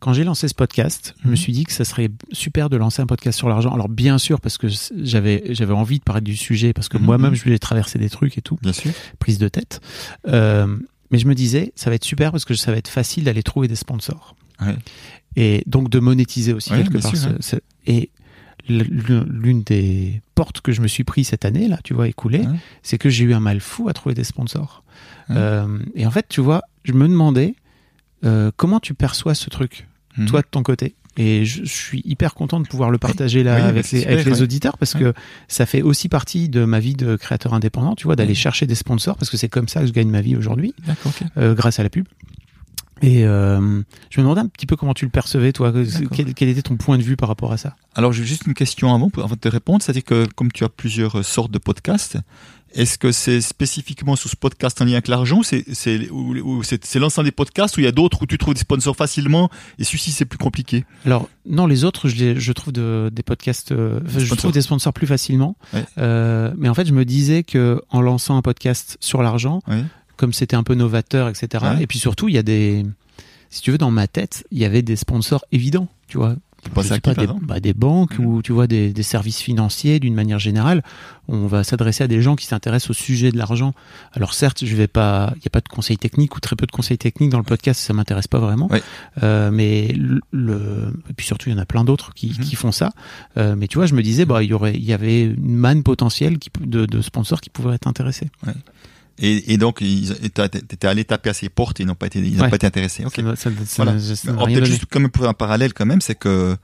Quand 0.00 0.12
j'ai 0.12 0.24
lancé 0.24 0.48
ce 0.48 0.54
podcast, 0.54 1.14
je 1.24 1.28
me 1.30 1.34
suis 1.36 1.52
dit 1.52 1.64
que 1.64 1.72
ça 1.72 1.84
serait 1.86 2.10
super 2.32 2.68
de 2.68 2.76
lancer 2.76 3.00
un 3.00 3.06
podcast 3.06 3.38
sur 3.38 3.48
l'argent. 3.48 3.70
Alors 3.72 3.88
bien 3.88 4.18
sûr 4.18 4.38
parce 4.40 4.58
que 4.58 4.66
j'avais 5.02 5.44
j'avais 5.54 5.72
envie 5.72 5.98
de 5.98 6.04
parler 6.04 6.20
du 6.20 6.36
sujet 6.36 6.74
parce 6.74 6.88
que 6.90 6.98
Mhm. 6.98 7.04
moi-même 7.04 7.34
je 7.34 7.42
voulais 7.42 7.58
traverser 7.58 7.98
des 7.98 8.10
trucs 8.10 8.36
et 8.36 8.42
tout, 8.42 8.58
Bien 8.60 8.74
sûr. 8.74 8.90
prise 9.18 9.38
de 9.38 9.48
tête. 9.48 9.80
Euh, 10.28 10.76
mais 11.10 11.18
je 11.18 11.26
me 11.26 11.34
disais 11.34 11.72
ça 11.74 11.88
va 11.88 11.96
être 11.96 12.04
super 12.04 12.32
parce 12.32 12.44
que 12.44 12.54
ça 12.54 12.70
va 12.70 12.76
être 12.76 12.88
facile 12.88 13.24
d'aller 13.24 13.42
trouver 13.42 13.66
des 13.66 13.76
sponsors 13.76 14.36
Ouais. 14.60 14.76
et 15.36 15.62
donc 15.66 15.88
de 15.88 15.98
monétiser 16.00 16.52
aussi 16.52 16.70
Ouais, 16.72 16.82
quelque 16.82 16.98
part. 16.98 17.16
sûr, 17.16 17.30
ce- 17.40 17.56
ce- 17.56 17.62
et 17.86 18.10
l'une 18.68 19.62
des 19.62 20.20
portes 20.34 20.60
que 20.60 20.72
je 20.72 20.80
me 20.82 20.88
suis 20.88 21.04
pris 21.04 21.24
cette 21.24 21.44
année 21.44 21.68
là, 21.68 21.78
tu 21.82 21.92
vois, 21.94 22.08
écoulée, 22.08 22.40
Ouais. 22.46 22.56
c'est 22.82 22.98
que 22.98 23.08
j'ai 23.10 23.24
eu 23.24 23.34
un 23.34 23.40
mal 23.40 23.60
fou 23.60 23.88
à 23.88 23.92
trouver 23.94 24.14
des 24.14 24.24
sponsors. 24.24 24.84
Euh, 25.30 25.78
et 25.94 26.06
en 26.06 26.10
fait, 26.10 26.26
tu 26.28 26.40
vois, 26.42 26.62
je 26.84 26.92
me 26.92 27.08
demandais 27.08 27.54
euh, 28.24 28.50
comment 28.56 28.80
tu 28.80 28.94
perçois 28.94 29.34
ce 29.34 29.50
truc, 29.50 29.86
Mhm. 30.16 30.26
toi 30.26 30.40
de 30.42 30.46
ton 30.50 30.62
côté? 30.62 30.94
Et 31.16 31.44
je, 31.44 31.64
je 31.64 31.72
suis 31.72 32.02
hyper 32.04 32.34
content 32.34 32.58
de 32.58 32.66
pouvoir 32.66 32.90
le 32.90 32.98
partager 32.98 33.44
là 33.44 33.54
Oui, 33.54 33.62
mais 33.62 33.68
avec, 33.68 33.90
les, 33.92 34.04
avec 34.04 34.26
auditeurs 34.40 34.76
parce 34.78 34.94
que 34.94 35.12
ça 35.46 35.64
fait 35.64 35.80
aussi 35.82 36.08
partie 36.08 36.48
de 36.48 36.64
ma 36.64 36.80
vie 36.80 36.94
de 36.94 37.14
créateur 37.14 37.54
indépendant, 37.54 37.94
tu 37.94 38.04
vois, 38.04 38.16
d'aller 38.16 38.30
Mhm. 38.30 38.36
chercher 38.36 38.66
des 38.66 38.74
sponsors 38.74 39.16
parce 39.16 39.30
que 39.30 39.36
c'est 39.36 39.48
comme 39.48 39.68
ça 39.68 39.80
que 39.82 39.86
je 39.86 39.92
gagne 39.92 40.08
ma 40.10 40.20
vie 40.22 40.34
aujourd'hui, 40.36 40.74
euh, 41.36 41.54
grâce 41.54 41.78
à 41.78 41.84
la 41.84 41.90
pub. 41.90 42.06
Et 43.02 43.24
euh, 43.26 43.82
je 44.10 44.20
me 44.20 44.24
demandais 44.24 44.40
un 44.40 44.46
petit 44.46 44.66
peu 44.66 44.76
comment 44.76 44.94
tu 44.94 45.04
le 45.04 45.10
percevais, 45.10 45.52
toi. 45.52 45.72
Quel, 46.12 46.32
quel 46.32 46.48
était 46.48 46.62
ton 46.62 46.76
point 46.76 46.96
de 46.96 47.02
vue 47.02 47.16
par 47.16 47.28
rapport 47.28 47.52
à 47.52 47.56
ça? 47.58 47.76
Alors 47.94 48.12
j'ai 48.12 48.24
juste 48.24 48.46
une 48.46 48.54
question 48.54 48.94
avant, 48.94 49.10
avant 49.18 49.34
de 49.34 49.40
te 49.40 49.48
répondre, 49.48 49.82
c'est-à-dire 49.82 50.04
que 50.04 50.26
comme 50.34 50.50
tu 50.52 50.64
as 50.64 50.68
plusieurs 50.68 51.24
sortes 51.24 51.50
de 51.50 51.58
podcasts, 51.58 52.18
est-ce 52.74 52.98
que 52.98 53.12
c'est 53.12 53.40
spécifiquement 53.40 54.16
sur 54.16 54.28
ce 54.28 54.36
podcast 54.36 54.80
en 54.82 54.84
lien 54.84 54.92
avec 54.94 55.08
l'argent, 55.08 55.40
ou 55.40 56.62
c'est 56.62 56.98
l'ensemble 56.98 57.26
des 57.26 57.32
podcasts, 57.32 57.76
ou 57.76 57.80
il 57.80 57.84
y 57.84 57.86
a 57.86 57.92
d'autres 57.92 58.22
où 58.22 58.26
tu 58.26 58.36
trouves 58.38 58.54
des 58.54 58.60
sponsors 58.60 58.96
facilement, 58.96 59.48
et 59.78 59.84
celui-ci 59.84 60.10
c'est 60.10 60.24
plus 60.24 60.38
compliqué? 60.38 60.84
Alors, 61.06 61.28
non, 61.48 61.66
les 61.66 61.84
autres, 61.84 62.08
je, 62.08 62.16
les, 62.16 62.40
je 62.40 62.52
trouve 62.52 62.72
de- 62.72 63.10
des 63.12 63.22
podcasts, 63.22 63.72
euh, 63.72 64.00
je 64.06 64.18
sponsors. 64.20 64.36
trouve 64.38 64.52
des 64.52 64.62
sponsors 64.62 64.92
plus 64.92 65.06
facilement. 65.06 65.56
Ouais. 65.72 65.84
Euh, 65.98 66.52
mais 66.56 66.68
en 66.68 66.74
fait, 66.74 66.86
je 66.86 66.92
me 66.92 67.04
disais 67.04 67.42
que 67.44 67.80
en 67.90 68.00
lançant 68.00 68.36
un 68.36 68.42
podcast 68.42 68.96
sur 69.00 69.22
l'argent, 69.22 69.62
Ouais. 69.68 69.84
comme 70.16 70.32
c'était 70.32 70.56
un 70.56 70.62
peu 70.62 70.74
novateur, 70.74 71.28
etc. 71.28 71.64
Ouais. 71.76 71.82
Et 71.82 71.86
puis 71.86 71.98
surtout, 71.98 72.28
il 72.28 72.34
y 72.34 72.38
a 72.38 72.42
des, 72.42 72.84
si 73.50 73.62
tu 73.62 73.70
veux, 73.70 73.78
dans 73.78 73.90
ma 73.90 74.06
tête, 74.08 74.44
il 74.50 74.58
y 74.58 74.64
avait 74.64 74.82
des 74.82 74.96
sponsors 74.96 75.44
évidents, 75.52 75.88
tu 76.08 76.16
vois. 76.18 76.36
À 76.92 76.96
qui, 76.96 77.20
des, 77.20 77.26
bah, 77.46 77.60
des 77.60 77.74
banques 77.74 78.18
Mhm. 78.18 78.26
ou 78.26 78.42
tu 78.42 78.52
vois 78.52 78.66
des, 78.66 78.92
des 78.92 79.02
services 79.02 79.40
financiers 79.40 80.00
d'une 80.00 80.14
manière 80.14 80.38
générale. 80.38 80.82
On 81.28 81.46
va 81.46 81.64
s'adresser 81.64 82.04
à 82.04 82.06
des 82.08 82.20
gens 82.20 82.36
qui 82.36 82.44
s'intéressent 82.46 82.90
au 82.90 82.92
sujet 82.92 83.32
de 83.32 83.38
l'argent. 83.38 83.72
Alors 84.12 84.34
certes, 84.34 84.64
je 84.64 84.76
vais 84.76 84.86
pas, 84.88 85.32
il 85.36 85.38
n'y 85.38 85.46
a 85.46 85.50
pas 85.50 85.60
de 85.62 85.68
conseils 85.68 85.96
techniques 85.96 86.36
ou 86.36 86.40
très 86.40 86.54
peu 86.56 86.66
de 86.66 86.70
conseils 86.72 86.98
techniques 86.98 87.30
dans 87.30 87.38
le 87.38 87.44
podcast, 87.44 87.80
ça 87.80 87.92
m'intéresse 87.94 88.26
pas 88.26 88.38
vraiment. 88.40 88.68
Euh, 89.22 89.50
mais 89.50 89.88
le, 89.96 90.20
le- 90.32 90.92
et 91.08 91.12
puis 91.14 91.24
surtout, 91.26 91.48
il 91.48 91.52
y 91.52 91.54
en 91.54 91.58
a 91.60 91.64
plein 91.66 91.84
d'autres 91.84 92.12
qui, 92.14 92.28
qui 92.30 92.56
font 92.56 92.72
ça. 92.72 92.90
Euh, 93.38 93.56
mais 93.56 93.68
tu 93.68 93.78
vois, 93.78 93.86
je 93.86 93.94
me 93.94 94.02
disais, 94.02 94.26
bah, 94.26 94.42
il 94.42 94.50
y 94.50 94.52
aurait, 94.52 94.74
il 94.74 94.84
y 94.84 94.92
avait 94.92 95.22
une 95.24 95.56
manne 95.56 95.82
potentielle 95.82 96.38
qui, 96.38 96.50
de, 96.60 96.84
de 96.86 97.00
sponsors 97.00 97.40
qui 97.40 97.48
pourraient 97.50 97.74
être 97.76 97.86
intéressés. 97.88 98.28
Et, 99.18 99.52
et 99.52 99.58
donc 99.58 99.82
t'as- 100.34 100.48
t'étais 100.48 100.86
allé 100.86 101.04
taper 101.04 101.30
à 101.30 101.34
ses 101.34 101.48
portes 101.48 101.78
ils 101.80 101.86
n'ont 101.86 101.94
pas 101.94 102.06
été, 102.06 102.18
ils 102.18 102.36
n'ont 102.36 102.42
Ouais. 102.44 102.50
pas 102.50 102.56
été 102.56 102.66
intéressés. 102.66 103.04
Ok. 103.04 103.16
Ça 103.16 103.36
ça- 103.36 103.50
ça 103.50 103.84
Voilà. 103.84 103.92
Alors, 103.92 104.46
peut-être 104.46 104.64
juste 104.66 104.86
comme 104.86 105.08
pour 105.10 105.26
un 105.28 105.34
parallèle 105.34 105.72
quand 105.72 105.86
même, 105.86 106.00
c'est 106.00 106.14
que 106.18 106.56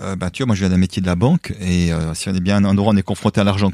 euh, 0.00 0.16
bah, 0.16 0.30
tu 0.30 0.42
vois, 0.42 0.46
moi 0.46 0.54
je 0.56 0.60
viens 0.60 0.70
d'un 0.70 0.78
métier 0.78 1.02
de 1.02 1.06
la 1.06 1.16
banque 1.16 1.52
et 1.60 1.92
euh, 1.92 2.14
si 2.14 2.28
on 2.30 2.34
est 2.34 2.40
bien 2.40 2.56
un 2.56 2.64
endroit 2.64 2.92
on 2.94 2.96
est 2.96 3.02
confronté 3.02 3.40
à 3.40 3.44
l'argent 3.44 3.70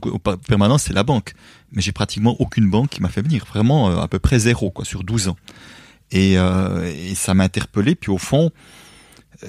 permanent, 0.48 0.76
c'est 0.76 0.92
la 0.92 1.04
banque. 1.04 1.32
Mais 1.72 1.80
j'ai 1.80 1.92
pratiquement 1.92 2.34
aucune 2.40 2.68
banque 2.68 2.90
qui 2.90 3.00
m'a 3.02 3.08
fait 3.08 3.22
venir, 3.22 3.44
vraiment 3.46 3.88
euh, 3.90 4.00
à 4.00 4.08
peu 4.08 4.18
près 4.18 4.38
zéro 4.40 4.70
quoi 4.72 4.84
sur 4.84 5.04
12 5.04 5.28
ans. 5.28 5.36
Et, 6.10 6.36
euh, 6.38 6.92
et 6.92 7.14
ça 7.14 7.34
m'a 7.34 7.44
interpellé. 7.44 7.94
Puis 7.94 8.10
au 8.10 8.18
fond, 8.18 8.50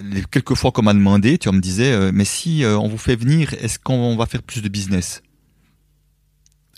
les 0.04 0.22
quelques 0.30 0.54
fois 0.54 0.72
qu'on 0.72 0.84
m'a 0.84 0.94
demandé, 0.94 1.38
tu 1.40 1.46
vois, 1.50 1.54
on 1.54 1.58
me 1.58 1.62
disait, 1.62 1.92
euh, 1.92 2.12
mais 2.14 2.26
si 2.26 2.64
euh, 2.64 2.78
on 2.78 2.88
vous 2.88 2.98
fait 3.00 3.16
venir, 3.16 3.54
est-ce 3.60 3.80
qu'on 3.80 4.16
va 4.16 4.26
faire 4.28 4.44
plus 4.44 4.62
de 4.62 4.70
business? 4.70 5.24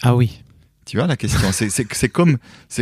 Ah 0.03 0.15
oui. 0.15 0.41
Tu 0.85 0.97
vois 0.97 1.07
la 1.07 1.15
question, 1.15 1.51
c'est 1.51 2.09
comme 2.09 2.37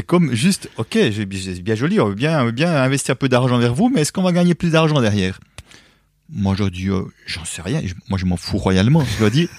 comme 0.08 0.34
juste 0.34 0.70
ok, 0.78 0.94
c'est 0.94 1.26
bien 1.26 1.76
joli, 1.76 2.00
on 2.00 2.08
veut 2.08 2.16
bien 2.16 2.50
bien 2.52 2.74
investir 2.76 3.14
un 3.14 3.16
peu 3.16 3.30
d'argent 3.30 3.58
vers 3.58 3.74
vous, 3.74 3.90
mais 3.90 4.02
est-ce 4.02 4.14
qu'on 4.14 4.24
va 4.24 4.32
gagner 4.32 4.56
plus 4.56 4.72
d'argent 4.72 5.02
derrière? 5.02 5.40
Moi 6.30 6.56
je 6.58 6.64
dis 6.66 6.90
euh, 6.90 7.04
j'en 7.26 7.44
sais 7.44 7.62
rien, 7.62 7.82
moi 8.10 8.18
je 8.18 8.26
m'en 8.26 8.38
fous 8.38 8.58
royalement. 8.58 9.04
Je 9.04 9.20
dois 9.20 9.30
dire 9.30 9.50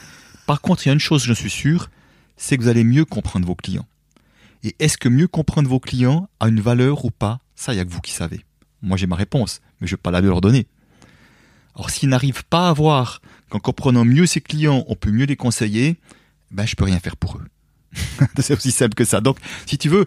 par 0.47 0.61
contre 0.61 0.87
il 0.87 0.89
y 0.89 0.91
a 0.91 0.95
une 0.95 1.01
chose 1.01 1.25
je 1.25 1.35
suis 1.35 1.51
sûr, 1.51 1.91
c'est 2.37 2.57
que 2.57 2.63
vous 2.63 2.69
allez 2.69 2.85
mieux 2.85 3.05
comprendre 3.05 3.47
vos 3.47 3.55
clients. 3.55 3.87
Et 4.63 4.75
est-ce 4.79 4.97
que 4.97 5.09
mieux 5.09 5.29
comprendre 5.29 5.69
vos 5.69 5.81
clients 5.81 6.29
a 6.39 6.49
une 6.49 6.61
valeur 6.61 7.05
ou 7.05 7.11
pas? 7.11 7.41
Ça 7.55 7.75
il 7.75 7.77
y 7.77 7.81
a 7.81 7.85
que 7.85 7.91
vous 7.91 8.01
qui 8.01 8.13
savez. 8.13 8.41
Moi 8.83 8.97
j'ai 8.97 9.07
ma 9.07 9.17
réponse, 9.17 9.61
mais 9.81 9.87
je 9.87 9.93
vais 9.95 10.01
pas 10.01 10.11
la 10.11 10.23
leur 10.23 10.41
donner. 10.41 10.67
Alors 11.75 11.91
s'ils 11.91 12.09
n'arrivent 12.09 12.45
pas 12.47 12.71
à 12.71 12.73
voir 12.73 13.21
qu'en 13.51 13.59
comprenant 13.59 14.05
mieux 14.05 14.27
ses 14.27 14.41
clients, 14.41 14.85
on 14.89 14.97
peut 14.97 15.11
mieux 15.11 15.27
les 15.27 15.37
conseiller, 15.37 15.99
ben 16.51 16.67
je 16.67 16.75
peux 16.75 16.85
rien 16.85 16.99
faire 16.99 17.17
pour 17.17 17.37
eux. 17.37 17.45
c'est 18.39 18.55
aussi 18.55 18.71
simple 18.71 18.95
que 18.95 19.05
ça. 19.05 19.21
Donc, 19.21 19.39
si 19.67 19.79
tu 19.79 19.89
veux, 19.89 20.07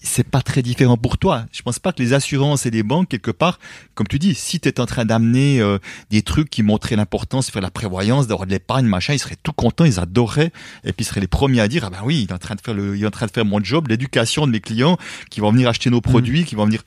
c'est 0.00 0.28
pas 0.28 0.42
très 0.42 0.62
différent 0.62 0.96
pour 0.96 1.18
toi. 1.18 1.46
Je 1.52 1.62
pense 1.62 1.78
pas 1.78 1.92
que 1.92 2.02
les 2.02 2.12
assurances 2.12 2.66
et 2.66 2.70
les 2.70 2.82
banques, 2.82 3.08
quelque 3.08 3.30
part, 3.30 3.58
comme 3.94 4.06
tu 4.06 4.18
dis, 4.18 4.34
si 4.34 4.60
tu 4.60 4.68
es 4.68 4.80
en 4.80 4.86
train 4.86 5.04
d'amener 5.04 5.60
euh, 5.60 5.78
des 6.10 6.22
trucs 6.22 6.50
qui 6.50 6.62
montraient 6.62 6.96
l'importance 6.96 7.46
de 7.46 7.52
faire 7.52 7.62
la 7.62 7.70
prévoyance, 7.70 8.26
d'avoir 8.26 8.46
de 8.46 8.52
l'épargne, 8.52 8.86
machin, 8.86 9.14
ils 9.14 9.18
seraient 9.18 9.38
tout 9.42 9.52
contents, 9.52 9.84
ils 9.84 9.98
adoreraient, 9.98 10.52
et 10.84 10.92
puis 10.92 11.04
ils 11.04 11.04
seraient 11.04 11.20
les 11.20 11.26
premiers 11.26 11.60
à 11.60 11.68
dire, 11.68 11.84
ah 11.84 11.90
ben 11.90 12.00
oui, 12.04 12.22
il 12.22 12.30
est 12.30 12.32
en 12.32 12.38
train 12.38 12.54
de 12.54 12.60
faire 12.60 12.74
le, 12.74 12.96
il 12.96 13.02
est 13.02 13.06
en 13.06 13.10
train 13.10 13.26
de 13.26 13.32
faire 13.32 13.44
mon 13.44 13.62
job, 13.62 13.88
l'éducation 13.88 14.46
de 14.46 14.52
mes 14.52 14.60
clients, 14.60 14.96
qui 15.30 15.40
vont 15.40 15.50
venir 15.50 15.68
acheter 15.68 15.90
nos 15.90 16.00
produits, 16.00 16.44
qui 16.44 16.54
vont 16.54 16.66
venir. 16.66 16.82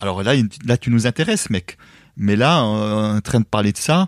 Alors 0.00 0.22
là, 0.22 0.34
là, 0.64 0.76
tu 0.76 0.90
nous 0.90 1.06
intéresses, 1.06 1.50
mec. 1.50 1.78
Mais 2.16 2.36
là, 2.36 2.62
en 2.62 3.20
train 3.20 3.40
de 3.40 3.44
parler 3.44 3.72
de 3.72 3.78
ça, 3.78 4.06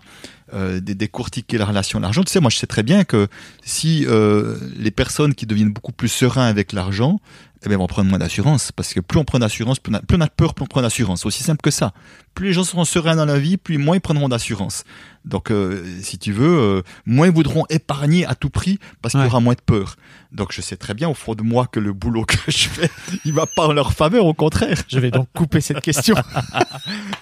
euh, 0.53 0.79
dé- 0.79 0.95
décortiquer 0.95 1.57
la 1.57 1.65
relation 1.65 1.99
à 1.99 2.01
l'argent, 2.01 2.23
tu 2.23 2.31
sais, 2.31 2.39
moi, 2.39 2.49
je 2.49 2.57
sais 2.57 2.67
très 2.67 2.83
bien 2.83 3.03
que 3.03 3.27
si 3.63 4.05
euh, 4.07 4.57
les 4.77 4.91
personnes 4.91 5.33
qui 5.33 5.45
deviennent 5.45 5.73
beaucoup 5.73 5.91
plus 5.91 6.09
sereins 6.09 6.45
avec 6.45 6.73
l'argent, 6.73 7.19
eh 7.65 7.69
bien, 7.69 7.77
vont 7.77 7.87
prendre 7.87 8.09
moins 8.09 8.19
d'assurance. 8.19 8.71
Parce 8.71 8.93
que 8.93 8.99
plus 8.99 9.19
on 9.19 9.23
prend 9.25 9.39
d'assurance, 9.39 9.79
plus 9.79 9.91
on 9.91 9.95
a, 9.95 10.01
plus 10.01 10.17
on 10.17 10.21
a 10.21 10.27
peur, 10.27 10.53
plus 10.53 10.63
on 10.63 10.67
prend 10.67 10.81
d'assurance. 10.81 11.21
C'est 11.21 11.27
aussi 11.27 11.43
simple 11.43 11.61
que 11.61 11.71
ça. 11.71 11.93
Plus 12.33 12.47
les 12.47 12.53
gens 12.53 12.63
seront 12.63 12.83
sereins 12.85 13.15
dans 13.15 13.25
la 13.25 13.37
vie, 13.39 13.57
plus 13.57 13.77
moins 13.77 13.95
ils 13.95 14.01
prendront 14.01 14.27
d'assurance. 14.29 14.83
Donc, 15.23 15.51
euh, 15.51 15.85
si 16.01 16.17
tu 16.17 16.33
veux, 16.33 16.59
euh, 16.59 16.81
moins 17.05 17.27
ils 17.27 17.33
voudront 17.33 17.65
épargner 17.69 18.25
à 18.25 18.35
tout 18.35 18.49
prix 18.49 18.79
parce 19.01 19.13
qu'il 19.13 19.23
y 19.23 19.25
aura 19.27 19.39
moins 19.39 19.53
de 19.53 19.61
peur. 19.61 19.95
Donc, 20.33 20.51
je 20.51 20.61
sais 20.61 20.75
très 20.75 20.93
bien 20.95 21.07
au 21.07 21.13
fond 21.13 21.35
de 21.35 21.43
moi 21.43 21.67
que 21.67 21.79
le 21.79 21.93
boulot 21.93 22.25
que 22.25 22.35
je 22.47 22.67
fais, 22.67 22.89
il 23.25 23.33
va 23.33 23.45
pas 23.45 23.67
en 23.67 23.73
leur 23.73 23.93
faveur, 23.93 24.25
au 24.25 24.33
contraire. 24.33 24.81
Je 24.89 24.99
vais 24.99 25.11
donc 25.11 25.27
couper 25.33 25.61
cette 25.61 25.81
question. 25.81 26.15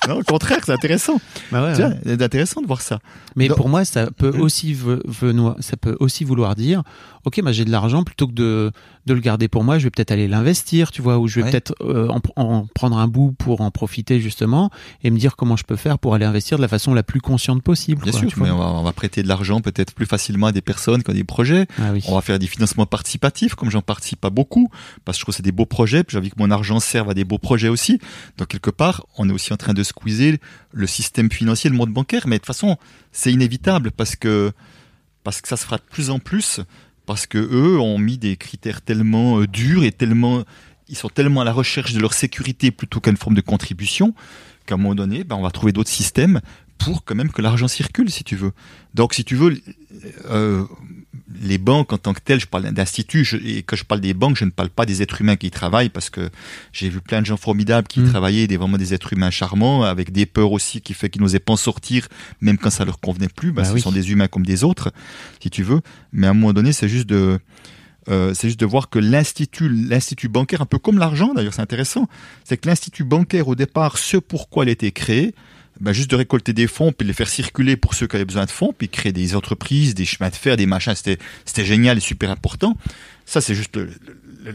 Non, 0.07 0.15
au 0.19 0.23
contraire, 0.23 0.57
c'est 0.65 0.71
intéressant. 0.71 1.21
Bah 1.51 1.63
ouais, 1.63 1.75
C'est 2.03 2.21
intéressant 2.23 2.61
de 2.61 2.67
voir 2.67 2.81
ça. 2.81 2.99
Mais 3.35 3.47
Donc- 3.47 3.57
pour 3.57 3.69
moi, 3.69 3.85
ça 3.85 4.07
peut 4.09 4.29
aussi 4.39 4.73
ve- 4.73 5.01
venoi- 5.07 5.55
ça 5.59 5.77
peut 5.77 5.95
aussi 5.99 6.23
vouloir 6.23 6.55
dire, 6.55 6.81
ok, 7.25 7.41
bah 7.43 7.51
j'ai 7.51 7.65
de 7.65 7.71
l'argent 7.71 8.03
plutôt 8.03 8.25
que 8.27 8.33
de 8.33 8.71
de 9.07 9.13
le 9.13 9.19
garder 9.19 9.47
pour 9.47 9.63
moi, 9.63 9.79
je 9.79 9.85
vais 9.85 9.89
peut-être 9.89 10.11
aller 10.11 10.27
l'investir, 10.27 10.91
tu 10.91 11.01
vois, 11.01 11.17
ou 11.17 11.27
je 11.27 11.37
vais 11.39 11.43
Ouais. 11.45 11.49
peut-être 11.51 11.73
euh, 11.81 12.07
en, 12.09 12.21
en 12.35 12.67
prendre 12.75 12.97
un 12.97 13.07
bout 13.07 13.31
pour 13.31 13.61
en 13.61 13.71
profiter 13.71 14.19
justement 14.19 14.69
et 15.03 15.09
me 15.09 15.17
dire 15.17 15.35
comment 15.35 15.55
je 15.55 15.63
peux 15.63 15.75
faire 15.75 15.97
pour 15.97 16.13
aller 16.13 16.25
investir 16.25 16.57
de 16.57 16.61
la 16.61 16.67
façon 16.67 16.93
la 16.93 17.01
plus 17.01 17.19
consciente 17.19 17.63
possible. 17.63 18.03
Bien 18.03 18.11
quoi, 18.11 18.19
sûr, 18.19 18.29
tu 18.29 18.35
vois. 18.37 18.47
mais 18.47 18.53
on 18.53 18.57
va, 18.59 18.65
on 18.67 18.83
va 18.83 18.91
prêter 18.93 19.23
de 19.23 19.27
l'argent 19.27 19.59
peut-être 19.61 19.93
plus 19.95 20.05
facilement 20.05 20.47
à 20.47 20.51
des 20.51 20.61
personnes 20.61 21.01
qui 21.01 21.09
ont 21.09 21.13
des 21.15 21.23
projets. 21.23 21.65
Ah 21.79 21.93
oui. 21.93 22.03
On 22.07 22.13
va 22.15 22.21
faire 22.21 22.37
des 22.37 22.45
financements 22.47 22.85
participatifs, 22.85 23.55
comme 23.55 23.71
j'en 23.71 23.81
participe 23.81 24.21
pas 24.21 24.29
beaucoup, 24.29 24.69
parce 25.03 25.17
que 25.17 25.19
je 25.21 25.25
trouve 25.25 25.33
que 25.33 25.37
c'est 25.37 25.43
des 25.43 25.51
beaux 25.51 25.65
projets, 25.65 26.03
puis 26.03 26.13
j'ai 26.13 26.19
envie 26.19 26.29
que 26.29 26.37
mon 26.37 26.51
argent 26.51 26.79
serve 26.79 27.09
à 27.09 27.13
des 27.15 27.23
beaux 27.25 27.39
projets 27.39 27.69
aussi. 27.69 27.99
Donc 28.37 28.49
quelque 28.49 28.69
part, 28.69 29.05
on 29.17 29.27
est 29.29 29.33
aussi 29.33 29.51
en 29.51 29.57
train 29.57 29.73
de 29.73 29.83
squeezer 29.83 30.37
le 30.71 30.85
système 30.87 31.31
financier, 31.31 31.69
le 31.69 31.75
monde 31.75 31.91
bancaire, 31.91 32.27
mais 32.27 32.35
de 32.35 32.39
toute 32.41 32.47
façon, 32.47 32.77
c'est 33.11 33.31
inévitable 33.33 33.91
parce 33.91 34.15
que 34.15 34.51
parce 35.23 35.39
que 35.41 35.47
ça 35.47 35.57
se 35.57 35.65
fera 35.65 35.77
de 35.77 35.83
plus 35.89 36.09
en 36.09 36.17
plus, 36.19 36.61
parce 37.11 37.27
que 37.27 37.37
eux 37.39 37.77
ont 37.77 37.97
mis 37.97 38.17
des 38.17 38.37
critères 38.37 38.81
tellement 38.81 39.41
euh, 39.41 39.45
durs 39.45 39.83
et 39.83 39.91
tellement 39.91 40.45
ils 40.87 40.95
sont 40.95 41.09
tellement 41.09 41.41
à 41.41 41.43
la 41.43 41.51
recherche 41.51 41.91
de 41.91 41.99
leur 41.99 42.13
sécurité 42.13 42.71
plutôt 42.71 43.01
qu'à 43.01 43.11
une 43.11 43.17
forme 43.17 43.35
de 43.35 43.41
contribution 43.41 44.13
qu'à 44.65 44.75
un 44.75 44.77
moment 44.77 44.95
donné, 44.95 45.25
ben, 45.25 45.35
on 45.35 45.41
va 45.41 45.51
trouver 45.51 45.73
d'autres 45.73 45.89
systèmes 45.89 46.39
pour 46.77 47.03
quand 47.03 47.15
même 47.15 47.29
que 47.29 47.41
l'argent 47.41 47.67
circule, 47.67 48.09
si 48.09 48.23
tu 48.23 48.37
veux. 48.37 48.53
Donc, 48.93 49.13
si 49.13 49.25
tu 49.25 49.35
veux, 49.35 49.61
euh, 50.29 50.63
les 51.41 51.57
banques 51.57 51.93
en 51.93 51.97
tant 51.97 52.13
que 52.13 52.19
telles, 52.19 52.39
je 52.39 52.47
parle 52.47 52.71
d'instituts, 52.71 53.25
et 53.45 53.63
quand 53.63 53.75
je 53.75 53.83
parle 53.83 54.01
des 54.01 54.13
banques, 54.13 54.37
je 54.37 54.45
ne 54.45 54.49
parle 54.51 54.69
pas 54.69 54.85
des 54.85 55.01
êtres 55.01 55.21
humains 55.21 55.35
qui 55.35 55.47
y 55.47 55.51
travaillent, 55.51 55.89
parce 55.89 56.09
que 56.09 56.29
j'ai 56.73 56.89
vu 56.89 56.99
plein 57.01 57.21
de 57.21 57.25
gens 57.25 57.37
formidables 57.37 57.87
qui 57.87 57.99
Mm. 58.01 58.09
travaillaient, 58.09 58.47
des, 58.47 58.57
vraiment 58.57 58.77
des 58.77 58.93
êtres 58.93 59.13
humains 59.13 59.31
charmants, 59.31 59.83
avec 59.83 60.11
des 60.11 60.25
peurs 60.25 60.51
aussi 60.51 60.81
qui 60.81 60.93
fait 60.93 61.09
qu'ils 61.09 61.21
n'osaient 61.21 61.39
pas 61.39 61.53
en 61.53 61.57
sortir, 61.57 62.07
même 62.41 62.57
quand 62.57 62.69
ça 62.69 62.85
leur 62.85 62.99
convenait 62.99 63.29
plus. 63.29 63.51
Ben, 63.51 63.61
Bah 63.63 63.67
ce 63.69 63.73
oui. 63.73 63.81
sont 63.81 63.91
des 63.91 64.11
humains 64.11 64.27
comme 64.27 64.45
des 64.45 64.63
autres, 64.63 64.91
si 65.41 65.49
tu 65.49 65.63
veux. 65.63 65.81
Mais 66.13 66.27
à 66.27 66.31
un 66.31 66.33
moment 66.33 66.53
donné, 66.53 66.71
c'est 66.73 66.89
juste 66.89 67.07
de, 67.07 67.39
euh, 68.09 68.33
c'est 68.33 68.47
juste 68.47 68.59
de 68.59 68.65
voir 68.65 68.89
que 68.89 68.97
l'institut, 68.99 69.69
l'institut 69.69 70.27
bancaire, 70.27 70.61
un 70.61 70.65
peu 70.65 70.79
comme 70.79 70.97
l'argent 70.97 71.33
d'ailleurs, 71.35 71.53
c'est 71.53 71.61
intéressant, 71.61 72.07
c'est 72.43 72.57
que 72.57 72.67
l'institut 72.67 73.03
bancaire 73.03 73.47
au 73.47 73.55
départ, 73.55 73.97
ce 73.97 74.17
pourquoi 74.17 74.65
il 74.65 74.69
a 74.69 74.71
été 74.71 74.91
créé, 74.91 75.33
ben 75.81 75.93
juste 75.93 76.09
de 76.11 76.15
récolter 76.15 76.53
des 76.53 76.67
fonds 76.67 76.91
puis 76.91 77.05
les 77.05 77.13
faire 77.13 77.27
circuler 77.27 77.75
pour 77.75 77.93
ceux 77.95 78.07
qui 78.07 78.15
avaient 78.15 78.25
besoin 78.25 78.45
de 78.45 78.51
fonds, 78.51 78.73
puis 78.77 78.87
créer 78.87 79.11
des 79.11 79.35
entreprises, 79.35 79.95
des 79.95 80.05
chemins 80.05 80.29
de 80.29 80.35
fer, 80.35 80.55
des 80.55 80.65
machins, 80.65 80.93
c'était 80.95 81.65
génial 81.65 81.97
et 81.97 82.01
super 82.01 82.31
important. 82.31 82.77
Ça 83.25 83.41
c'est 83.41 83.55
juste 83.55 83.79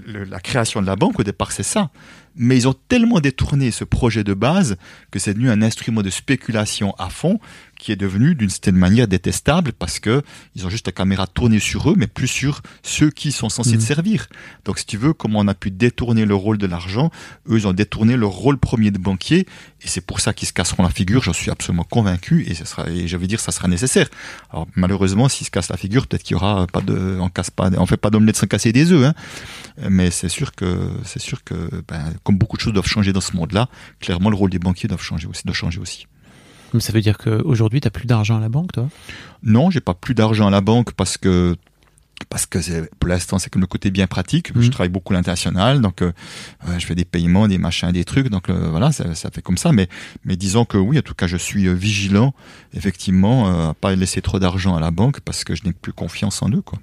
la 0.06 0.40
création 0.40 0.80
de 0.80 0.86
la 0.86 0.96
banque 0.96 1.20
au 1.20 1.22
départ, 1.24 1.52
c'est 1.52 1.62
ça. 1.62 1.90
Mais 2.36 2.56
ils 2.56 2.68
ont 2.68 2.74
tellement 2.88 3.20
détourné 3.20 3.70
ce 3.70 3.84
projet 3.84 4.22
de 4.24 4.34
base 4.34 4.76
que 5.10 5.18
c'est 5.18 5.32
devenu 5.34 5.50
un 5.50 5.62
instrument 5.62 6.02
de 6.02 6.10
spéculation 6.10 6.94
à 6.98 7.08
fond 7.08 7.40
qui 7.78 7.92
est 7.92 7.96
devenu 7.96 8.34
d'une 8.34 8.50
certaine 8.50 8.76
manière 8.76 9.08
détestable 9.08 9.72
parce 9.72 9.98
que 9.98 10.22
ils 10.54 10.66
ont 10.66 10.70
juste 10.70 10.86
la 10.86 10.92
caméra 10.92 11.26
tournée 11.26 11.58
sur 11.58 11.90
eux, 11.90 11.94
mais 11.96 12.06
plus 12.06 12.28
sur 12.28 12.62
ceux 12.82 13.10
qui 13.10 13.32
sont 13.32 13.48
censés 13.48 13.76
te 13.76 13.82
servir. 13.82 14.26
Donc, 14.64 14.78
si 14.78 14.86
tu 14.86 14.96
veux, 14.96 15.12
comment 15.12 15.40
on 15.40 15.48
a 15.48 15.54
pu 15.54 15.70
détourner 15.70 16.24
le 16.24 16.34
rôle 16.34 16.58
de 16.58 16.66
l'argent, 16.66 17.10
eux, 17.48 17.58
ils 17.58 17.66
ont 17.66 17.72
détourné 17.72 18.16
leur 18.16 18.30
rôle 18.30 18.58
premier 18.58 18.90
de 18.90 18.98
banquier, 18.98 19.46
et 19.82 19.88
c'est 19.88 20.00
pour 20.00 20.20
ça 20.20 20.32
qu'ils 20.32 20.48
se 20.48 20.52
casseront 20.52 20.82
la 20.82 20.90
figure. 20.90 21.22
J'en 21.22 21.32
suis 21.32 21.50
absolument 21.50 21.84
convaincu, 21.84 22.44
et 22.48 22.54
ce 22.54 22.64
sera, 22.64 22.88
et 22.88 23.06
je 23.06 23.16
veux 23.16 23.26
dire, 23.26 23.40
ça 23.40 23.52
sera 23.52 23.68
nécessaire. 23.68 24.08
Alors, 24.50 24.66
malheureusement, 24.74 25.28
s'ils 25.28 25.46
se 25.46 25.50
cassent 25.50 25.70
la 25.70 25.76
figure, 25.76 26.06
peut-être 26.06 26.22
qu'il 26.22 26.34
y 26.34 26.36
aura 26.36 26.66
pas 26.66 26.80
de, 26.80 27.18
on 27.20 27.28
casse 27.28 27.50
pas, 27.50 27.70
on 27.76 27.86
fait 27.86 27.96
pas 27.96 28.10
d'omelette 28.10 28.36
sans 28.36 28.46
casser 28.46 28.72
des 28.72 28.92
œufs, 28.92 29.04
hein. 29.04 29.14
Mais 29.90 30.10
c'est 30.10 30.30
sûr 30.30 30.52
que, 30.52 30.90
c'est 31.04 31.20
sûr 31.20 31.44
que, 31.44 31.54
ben, 31.86 32.14
comme 32.22 32.38
beaucoup 32.38 32.56
de 32.56 32.62
choses 32.62 32.72
doivent 32.72 32.86
changer 32.86 33.12
dans 33.12 33.20
ce 33.20 33.36
monde-là, 33.36 33.68
clairement, 34.00 34.30
le 34.30 34.36
rôle 34.36 34.50
des 34.50 34.58
banquiers 34.58 34.88
doit 34.88 34.98
changer 34.98 35.26
aussi, 35.26 35.42
doit 35.44 35.54
changer 35.54 35.80
aussi. 35.80 36.06
Mais 36.76 36.80
ça 36.82 36.92
veut 36.92 37.00
dire 37.00 37.18
qu'aujourd'hui, 37.18 37.80
tu 37.80 37.86
n'as 37.86 37.90
plus 37.90 38.06
d'argent 38.06 38.36
à 38.36 38.40
la 38.40 38.48
banque, 38.48 38.72
toi? 38.72 38.88
Non, 39.42 39.70
j'ai 39.70 39.80
pas 39.80 39.94
plus 39.94 40.14
d'argent 40.14 40.46
à 40.46 40.50
la 40.50 40.60
banque 40.60 40.92
parce 40.92 41.16
que 41.18 41.56
parce 42.30 42.46
que 42.46 42.58
pour 42.98 43.08
l'instant 43.10 43.38
c'est 43.38 43.50
comme 43.50 43.60
le 43.60 43.66
côté 43.66 43.90
bien 43.90 44.06
pratique. 44.06 44.50
Je 44.54 44.60
Mhm. 44.60 44.70
travaille 44.70 44.88
beaucoup 44.88 45.12
à 45.12 45.16
l'international, 45.16 45.82
donc 45.82 46.00
euh, 46.00 46.12
je 46.78 46.86
fais 46.86 46.94
des 46.94 47.04
paiements, 47.04 47.46
des 47.46 47.58
machins, 47.58 47.92
des 47.92 48.04
trucs. 48.04 48.30
Donc 48.30 48.48
euh, 48.48 48.68
voilà, 48.70 48.90
ça, 48.90 49.14
ça 49.14 49.30
fait 49.30 49.42
comme 49.42 49.58
ça. 49.58 49.70
Mais 49.72 49.86
mais 50.24 50.34
disons 50.36 50.64
que 50.64 50.78
oui, 50.78 50.98
en 50.98 51.02
tout 51.02 51.12
cas, 51.14 51.26
je 51.26 51.36
suis 51.36 51.66
euh, 51.68 51.74
vigilant, 51.74 52.32
effectivement, 52.72 53.48
euh, 53.48 53.70
à 53.70 53.74
pas 53.74 53.94
laisser 53.94 54.22
trop 54.22 54.38
d'argent 54.38 54.74
à 54.74 54.80
la 54.80 54.90
banque 54.90 55.20
parce 55.20 55.44
que 55.44 55.54
je 55.54 55.64
n'ai 55.64 55.72
plus 55.74 55.92
confiance 55.92 56.42
en 56.42 56.48
eux, 56.50 56.62
quoi. 56.62 56.78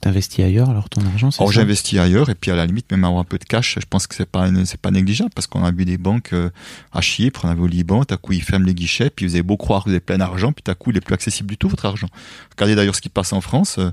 T'investis 0.00 0.44
ailleurs, 0.44 0.70
alors 0.70 0.88
ton 0.88 1.04
argent, 1.06 1.32
c'est 1.32 1.40
Alors 1.40 1.50
j'investis 1.50 1.98
ailleurs 1.98 2.30
et 2.30 2.36
puis 2.36 2.52
à 2.52 2.56
la 2.56 2.66
limite 2.66 2.88
même 2.92 3.02
avoir 3.02 3.20
un 3.20 3.24
peu 3.24 3.36
de 3.36 3.44
cash, 3.44 3.78
je 3.80 3.86
pense 3.88 4.06
que 4.06 4.14
c'est 4.14 4.28
pas 4.30 4.48
c'est 4.64 4.80
pas 4.80 4.92
négligeable 4.92 5.30
parce 5.34 5.48
qu'on 5.48 5.64
a 5.64 5.72
vu 5.72 5.84
des 5.84 5.98
banques 5.98 6.32
euh, 6.34 6.50
à 6.92 7.00
Chypre, 7.00 7.44
on 7.44 7.48
avait 7.48 7.62
au 7.62 7.66
Liban, 7.66 8.04
tout 8.04 8.14
à 8.14 8.16
coup 8.16 8.32
ils 8.32 8.42
ferment 8.42 8.64
les 8.64 8.74
guichets, 8.74 9.10
puis 9.10 9.26
vous 9.26 9.34
avez 9.34 9.42
beau 9.42 9.56
croire 9.56 9.82
que 9.82 9.88
vous 9.88 9.94
avez 9.94 10.00
plein 10.00 10.18
d'argent, 10.18 10.52
puis 10.52 10.62
tout 10.62 10.70
à 10.70 10.76
coup 10.76 10.92
il 10.92 10.96
est 10.96 11.00
plus 11.00 11.14
accessible 11.14 11.48
du 11.48 11.56
tout 11.56 11.68
votre 11.68 11.84
argent. 11.84 12.06
Regardez 12.52 12.76
d'ailleurs 12.76 12.94
ce 12.94 13.00
qui 13.00 13.08
passe 13.08 13.32
en 13.32 13.40
France. 13.40 13.78
euh, 13.78 13.90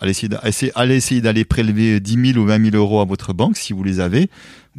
allez 0.00 0.96
essayer 0.96 1.20
d'aller 1.20 1.44
prélever 1.44 2.00
10 2.00 2.32
000 2.32 2.38
ou 2.38 2.46
20 2.46 2.70
000 2.70 2.76
euros 2.76 3.00
à 3.00 3.04
votre 3.04 3.32
banque 3.32 3.56
si 3.56 3.72
vous 3.72 3.84
les 3.84 4.00
avez. 4.00 4.28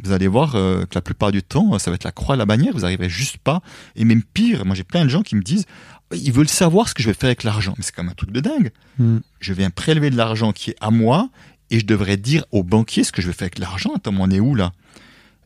Vous 0.02 0.12
allez 0.12 0.28
voir 0.28 0.56
euh, 0.56 0.82
que 0.82 0.94
la 0.94 1.00
plupart 1.00 1.32
du 1.32 1.42
temps, 1.42 1.78
ça 1.78 1.90
va 1.90 1.94
être 1.94 2.04
la 2.04 2.12
croix 2.12 2.34
à 2.34 2.38
la 2.38 2.44
bannière, 2.44 2.74
vous 2.74 2.84
arriverez 2.84 3.08
juste 3.08 3.38
pas. 3.38 3.62
Et 3.96 4.04
même 4.04 4.22
pire, 4.22 4.66
moi 4.66 4.74
j'ai 4.74 4.84
plein 4.84 5.04
de 5.04 5.08
gens 5.08 5.22
qui 5.22 5.36
me 5.36 5.42
disent, 5.42 5.64
ils 6.12 6.32
veulent 6.32 6.48
savoir 6.48 6.88
ce 6.88 6.94
que 6.94 7.02
je 7.02 7.08
vais 7.08 7.14
faire 7.14 7.28
avec 7.28 7.42
l'argent. 7.42 7.74
Mais 7.76 7.84
c'est 7.84 7.94
quand 7.94 8.02
même 8.02 8.12
un 8.12 8.14
truc 8.14 8.30
de 8.30 8.40
dingue 8.40 8.70
Hmm. 8.98 9.18
je 9.40 9.52
viens 9.52 9.68
prélever 9.68 10.08
de 10.08 10.16
l'argent 10.16 10.52
qui 10.52 10.70
est 10.70 10.76
à 10.80 10.90
moi 10.90 11.28
et 11.70 11.80
je 11.80 11.84
devrais 11.84 12.16
dire 12.16 12.46
au 12.50 12.62
banquier 12.62 13.04
ce 13.04 13.12
que 13.12 13.20
je 13.20 13.26
vais 13.26 13.34
faire 13.34 13.46
avec 13.46 13.58
l'argent. 13.58 13.92
Attends, 13.94 14.14
on 14.18 14.30
est 14.30 14.40
où 14.40 14.54
là? 14.54 14.72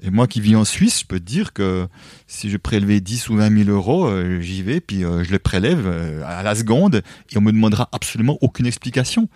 Et 0.02 0.10
moi 0.10 0.26
qui 0.26 0.40
vis 0.40 0.56
en 0.56 0.64
Suisse, 0.64 1.00
je 1.00 1.04
peux 1.06 1.18
te 1.20 1.24
dire 1.24 1.52
que 1.52 1.86
si 2.26 2.48
je 2.48 2.56
prélevais 2.56 3.00
10 3.00 3.28
ou 3.28 3.36
20 3.36 3.64
000 3.64 3.70
euros, 3.70 4.06
euh, 4.06 4.40
j'y 4.40 4.62
vais, 4.62 4.80
puis 4.80 5.04
euh, 5.04 5.24
je 5.24 5.30
les 5.30 5.38
prélève 5.38 5.82
euh, 5.84 6.22
à 6.24 6.42
la 6.42 6.54
seconde 6.54 7.02
et 7.30 7.38
on 7.38 7.40
me 7.42 7.52
demandera 7.52 7.88
absolument 7.92 8.38
aucune 8.40 8.66
explication. 8.66 9.28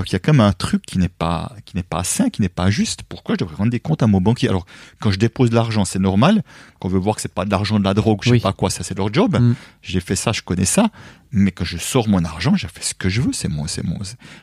Donc 0.00 0.08
il 0.08 0.14
y 0.14 0.16
a 0.16 0.18
quand 0.18 0.32
même 0.32 0.40
un 0.40 0.54
truc 0.54 0.80
qui 0.86 0.96
n'est 0.98 1.10
pas 1.10 1.52
qui 1.66 1.76
n'est 1.76 1.82
pas 1.82 2.04
sain, 2.04 2.30
qui 2.30 2.40
n'est 2.40 2.48
pas 2.48 2.70
juste. 2.70 3.02
Pourquoi 3.02 3.34
je 3.34 3.40
devrais 3.44 3.54
rendre 3.56 3.70
des 3.70 3.80
comptes 3.80 4.02
à 4.02 4.06
mon 4.06 4.22
banquier? 4.22 4.48
Alors 4.48 4.64
quand 4.98 5.10
je 5.10 5.18
dépose 5.18 5.50
de 5.50 5.54
l'argent, 5.54 5.84
c'est 5.84 5.98
normal. 5.98 6.42
Qu'on 6.78 6.88
veut 6.88 6.98
voir 6.98 7.16
que 7.16 7.20
c'est 7.20 7.34
pas 7.34 7.44
de 7.44 7.50
l'argent 7.50 7.78
de 7.78 7.84
la 7.84 7.92
drogue, 7.92 8.20
je 8.22 8.30
Oui. 8.30 8.38
sais 8.38 8.42
pas 8.42 8.54
quoi, 8.54 8.70
ça 8.70 8.82
c'est 8.82 8.96
leur 8.96 9.12
job. 9.12 9.36
Mm. 9.38 9.54
J'ai 9.82 10.00
fait 10.00 10.16
ça, 10.16 10.32
je 10.32 10.40
connais 10.40 10.64
ça. 10.64 10.88
Mais 11.32 11.50
quand 11.52 11.66
je 11.66 11.76
sors 11.76 12.08
mon 12.08 12.24
argent, 12.24 12.54
j'ai 12.56 12.68
fait 12.68 12.82
ce 12.82 12.94
que 12.94 13.10
je 13.10 13.20
veux, 13.20 13.34
c'est 13.34 13.48
moi, 13.48 13.68
c'est 13.68 13.84
moi. 13.84 13.98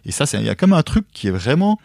Et 0.05 0.11
ça, 0.11 0.27
c'est- 0.27 0.37
il 0.39 0.45
y 0.45 0.49
a 0.49 0.53
quand 0.53 0.67
même 0.67 0.77
un 0.77 0.83
truc 0.83 1.07
qui 1.11 1.27
est 1.27 1.31
vraiment, 1.31 1.79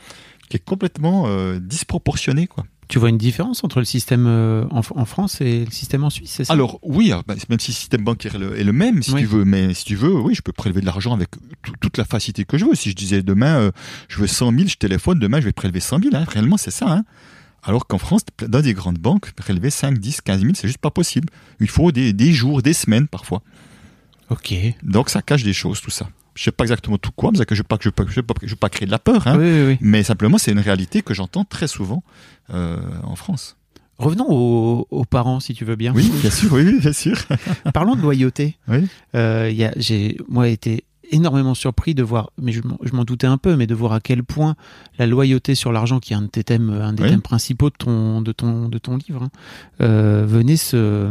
qui 0.51 0.59
est 0.59 0.63
complètement 0.65 1.25
euh, 1.29 1.59
disproportionné, 1.59 2.47
quoi. 2.49 2.67
Tu 2.93 2.99
vois 2.99 3.09
une 3.09 3.17
différence 3.17 3.65
entre 3.65 3.79
le 3.79 3.87
système 3.87 4.27
euh, 4.27 4.67
en, 4.71 4.81
en 4.81 5.05
France 5.07 5.41
et 5.41 5.65
le 5.65 5.71
système 5.71 6.05
en 6.05 6.11
Suisse, 6.11 6.31
c'est 6.37 6.45
ça? 6.45 6.53
Alors 6.53 6.79
oui, 6.83 7.11
alors, 7.11 7.25
bah, 7.27 7.35
même 7.49 7.59
si 7.59 7.71
le 7.71 7.75
système 7.75 8.05
bancaire 8.05 8.35
est 8.35 8.39
le, 8.39 8.61
est 8.61 8.65
le 8.65 8.73
même, 8.75 9.03
si 9.03 9.13
Oui. 9.13 9.23
tu 9.23 9.27
veux, 9.27 9.47
mais 9.47 9.73
si 9.73 9.87
tu 9.87 9.97
veux, 9.97 10.13
oui, 10.15 10.35
je 10.35 10.43
peux 10.43 10.53
prélever 10.53 10.83
de 10.83 10.85
l'argent 10.87 11.15
avec 11.15 11.31
tout- 11.63 11.73
toute 11.81 11.97
la 11.97 12.05
facilité 12.05 12.45
que 12.45 12.59
je 12.59 12.67
veux. 12.67 12.75
Si 12.75 12.91
je 12.91 12.95
disais 12.95 13.23
demain, 13.23 13.59
euh, 13.61 13.71
je 14.09 14.19
veux 14.19 14.27
100 14.27 14.53
000, 14.53 14.69
je 14.69 14.77
téléphone, 14.77 15.19
demain 15.19 15.41
je 15.41 15.47
vais 15.47 15.53
prélever 15.53 15.81
100 15.81 16.01
000. 16.03 16.15
Hein, 16.15 16.27
réellement, 16.29 16.59
c'est 16.59 16.71
ça. 16.71 16.93
Hein. 16.93 17.05
Alors 17.63 17.87
qu'en 17.87 17.97
France, 17.97 18.23
dans 18.47 18.61
des 18.61 18.75
grandes 18.75 18.99
banques, 18.99 19.33
prélever 19.33 19.71
5, 19.71 19.97
10, 19.99 20.21
15 20.21 20.43
000, 20.43 20.53
c'est 20.55 20.67
juste 20.69 20.77
pas 20.77 20.91
possible. 20.91 21.31
Il 21.61 21.69
faut 21.69 21.93
des, 21.93 22.13
des 22.13 22.35
jours, 22.35 22.61
des 22.61 22.75
semaines 22.75 23.09
parfois. 23.09 23.41
Ok. 24.29 24.53
Donc 24.83 25.09
ça 25.09 25.23
cache 25.23 25.45
des 25.45 25.55
choses, 25.55 25.81
tout 25.81 25.91
ça. 25.91 26.11
Je 26.35 26.45
sais 26.45 26.51
pas 26.53 26.65
exactement 26.65 26.97
tout 26.99 27.11
quoi, 27.15 27.31
parce 27.31 27.45
que 27.45 27.55
je 27.55 27.61
veux 27.61 27.65
pas 27.67 27.77
que 27.77 27.85
je 27.85 27.89
veux 27.89 27.93
pas, 27.93 28.05
je 28.09 28.15
veux 28.17 28.23
pas, 28.23 28.35
je 28.43 28.49
veux 28.51 28.57
pas 28.57 28.69
créer 28.71 28.87
de 28.87 28.91
la 28.91 28.99
peur, 28.99 29.27
hein. 29.27 29.37
Oui, 29.39 29.45
oui, 29.53 29.65
oui. 29.69 29.79
Mais 29.81 30.03
simplement, 30.03 30.39
c'est 30.39 30.53
une 30.53 30.59
réalité 30.61 31.03
que 31.03 31.13
j'entends 31.15 31.45
très 31.45 31.67
souvent 31.69 32.03
euh, 32.55 32.77
en 33.03 33.17
France. 33.17 33.57
Revenons 33.99 34.27
aux, 34.31 34.87
aux 34.91 35.05
parents, 35.05 35.39
si 35.41 35.53
tu 35.55 35.65
veux 35.65 35.77
bien. 35.77 35.93
Oui, 35.95 36.11
bien 36.23 36.31
sûr, 36.31 36.53
oui, 36.53 36.79
bien 36.81 36.93
sûr. 36.93 37.17
Parlons 37.75 37.95
de 37.95 38.01
loyauté. 38.01 38.57
Oui. 38.69 38.87
Euh, 39.15 39.53
j'ai 39.77 40.17
moi 40.29 40.49
été 40.49 40.85
énormément 41.11 41.55
surpris 41.55 41.95
de 41.95 42.03
voir, 42.03 42.31
mais 42.41 42.53
je 42.53 42.63
m'en- 42.67 42.79
je 42.83 42.95
m'en 42.95 43.05
doutais 43.05 43.27
un 43.27 43.37
peu, 43.37 43.55
mais 43.55 43.67
de 43.67 43.75
voir 43.75 43.93
à 43.93 44.01
quel 44.01 44.25
point 44.25 44.57
la 44.99 45.07
loyauté 45.07 45.55
sur 45.55 45.71
l'argent, 45.71 46.01
qui 46.01 46.15
est 46.15 46.17
un 46.17 46.23
de 46.23 46.27
tes 46.29 46.43
thèmes, 46.43 46.71
un 46.71 46.95
des 46.95 47.03
Oui. 47.03 47.11
thèmes 47.11 47.21
principaux 47.21 47.69
de 47.69 47.77
ton 47.77 48.23
de 48.23 48.33
ton 48.33 48.69
de 48.71 48.79
ton 48.79 48.97
livre, 48.97 49.25
hein, 49.25 49.31
euh, 49.83 50.25
venait 50.27 50.57
se 50.57 51.07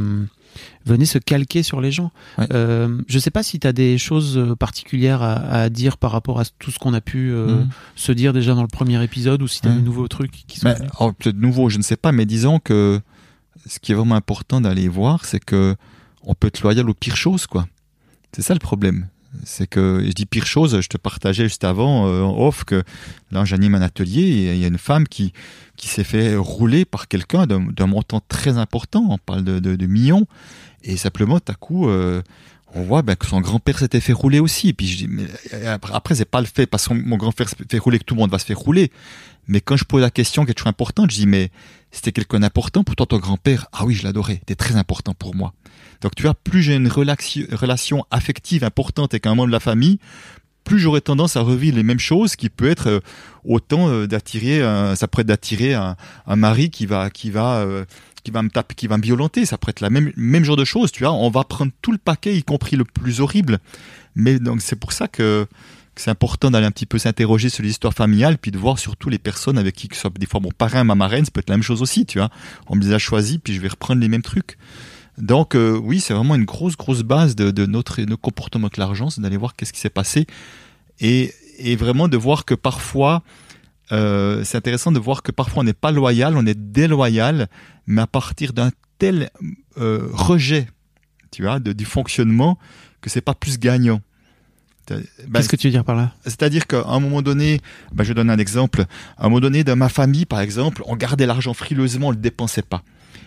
venait 0.86 1.06
se 1.06 1.18
calquer 1.18 1.64
sur 1.64 1.82
les 1.82 1.92
gens. 1.92 2.12
Ouais. 2.38 2.48
Euh, 2.54 3.02
je 3.08 3.20
sais 3.20 3.32
pas 3.32 3.44
si 3.44 3.60
tu 3.60 3.68
as 3.68 3.74
des 3.74 3.98
choses 3.98 4.38
euh, 4.38 4.56
particulières 4.56 5.22
à, 5.22 5.34
à 5.34 5.70
dire 5.70 5.98
par 5.98 6.12
rapport 6.12 6.40
à 6.40 6.44
tout 6.60 6.72
ce 6.72 6.80
qu'on 6.80 6.94
a 6.94 7.02
pu 7.02 7.32
euh, 7.32 7.48
Mhm. 7.58 7.70
se 7.96 8.12
dire 8.12 8.34
déjà 8.34 8.54
dans 8.56 8.62
le 8.62 8.68
premier 8.68 9.04
épisode, 9.04 9.42
ou 9.42 9.48
si 9.48 9.62
tu 9.62 9.68
as 9.68 9.72
Ouais. 9.72 9.78
de 9.78 9.82
nouveaux 9.82 10.08
trucs 10.08 10.32
qui 10.48 10.60
sont 10.60 10.68
Mais, 10.70 10.76
oh, 11.00 11.12
peut-être 11.14 11.38
nouveau, 11.38 11.70
je 11.70 11.78
ne 11.78 11.84
sais 11.84 11.98
pas, 11.98 12.12
mais 12.12 12.26
disons 12.26 12.60
que 12.60 13.00
ce 13.68 13.80
qui 13.80 13.92
est 13.92 13.96
vraiment 13.96 14.16
important 14.16 14.60
d'aller 14.62 14.88
voir, 14.88 15.26
c'est 15.26 15.44
que 15.44 15.76
on 16.24 16.34
peut 16.36 16.48
être 16.48 16.62
loyal 16.62 16.90
aux 16.90 16.94
pires 16.94 17.16
choses, 17.18 17.48
quoi. 17.48 17.68
C'est 18.34 18.42
ça 18.42 18.54
le 18.54 18.60
problème. 18.60 19.08
C'est 19.46 19.68
que, 19.68 20.04
je 20.06 20.12
dis 20.12 20.26
pire 20.26 20.46
chose, 20.46 20.82
je 20.82 20.88
te 20.90 20.98
partageais 20.98 21.44
juste 21.44 21.64
avant, 21.64 22.08
euh, 22.08 22.22
off, 22.22 22.64
que 22.64 22.84
là, 23.32 23.46
j'anime 23.46 23.76
un 23.76 23.82
atelier 23.82 24.22
et 24.22 24.54
il 24.54 24.60
y 24.60 24.66
a 24.66 24.68
une 24.68 24.78
femme 24.78 25.08
qui, 25.08 25.32
qui 25.78 25.88
s'est 25.88 26.04
fait 26.04 26.36
rouler 26.36 26.86
par 26.86 27.08
quelqu'un 27.08 27.48
d'un 27.48 27.88
montant 27.88 28.22
très 28.28 28.58
important, 28.58 29.06
on 29.10 29.18
parle 29.18 29.44
de, 29.44 29.86
millions, 29.86 30.28
et 30.84 30.98
simplement, 30.98 31.40
à 31.48 31.54
coup, 31.54 31.88
euh, 31.88 32.22
on 32.74 32.84
voit 32.84 33.02
ben, 33.02 33.16
que 33.16 33.26
son 33.26 33.42
grand-père 33.42 33.80
s'était 33.80 34.00
fait 34.00 34.14
rouler 34.14 34.40
aussi. 34.40 34.70
Et 34.70 34.74
puis 34.74 34.88
je 34.88 34.98
dis, 34.98 35.08
mais 35.08 35.28
euh, 35.54 35.78
après, 35.92 36.16
c'est 36.16 36.26
pas 36.26 36.42
le 36.42 36.48
fait 36.48 36.66
parce 36.66 36.88
que 36.88 36.94
mon 36.94 37.18
grand-père 37.18 37.50
s'est 37.50 37.56
fait 37.70 37.78
rouler 37.78 38.00
que 38.00 38.04
tout 38.04 38.16
le 38.16 38.22
monde 38.22 38.32
va 38.32 38.40
se 38.40 38.46
faire 38.46 38.58
rouler. 38.58 38.92
Mais 39.48 39.62
quand 39.62 39.76
je 39.76 39.84
pose 39.84 40.02
la 40.02 40.12
question 40.12 40.46
qui 40.46 40.52
est 40.52 40.54
toujours 40.54 40.70
importante, 40.70 41.12
je 41.12 41.18
dis, 41.18 41.28
mais 41.28 41.52
c'était 41.92 42.12
quelqu'un 42.12 42.40
d'important 42.40 42.84
pour 42.84 42.96
toi, 42.96 43.06
ton 43.06 43.18
grand-père? 43.18 43.68
Ah 43.74 43.86
oui, 43.86 43.96
je 43.96 44.04
l'adorais, 44.04 44.36
c'était 44.36 44.56
très 44.56 44.76
important 44.76 45.14
pour 45.14 45.36
moi. 45.36 45.54
Donc 46.02 46.16
tu 46.16 46.24
vois, 46.24 46.34
plus 46.34 46.62
j'ai 46.64 46.76
une 46.76 46.88
relation, 46.88 48.06
affective 48.12 48.64
importante 48.64 49.14
avec 49.14 49.26
un 49.28 49.36
membre 49.36 49.48
de 49.48 49.54
la 49.54 49.60
famille, 49.60 50.00
plus 50.64 50.80
j'aurai 50.80 51.02
tendance 51.02 51.36
à 51.36 51.42
revivre 51.42 51.78
les 51.78 51.84
mêmes 51.84 52.00
choses, 52.00 52.36
qui 52.36 52.50
peut 52.50 52.70
être 52.70 52.88
euh, 52.88 53.00
autant 53.46 53.90
euh, 53.90 54.08
d'attirer, 54.08 54.62
ça 54.96 55.08
pourrait 55.08 55.24
d'attirer 55.24 55.74
un, 55.74 55.96
mari 56.36 56.70
qui 56.70 56.86
va, 56.86 57.10
qui 57.10 57.32
va, 57.32 57.58
euh, 57.58 57.86
qui 58.24 58.32
va 58.32 58.42
me 58.42 58.50
taper, 58.50 58.76
qui 58.76 58.88
va 58.88 58.98
me 58.98 59.04
violenter. 59.04 59.46
Ça 59.46 59.58
pourrait 59.58 59.72
être 59.72 59.82
la 59.82 59.90
même, 59.90 60.12
même 60.16 60.44
genre 60.44 60.58
de 60.58 60.66
choses, 60.66 60.92
tu 60.92 61.04
vois. 61.04 61.14
On 61.14 61.30
va 61.30 61.44
prendre 61.44 61.72
tout 61.82 61.92
le 61.92 61.98
paquet, 61.98 62.36
y 62.36 62.44
compris 62.44 62.76
le 62.76 62.86
plus 62.86 63.22
horrible. 63.22 63.60
Mais 64.16 64.40
donc 64.40 64.62
c'est 64.62 64.76
pour 64.76 64.92
ça 64.92 65.08
que, 65.08 65.48
que 65.96 66.02
c'est 66.02 66.12
important 66.12 66.52
d'aller 66.52 66.66
un 66.66 66.72
petit 66.72 66.86
peu 66.86 66.98
s'interroger 66.98 67.50
sur 67.50 67.64
l'histoire 67.64 67.94
familiale, 67.94 68.38
puis 68.38 68.52
de 68.52 68.58
voir 68.58 68.78
surtout 68.78 69.10
les 69.10 69.20
personnes 69.20 69.58
avec 69.58 69.76
qui, 69.76 69.88
que 69.88 69.96
ce 69.96 70.02
soit 70.02 70.14
des 70.18 70.26
fois 70.26 70.40
mon 70.40 70.52
parrain, 70.52 70.84
ma 70.84 70.96
marraine, 70.96 71.26
ça 71.26 71.32
peut 71.32 71.40
être 71.40 71.50
la 71.50 71.56
même 71.56 71.64
chose 71.64 71.82
aussi, 71.82 72.06
tu 72.06 72.20
vois. 72.20 72.30
On 72.68 72.76
me 72.76 72.82
les 72.82 72.94
a 72.94 73.00
choisis, 73.00 73.38
puis 73.44 73.54
je 73.54 73.62
vais 73.62 73.70
reprendre 73.70 74.02
les 74.02 74.10
mêmes 74.10 74.22
trucs. 74.22 74.58
Donc 75.22 75.56
euh, 75.56 75.78
oui, 75.78 76.00
c'est 76.00 76.14
vraiment 76.14 76.36
une 76.36 76.46
grosse, 76.46 76.76
grosse 76.76 77.04
base 77.04 77.36
de, 77.36 77.52
de 77.52 77.66
notre, 77.66 78.02
notre 78.02 78.22
comportement 78.22 78.66
avec 78.66 78.78
l'argent, 78.78 79.10
c'est 79.10 79.22
d'aller 79.22 79.38
voir 79.38 79.56
qu'est-ce 79.56 79.72
qui 79.72 79.80
s'est 79.80 79.90
passé 79.90 80.26
et, 81.00 81.34
et 81.60 81.76
vraiment 81.76 82.08
de 82.08 82.18
voir 82.18 82.44
que 82.44 82.56
parfois, 82.56 83.22
euh, 83.92 84.44
c'est 84.44 84.58
intéressant 84.58 84.92
de 84.92 85.00
voir 85.00 85.22
que 85.22 85.32
parfois 85.32 85.62
on 85.62 85.64
n'est 85.64 85.74
pas 85.74 85.92
loyal, 85.92 86.36
on 86.36 86.46
est 86.46 86.58
déloyal, 86.58 87.48
mais 87.86 88.02
à 88.02 88.08
partir 88.08 88.52
d'un 88.52 88.72
tel 88.98 89.30
euh, 89.78 90.08
rejet, 90.12 90.68
tu 91.30 91.44
vois, 91.44 91.60
de, 91.60 91.72
du 91.72 91.86
fonctionnement, 91.86 92.58
que 93.02 93.10
c'est 93.10 93.22
pas 93.22 93.36
plus 93.36 93.60
gagnant. 93.60 94.02
Ben, 94.90 95.04
Qu'est-ce 95.34 95.48
que 95.48 95.56
tu 95.56 95.68
veux 95.68 95.72
dire 95.72 95.86
par 95.86 95.96
là? 95.96 96.12
c'est-à-dire 96.24 96.68
qu'à 96.68 96.84
un 96.86 97.00
moment 97.00 97.22
donné, 97.22 97.62
ben, 97.94 98.04
je 98.04 98.12
donne 98.12 98.30
un 98.30 98.40
exemple. 98.40 98.86
À 99.18 99.26
un 99.26 99.30
moment 99.30 99.40
donné, 99.40 99.64
dans 99.64 99.78
ma 99.78 99.88
famille, 99.88 100.26
par 100.26 100.42
exemple, 100.42 100.84
on 100.86 100.98
gardait 100.98 101.26
l'argent 101.26 101.54
frileusement, 101.54 102.08
on 102.08 102.12
le 102.12 102.18
dépensait 102.18 102.64
pas. 102.64 102.84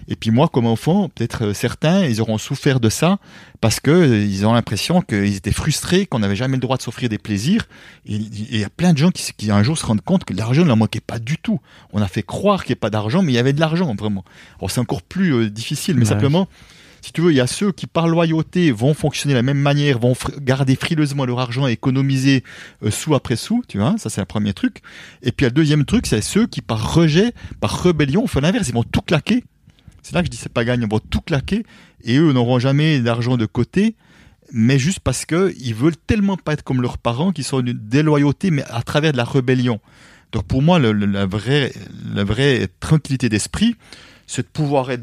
Et 0.08 0.16
puis 0.16 0.30
moi, 0.30 0.48
comme 0.48 0.66
enfant, 0.66 1.08
peut-être 1.08 1.44
euh, 1.46 1.54
certains, 1.54 2.04
ils 2.04 2.20
auront 2.20 2.38
souffert 2.38 2.80
de 2.80 2.88
ça 2.88 3.18
parce 3.60 3.80
que 3.80 3.90
euh, 3.90 4.24
ils 4.24 4.46
ont 4.46 4.52
l'impression 4.52 5.00
qu'ils 5.00 5.36
étaient 5.36 5.52
frustrés, 5.52 6.06
qu'on 6.06 6.18
n'avait 6.18 6.36
jamais 6.36 6.56
le 6.56 6.60
droit 6.60 6.76
de 6.76 6.82
s'offrir 6.82 7.08
des 7.08 7.18
plaisirs. 7.18 7.66
Et 8.06 8.16
il 8.16 8.58
y 8.58 8.64
a 8.64 8.70
plein 8.70 8.92
de 8.92 8.98
gens 8.98 9.10
qui, 9.10 9.32
qui 9.36 9.50
un 9.50 9.62
jour 9.62 9.78
se 9.78 9.86
rendent 9.86 10.02
compte 10.02 10.24
que 10.24 10.34
l'argent 10.34 10.62
ne 10.62 10.68
leur 10.68 10.76
manquait 10.76 11.00
pas 11.00 11.18
du 11.18 11.38
tout. 11.38 11.60
On 11.92 12.02
a 12.02 12.08
fait 12.08 12.22
croire 12.22 12.64
qu'il 12.64 12.70
n'y 12.70 12.74
avait 12.74 12.80
pas 12.80 12.90
d'argent, 12.90 13.22
mais 13.22 13.32
il 13.32 13.36
y 13.36 13.38
avait 13.38 13.52
de 13.52 13.60
l'argent, 13.60 13.94
vraiment. 13.94 14.24
Alors 14.58 14.70
c'est 14.70 14.80
encore 14.80 15.02
plus 15.02 15.32
euh, 15.34 15.50
difficile, 15.50 15.94
mais 15.96 16.02
Ouais. 16.02 16.08
simplement, 16.08 16.48
si 17.00 17.12
tu 17.12 17.20
veux, 17.20 17.32
il 17.32 17.36
y 17.36 17.40
a 17.40 17.46
ceux 17.46 17.70
qui, 17.72 17.86
par 17.86 18.08
loyauté, 18.08 18.70
vont 18.72 18.94
fonctionner 18.94 19.34
de 19.34 19.38
la 19.38 19.42
même 19.42 19.58
manière, 19.58 19.98
vont 19.98 20.12
fr- 20.14 20.38
garder 20.42 20.74
frileusement 20.74 21.24
leur 21.26 21.38
argent 21.38 21.66
et 21.66 21.72
économiser 21.72 22.44
euh, 22.82 22.90
sous 22.90 23.14
après 23.14 23.36
sous, 23.36 23.62
tu 23.68 23.78
vois, 23.78 23.94
ça 23.98 24.08
c'est 24.10 24.20
le 24.22 24.26
premier 24.26 24.54
truc. 24.54 24.78
Et 25.22 25.30
puis 25.32 25.44
le 25.46 25.50
deuxième 25.52 25.84
truc, 25.84 26.06
c'est 26.06 26.22
ceux 26.22 26.46
qui, 26.46 26.60
par 26.62 26.94
rejet, 26.94 27.32
par 27.60 27.82
rébellion, 27.82 28.26
font 28.26 28.40
l'inverse, 28.40 28.68
ils 28.68 28.74
vont 28.74 28.84
tout 28.84 29.02
claquer. 29.02 29.44
C'est 30.04 30.14
là 30.14 30.20
que 30.20 30.26
je 30.26 30.30
dis 30.30 30.36
c'est 30.36 30.52
pas 30.52 30.64
gagnant, 30.64 30.86
ils 30.86 30.90
vont 30.90 31.00
tout 31.00 31.22
claquer 31.22 31.64
et 32.04 32.18
eux 32.18 32.32
n'auront 32.32 32.58
jamais 32.58 33.00
d'argent 33.00 33.38
de 33.38 33.46
côté, 33.46 33.96
mais 34.52 34.78
juste 34.78 35.00
parce 35.00 35.24
que 35.24 35.54
ils 35.58 35.74
veulent 35.74 35.96
tellement 35.96 36.36
pas 36.36 36.52
être 36.52 36.62
comme 36.62 36.82
leurs 36.82 36.98
parents 36.98 37.32
qu'ils 37.32 37.44
sont 37.44 37.62
d'une 37.62 37.78
déloyauté, 37.78 38.50
mais 38.50 38.62
à 38.64 38.82
travers 38.82 39.12
de 39.12 39.16
la 39.16 39.24
rébellion. 39.24 39.80
Donc 40.32 40.44
pour 40.44 40.60
moi, 40.60 40.78
la 40.78 41.24
vraie, 41.24 41.72
la 42.14 42.22
vraie 42.22 42.68
tranquillité 42.80 43.30
d'esprit, 43.30 43.76
c'est 44.26 44.42
de 44.42 44.48
pouvoir 44.48 44.90
euh, 44.90 44.96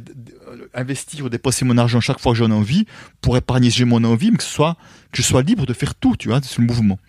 investir 0.75 1.25
ou 1.25 1.29
dépenser 1.29 1.65
mon 1.65 1.79
argent 1.79 1.99
chaque 1.99 2.19
fois 2.19 2.33
que 2.33 2.37
j'en 2.37 2.51
ai 2.51 2.53
envie 2.53 2.85
pour 3.21 3.35
épargner 3.37 3.71
si 3.71 3.79
j'ai 3.79 3.85
mon 3.85 4.03
envie, 4.03 4.29
mais 4.29 4.37
que 4.37 4.43
ce 4.43 4.53
soit 4.53 4.77
que 5.11 5.23
je 5.23 5.27
sois 5.27 5.41
libre 5.41 5.65
de 5.65 5.73
faire 5.73 5.95
tout, 5.95 6.15
tu 6.15 6.27
vois, 6.27 6.41
c'est 6.43 6.59
le 6.59 6.65
mouvement. 6.65 6.99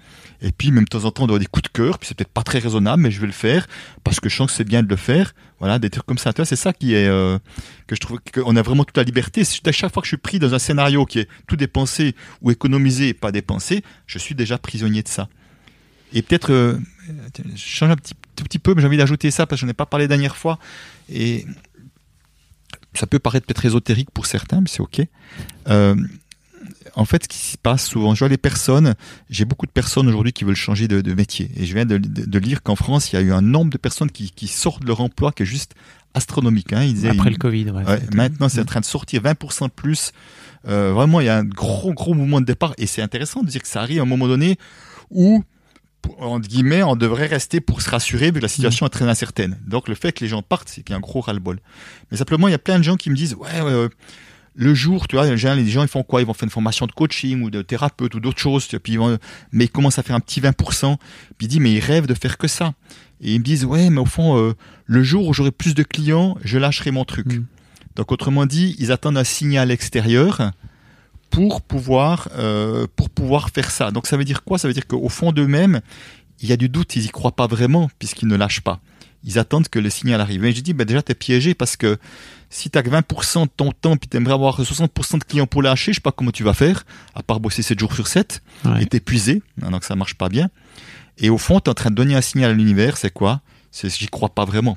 Et 0.44 0.50
puis 0.50 0.72
même 0.72 0.84
de 0.84 0.88
temps 0.88 1.04
en 1.04 1.12
temps, 1.12 1.22
d'avoir 1.22 1.38
des 1.38 1.46
coups 1.46 1.62
de 1.62 1.68
cœur, 1.68 1.98
puis 1.98 2.08
c'est 2.08 2.16
peut-être 2.16 2.32
pas 2.32 2.42
très 2.42 2.58
raisonnable, 2.58 3.00
mais 3.00 3.12
je 3.12 3.20
vais 3.20 3.28
le 3.28 3.32
faire 3.32 3.68
parce 4.02 4.18
que 4.18 4.28
je 4.28 4.36
sens 4.36 4.48
que 4.50 4.52
c'est 4.56 4.64
bien 4.64 4.82
de 4.82 4.88
le 4.88 4.96
faire. 4.96 5.34
Voilà, 5.60 5.78
des 5.78 5.88
trucs 5.88 6.04
comme 6.04 6.18
ça. 6.18 6.32
C'est 6.44 6.56
ça 6.56 6.72
qui 6.72 6.94
est 6.94 7.06
euh, 7.06 7.38
que 7.86 7.94
je 7.94 8.00
trouve 8.00 8.18
qu'on 8.34 8.56
a 8.56 8.62
vraiment 8.62 8.82
toute 8.82 8.96
la 8.96 9.04
liberté. 9.04 9.42
À 9.42 9.72
chaque 9.72 9.92
fois 9.92 10.02
que 10.02 10.06
je 10.06 10.10
suis 10.10 10.16
pris 10.16 10.40
dans 10.40 10.52
un 10.52 10.58
scénario 10.58 11.06
qui 11.06 11.20
est 11.20 11.28
tout 11.46 11.54
dépensé 11.54 12.16
ou 12.40 12.50
économisé 12.50 13.08
et 13.08 13.14
pas 13.14 13.30
dépensé, 13.30 13.84
je 14.06 14.18
suis 14.18 14.34
déjà 14.34 14.58
prisonnier 14.58 15.04
de 15.04 15.08
ça. 15.08 15.28
Et 16.12 16.22
peut-être, 16.22 16.52
euh, 16.52 16.78
je 17.54 17.56
change 17.56 17.90
un 17.90 17.96
petit, 17.96 18.14
tout 18.34 18.44
petit 18.44 18.58
peu, 18.58 18.74
mais 18.74 18.82
j'ai 18.82 18.88
envie 18.88 18.96
d'ajouter 18.96 19.30
ça 19.30 19.46
parce 19.46 19.60
que 19.60 19.62
je 19.62 19.66
n'en 19.66 19.70
ai 19.70 19.74
pas 19.74 19.86
parlé 19.86 20.04
la 20.04 20.08
dernière 20.08 20.36
fois. 20.36 20.58
Et 21.08 21.46
ça 22.94 23.06
peut 23.06 23.18
paraître 23.18 23.46
peut-être 23.46 23.64
ésotérique 23.64 24.10
pour 24.10 24.26
certains, 24.26 24.60
mais 24.60 24.68
c'est 24.68 24.80
ok. 24.80 25.02
Euh, 25.68 25.94
en 26.96 27.04
fait, 27.04 27.24
ce 27.24 27.28
qui 27.28 27.38
se 27.38 27.56
passe 27.58 27.86
souvent, 27.86 28.14
je 28.14 28.20
vois 28.20 28.28
les 28.28 28.36
personnes, 28.38 28.94
j'ai 29.30 29.44
beaucoup 29.44 29.66
de 29.66 29.70
personnes 29.72 30.08
aujourd'hui 30.08 30.32
qui 30.32 30.44
veulent 30.44 30.54
changer 30.56 30.88
de, 30.88 31.00
de 31.00 31.14
métier. 31.14 31.50
Et 31.56 31.64
je 31.66 31.74
viens 31.74 31.86
de, 31.86 31.98
de- 31.98 32.24
de 32.24 32.38
lire 32.38 32.62
qu'en 32.62 32.76
France, 32.76 33.12
il 33.12 33.16
y 33.16 33.18
a 33.18 33.22
eu 33.22 33.32
un 33.32 33.42
nombre 33.42 33.70
de 33.70 33.78
personnes 33.78 34.10
qui, 34.10 34.30
qui 34.30 34.46
sortent 34.48 34.82
de 34.82 34.88
leur 34.88 35.00
emploi 35.00 35.32
qui 35.32 35.42
est 35.42 35.46
juste 35.46 35.72
astronomique. 36.14 36.72
Hein. 36.72 36.82
Ils 36.84 36.94
disaient, 36.94 37.08
Après 37.10 37.30
le 37.30 37.36
Covid, 37.36 37.70
ouais. 37.70 37.84
Ouais, 37.84 38.00
maintenant, 38.14 38.48
c'est 38.48 38.60
en 38.60 38.64
train 38.64 38.80
de 38.80 38.84
sortir 38.84 39.22
20% 39.22 39.66
de 39.66 39.70
plus. 39.70 40.12
Euh, 40.68 40.92
vraiment, 40.92 41.20
il 41.20 41.26
y 41.26 41.30
a 41.30 41.38
un 41.38 41.44
gros, 41.44 41.92
gros 41.94 42.14
mouvement 42.14 42.40
de 42.40 42.46
départ. 42.46 42.74
Et 42.78 42.86
c'est 42.86 43.02
intéressant 43.02 43.42
de 43.42 43.48
dire 43.48 43.62
que 43.62 43.68
ça 43.68 43.80
arrive 43.80 44.00
à 44.00 44.02
un 44.02 44.06
moment 44.06 44.28
donné 44.28 44.58
où, 45.10 45.42
entre 46.18 46.48
guillemets, 46.48 46.82
on 46.82 46.96
devrait 46.96 47.26
rester 47.26 47.60
pour 47.60 47.80
se 47.82 47.88
rassurer, 47.90 48.26
vu 48.26 48.34
que 48.34 48.38
la 48.40 48.48
situation 48.48 48.86
est 48.86 48.90
très 48.90 49.08
incertaine. 49.08 49.58
Donc, 49.66 49.88
le 49.88 49.94
fait 49.94 50.12
que 50.12 50.20
les 50.22 50.28
gens 50.28 50.42
partent, 50.42 50.68
c'est 50.68 50.82
qu'il 50.82 50.92
y 50.92 50.94
a 50.94 50.98
un 50.98 51.00
gros 51.00 51.20
ras-le-bol. 51.20 51.60
Mais 52.10 52.16
simplement, 52.18 52.46
il 52.48 52.50
y 52.50 52.54
a 52.54 52.58
plein 52.58 52.78
de 52.78 52.84
gens 52.84 52.96
qui 52.96 53.08
me 53.10 53.16
disent, 53.16 53.34
ouais, 53.34 53.48
euh, 53.60 53.88
le 54.54 54.74
jour, 54.74 55.08
tu 55.08 55.16
vois, 55.16 55.26
en 55.26 55.36
général, 55.36 55.58
les 55.58 55.70
gens, 55.70 55.82
ils 55.82 55.88
font 55.88 56.02
quoi? 56.02 56.20
Ils 56.20 56.26
vont 56.26 56.34
faire 56.34 56.44
une 56.44 56.50
formation 56.50 56.86
de 56.86 56.92
coaching 56.92 57.42
ou 57.42 57.50
de 57.50 57.62
thérapeute 57.62 58.14
ou 58.14 58.20
d'autres 58.20 58.40
choses. 58.40 58.66
Tu 58.66 58.76
vois, 58.76 58.80
puis 58.80 58.92
ils 58.94 58.98
vont, 58.98 59.18
mais 59.50 59.64
ils 59.64 59.70
commencent 59.70 59.98
à 59.98 60.02
faire 60.02 60.16
un 60.16 60.20
petit 60.20 60.40
20%. 60.40 60.96
Puis 61.38 61.46
ils 61.46 61.48
disent, 61.48 61.60
mais 61.60 61.72
ils 61.72 61.80
rêvent 61.80 62.06
de 62.06 62.14
faire 62.14 62.36
que 62.36 62.48
ça. 62.48 62.74
Et 63.20 63.34
ils 63.34 63.38
me 63.38 63.44
disent, 63.44 63.64
ouais, 63.64 63.88
mais 63.88 64.00
au 64.00 64.04
fond, 64.04 64.36
euh, 64.36 64.54
le 64.84 65.02
jour 65.02 65.26
où 65.26 65.32
j'aurai 65.32 65.52
plus 65.52 65.74
de 65.74 65.82
clients, 65.82 66.36
je 66.44 66.58
lâcherai 66.58 66.90
mon 66.90 67.04
truc. 67.04 67.26
Mm. 67.26 67.44
Donc, 67.96 68.12
autrement 68.12 68.46
dit, 68.46 68.76
ils 68.78 68.92
attendent 68.92 69.18
un 69.18 69.24
signal 69.24 69.70
extérieur 69.70 70.52
pour 71.30 71.62
pouvoir, 71.62 72.28
euh, 72.36 72.86
pour 72.96 73.10
pouvoir 73.10 73.50
faire 73.50 73.70
ça. 73.70 73.90
Donc, 73.90 74.06
ça 74.06 74.16
veut 74.16 74.24
dire 74.24 74.44
quoi? 74.44 74.58
Ça 74.58 74.68
veut 74.68 74.74
dire 74.74 74.86
qu'au 74.86 75.08
fond 75.08 75.32
d'eux-mêmes, 75.32 75.80
il 76.40 76.48
y 76.48 76.52
a 76.52 76.56
du 76.56 76.68
doute, 76.68 76.96
ils 76.96 77.04
y 77.04 77.08
croient 77.08 77.36
pas 77.36 77.46
vraiment, 77.46 77.90
puisqu'ils 77.98 78.28
ne 78.28 78.36
lâchent 78.36 78.60
pas. 78.60 78.80
Ils 79.24 79.38
attendent 79.38 79.68
que 79.68 79.78
le 79.78 79.88
signal 79.88 80.20
arrive. 80.20 80.44
Et 80.44 80.52
je 80.52 80.60
dis, 80.60 80.74
bah 80.74 80.84
déjà, 80.84 81.00
t'es 81.00 81.14
piégé 81.14 81.54
parce 81.54 81.76
que 81.76 81.96
si 82.54 82.68
t'as 82.68 82.82
que 82.82 82.90
20% 82.90 83.44
de 83.44 83.50
ton 83.56 83.72
temps, 83.72 83.96
puis 83.96 84.08
t'aimerais 84.08 84.34
avoir 84.34 84.60
60% 84.60 85.18
de 85.18 85.24
clients 85.24 85.46
pour 85.46 85.62
lâcher, 85.62 85.92
je 85.92 85.96
sais 85.96 86.00
pas 86.02 86.12
comment 86.12 86.30
tu 86.30 86.44
vas 86.44 86.52
faire, 86.52 86.84
à 87.14 87.22
part 87.22 87.40
bosser 87.40 87.62
7 87.62 87.78
jours 87.80 87.94
sur 87.94 88.06
7 88.06 88.42
Ouais. 88.66 88.82
et 88.82 88.86
t'épuiser, 88.86 89.42
hein, 89.62 89.70
donc 89.70 89.84
ça 89.84 89.96
marche 89.96 90.14
pas 90.14 90.28
bien. 90.28 90.50
Et 91.18 91.30
au 91.30 91.38
fond, 91.38 91.60
tu 91.60 91.64
es 91.64 91.68
en 91.70 91.74
train 91.74 91.90
de 91.90 91.94
donner 91.94 92.14
un 92.14 92.20
signal 92.20 92.50
à 92.50 92.54
l'univers, 92.54 92.96
c'est 92.98 93.10
quoi? 93.12 93.40
C'est 93.70 93.88
j'y 93.90 94.06
crois 94.06 94.28
pas 94.28 94.44
vraiment. 94.44 94.76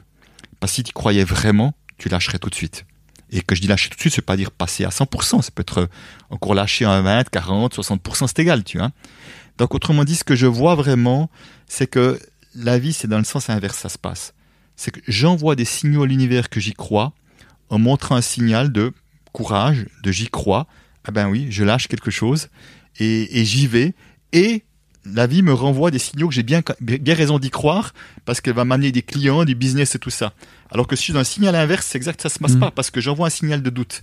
Parce 0.59 0.71
que 0.71 0.75
si 0.77 0.83
tu 0.83 0.93
croyais 0.93 1.23
vraiment, 1.25 1.73
tu 1.97 2.07
lâcherais 2.09 2.39
tout 2.39 2.49
de 2.49 2.55
suite. 2.55 2.85
Et 3.31 3.41
que 3.41 3.55
je 3.55 3.61
dis 3.61 3.67
lâcher 3.67 3.89
tout 3.89 3.95
de 3.95 3.99
suite, 4.01 4.13
c'est 4.13 4.21
pas 4.21 4.37
dire 4.37 4.51
passer 4.51 4.85
à 4.85 4.89
100%, 4.89 5.41
ça 5.41 5.51
peut 5.53 5.61
être 5.61 5.79
euh, 5.81 5.87
encore 6.29 6.53
lâcher 6.55 6.85
à 6.85 7.01
20, 7.01 7.29
40, 7.29 7.75
60%, 7.75 8.27
c'est 8.27 8.39
égal, 8.39 8.63
tu 8.63 8.77
vois. 8.77 8.91
Donc 9.57 9.73
autrement 9.75 10.03
dit, 10.05 10.15
ce 10.15 10.23
que 10.23 10.35
je 10.35 10.45
vois 10.47 10.75
vraiment, 10.75 11.29
c'est 11.67 11.87
que 11.87 12.19
la 12.55 12.79
vie, 12.79 12.93
c'est 12.93 13.07
dans 13.09 13.17
le 13.17 13.23
sens 13.25 13.49
inverse, 13.49 13.77
ça 13.77 13.89
se 13.89 13.97
passe. 13.97 14.33
C'est 14.77 14.91
que 14.91 15.01
j'envoie 15.07 15.55
des 15.55 15.65
signaux 15.65 16.03
à 16.03 16.07
l'univers 16.07 16.49
que 16.49 16.59
j'y 16.61 16.73
crois, 16.73 17.13
en 17.69 17.79
montrant 17.79 18.15
un 18.15 18.21
signal 18.21 18.71
de 18.71 18.91
courage, 19.31 19.85
de 20.03 20.11
j'y 20.11 20.27
crois. 20.27 20.67
Ah 21.05 21.11
ben 21.11 21.27
oui, 21.29 21.47
je 21.49 21.63
lâche 21.63 21.87
quelque 21.87 22.11
chose 22.11 22.49
et, 22.99 23.39
et 23.39 23.45
j'y 23.45 23.67
vais. 23.67 23.93
Et 24.33 24.63
la 25.05 25.27
vie 25.27 25.43
me 25.43 25.53
renvoie 25.53 25.91
des 25.91 25.99
signaux 25.99 26.27
que 26.27 26.33
j'ai 26.33 26.41
bien, 26.43 26.61
bien 26.81 27.13
raison 27.13 27.37
d'y 27.37 27.51
croire 27.51 27.93
parce 28.25 28.41
qu'elle 28.41 28.55
va 28.55 28.65
m'amener 28.65 28.91
des 28.91 29.03
clients, 29.03 29.45
du 29.45 29.53
business 29.53 29.93
et 29.95 29.99
tout 29.99 30.09
ça. 30.09 30.33
Alors 30.71 30.87
que 30.87 30.95
si 30.95 31.01
je 31.01 31.03
suis 31.05 31.13
dans 31.13 31.19
un 31.19 31.23
signal 31.23 31.55
inverse, 31.55 31.85
c'est 31.85 31.97
exact, 31.97 32.21
ça 32.21 32.29
se 32.29 32.39
passe 32.39 32.53
Mhm. 32.53 32.59
pas 32.61 32.71
parce 32.71 32.89
que 32.91 33.01
j'envoie 33.01 33.27
un 33.27 33.31
signal 33.31 33.61
de 33.61 33.69
doute. 33.69 34.01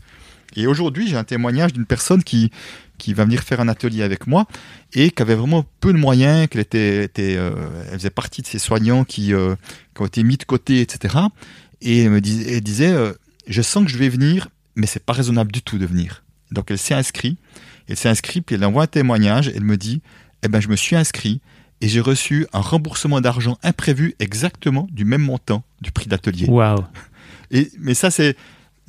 Et 0.55 0.67
aujourd'hui, 0.67 1.09
j'ai 1.09 1.17
un 1.17 1.25
témoignage 1.25 1.73
d'une 1.73 1.87
personne 1.87 2.23
qui, 2.23 2.51
qui 2.99 3.15
va 3.15 3.25
venir 3.25 3.43
faire 3.43 3.61
un 3.61 3.69
atelier 3.69 4.03
avec 4.03 4.27
moi 4.27 4.47
et 4.93 5.11
qui 5.11 5.23
avait 5.23 5.35
vraiment 5.35 5.65
peu 5.81 5.93
de 5.93 5.99
moyens, 5.99 6.47
qu'elle 6.49 6.61
était, 6.61 7.05
était 7.05 7.37
euh, 7.37 7.53
elle 7.91 7.99
faisait 7.99 8.11
partie 8.11 8.43
de 8.43 8.47
ces 8.47 8.59
soignants 8.59 9.05
qui, 9.05 9.33
euh, 9.35 9.57
qui 9.97 10.03
ont 10.03 10.07
été 10.07 10.23
mis 10.23 10.37
de 10.37 10.45
côté, 10.45 10.81
etc. 10.83 11.17
Et 11.81 12.05
elle 12.05 12.11
me 12.11 12.21
dis- 12.21 12.45
elle 12.47 12.61
disait, 12.61 12.93
euh, 12.93 13.13
je 13.53 13.63
sens 13.63 13.85
que 13.85 13.91
je 13.91 13.99
vais 13.99 14.09
venir, 14.09 14.49
mais 14.75 14.87
c'est 14.87 15.05
pas 15.05 15.13
raisonnable 15.13 15.53
du 15.53 15.63
tout 15.63 15.79
de 15.79 15.87
venir. 15.87 16.25
Donc 16.51 16.71
elle 16.71 16.79
s'est 16.79 16.95
inscrite, 16.95 17.39
elle 17.89 17.97
s'est 17.97 18.09
inscrite, 18.09 18.47
puis 18.47 18.57
elle 18.57 18.65
envoie 18.65 18.85
un 18.85 18.89
témoignage, 18.89 19.51
elle 19.55 19.65
me 19.65 19.77
dit, 19.77 20.03
eh 20.43 20.49
ben 20.49 20.61
je 20.61 20.69
me 20.69 20.77
suis 20.77 20.97
inscrit 20.97 21.41
et 21.81 21.89
j'ai 21.89 22.01
reçu 22.01 22.47
un 22.53 22.61
remboursement 22.61 23.21
d'argent 23.21 23.59
imprévu 23.63 24.15
exactement 24.21 24.87
du 24.91 25.05
même 25.05 25.23
montant 25.23 25.65
du 25.81 25.91
prix 25.91 26.07
d'atelier. 26.07 26.47
Waouh. 26.49 26.85
Et, 27.51 27.71
mais 27.79 27.95
ça, 27.95 28.11
c'est. 28.11 28.37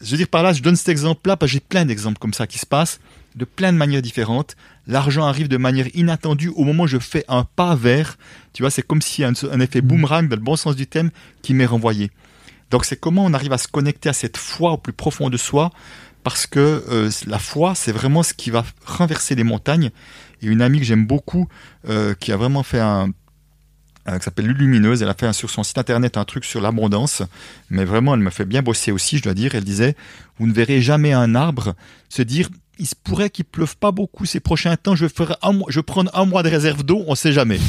Je 0.01 0.11
veux 0.11 0.18
dire 0.18 0.28
par 0.28 0.43
là, 0.43 0.53
je 0.53 0.61
donne 0.61 0.76
cet 0.76 0.89
exemple-là 0.89 1.38
parce 1.38 1.51
que 1.51 1.53
j'ai 1.53 1.59
plein 1.59 1.86
d'exemples 1.86 2.20
comme 2.20 2.34
ça 2.34 2.47
qui 2.47 2.59
se 2.59 2.66
passent 2.66 2.99
de 3.36 3.45
plein 3.45 3.74
de 3.74 3.78
manières 3.78 4.01
différentes. 4.01 4.55
L'argent 4.86 5.26
arrive 5.26 5.47
de 5.47 5.57
manière 5.57 5.88
inattendue 5.95 6.49
au 6.49 6.64
moment 6.64 6.84
où 6.84 6.88
je 6.88 6.99
fais 6.99 7.26
un 7.28 7.45
pas 7.55 7.76
vers. 7.76 8.18
Tu 8.53 8.64
vois, 8.64 8.70
c'est 8.70 8.82
comme 8.82 9.01
si 9.01 9.24
un, 9.24 9.34
un 9.51 9.59
effet 9.59 9.82
boomerang, 9.82 10.28
dans 10.28 10.36
le 10.36 10.41
bon 10.41 10.55
sens 10.55 10.76
du 10.76 10.88
thème, 10.88 11.09
qui 11.41 11.53
m'est 11.53 11.66
renvoyé. 11.66 12.11
Donc, 12.72 12.86
c'est 12.86 12.99
comment 12.99 13.26
on 13.26 13.34
arrive 13.34 13.53
à 13.53 13.57
se 13.57 13.68
connecter 13.68 14.09
à 14.09 14.14
cette 14.14 14.38
foi 14.38 14.72
au 14.72 14.78
plus 14.78 14.93
profond 14.93 15.30
de 15.30 15.38
soi 15.38 15.72
parce 16.24 16.47
que 16.47 16.84
euh, 16.89 17.09
la 17.28 17.39
foi, 17.39 17.76
c'est 17.76 17.91
vraiment 17.91 18.24
ce 18.24 18.34
qui 18.34 18.49
va 18.49 18.64
renverser 18.86 19.36
les 19.36 19.43
montagnes. 19.43 19.91
Et 20.41 20.47
une 20.47 20.61
amie 20.61 20.80
que 20.80 20.86
j'aime 20.86 21.05
beaucoup, 21.05 21.47
euh, 21.89 22.14
qui 22.16 22.32
a 22.32 22.38
vraiment 22.38 22.64
fait 22.64 22.80
un, 22.80 23.09
euh, 24.09 24.18
qui 24.18 24.24
s'appelle 24.24 24.47
Lumineuse. 24.47 25.01
Elle 25.01 25.09
a 25.09 25.14
fait 25.14 25.32
sur 25.34 25.49
son 25.49 25.64
site 25.64 25.78
internet 25.78 26.18
un 26.18 26.26
truc 26.26 26.45
sur 26.45 26.61
l'abondance, 26.61 27.24
mais 27.70 27.86
vraiment 27.86 28.14
elle 28.14 28.20
me 28.20 28.30
fait 28.30 28.45
bien 28.45 28.61
bosser 28.61 28.91
aussi, 28.91 29.18
je 29.18 29.24
dois 29.24 29.34
dire. 29.34 29.55
Elle 29.55 29.64
disait, 29.64 29.95
vous 30.39 30.47
ne 30.47 30.53
verrez 30.53 30.82
jamais 30.82 31.14
un 31.14 31.36
arbre 31.36 31.76
se 32.09 32.22
dire, 32.22 32.49
il 32.80 32.88
se 32.88 32.95
pourrait 32.95 33.30
qu'il 33.30 33.45
pleuve 33.45 33.78
pas 33.78 33.91
beaucoup 33.91 34.26
ces 34.26 34.39
prochains 34.39 34.76
temps. 34.76 34.95
Je 34.95 35.05
vais 35.05 35.26
un 35.41 35.53
mois, 35.53 35.68
je 35.70 35.80
prendre 35.80 36.11
un 36.14 36.26
mois 36.26 36.43
de 36.43 36.49
réserve 36.49 36.84
d'eau. 36.84 37.03
On 37.07 37.16
sait 37.16 37.32
jamais. 37.32 37.59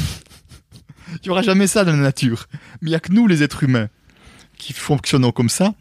il 1.23 1.27
y 1.27 1.29
aura 1.29 1.41
jamais 1.41 1.67
ça 1.67 1.85
dans 1.85 1.91
la 1.91 1.97
nature. 1.97 2.47
Mais 2.81 2.89
il 2.89 2.91
y 2.91 2.95
a 2.95 2.99
que 2.99 3.13
nous, 3.13 3.27
les 3.27 3.43
êtres 3.43 3.63
humains, 3.63 3.87
qui 4.57 4.73
fonctionnons 4.73 5.31
comme 5.31 5.49
ça 5.49 5.73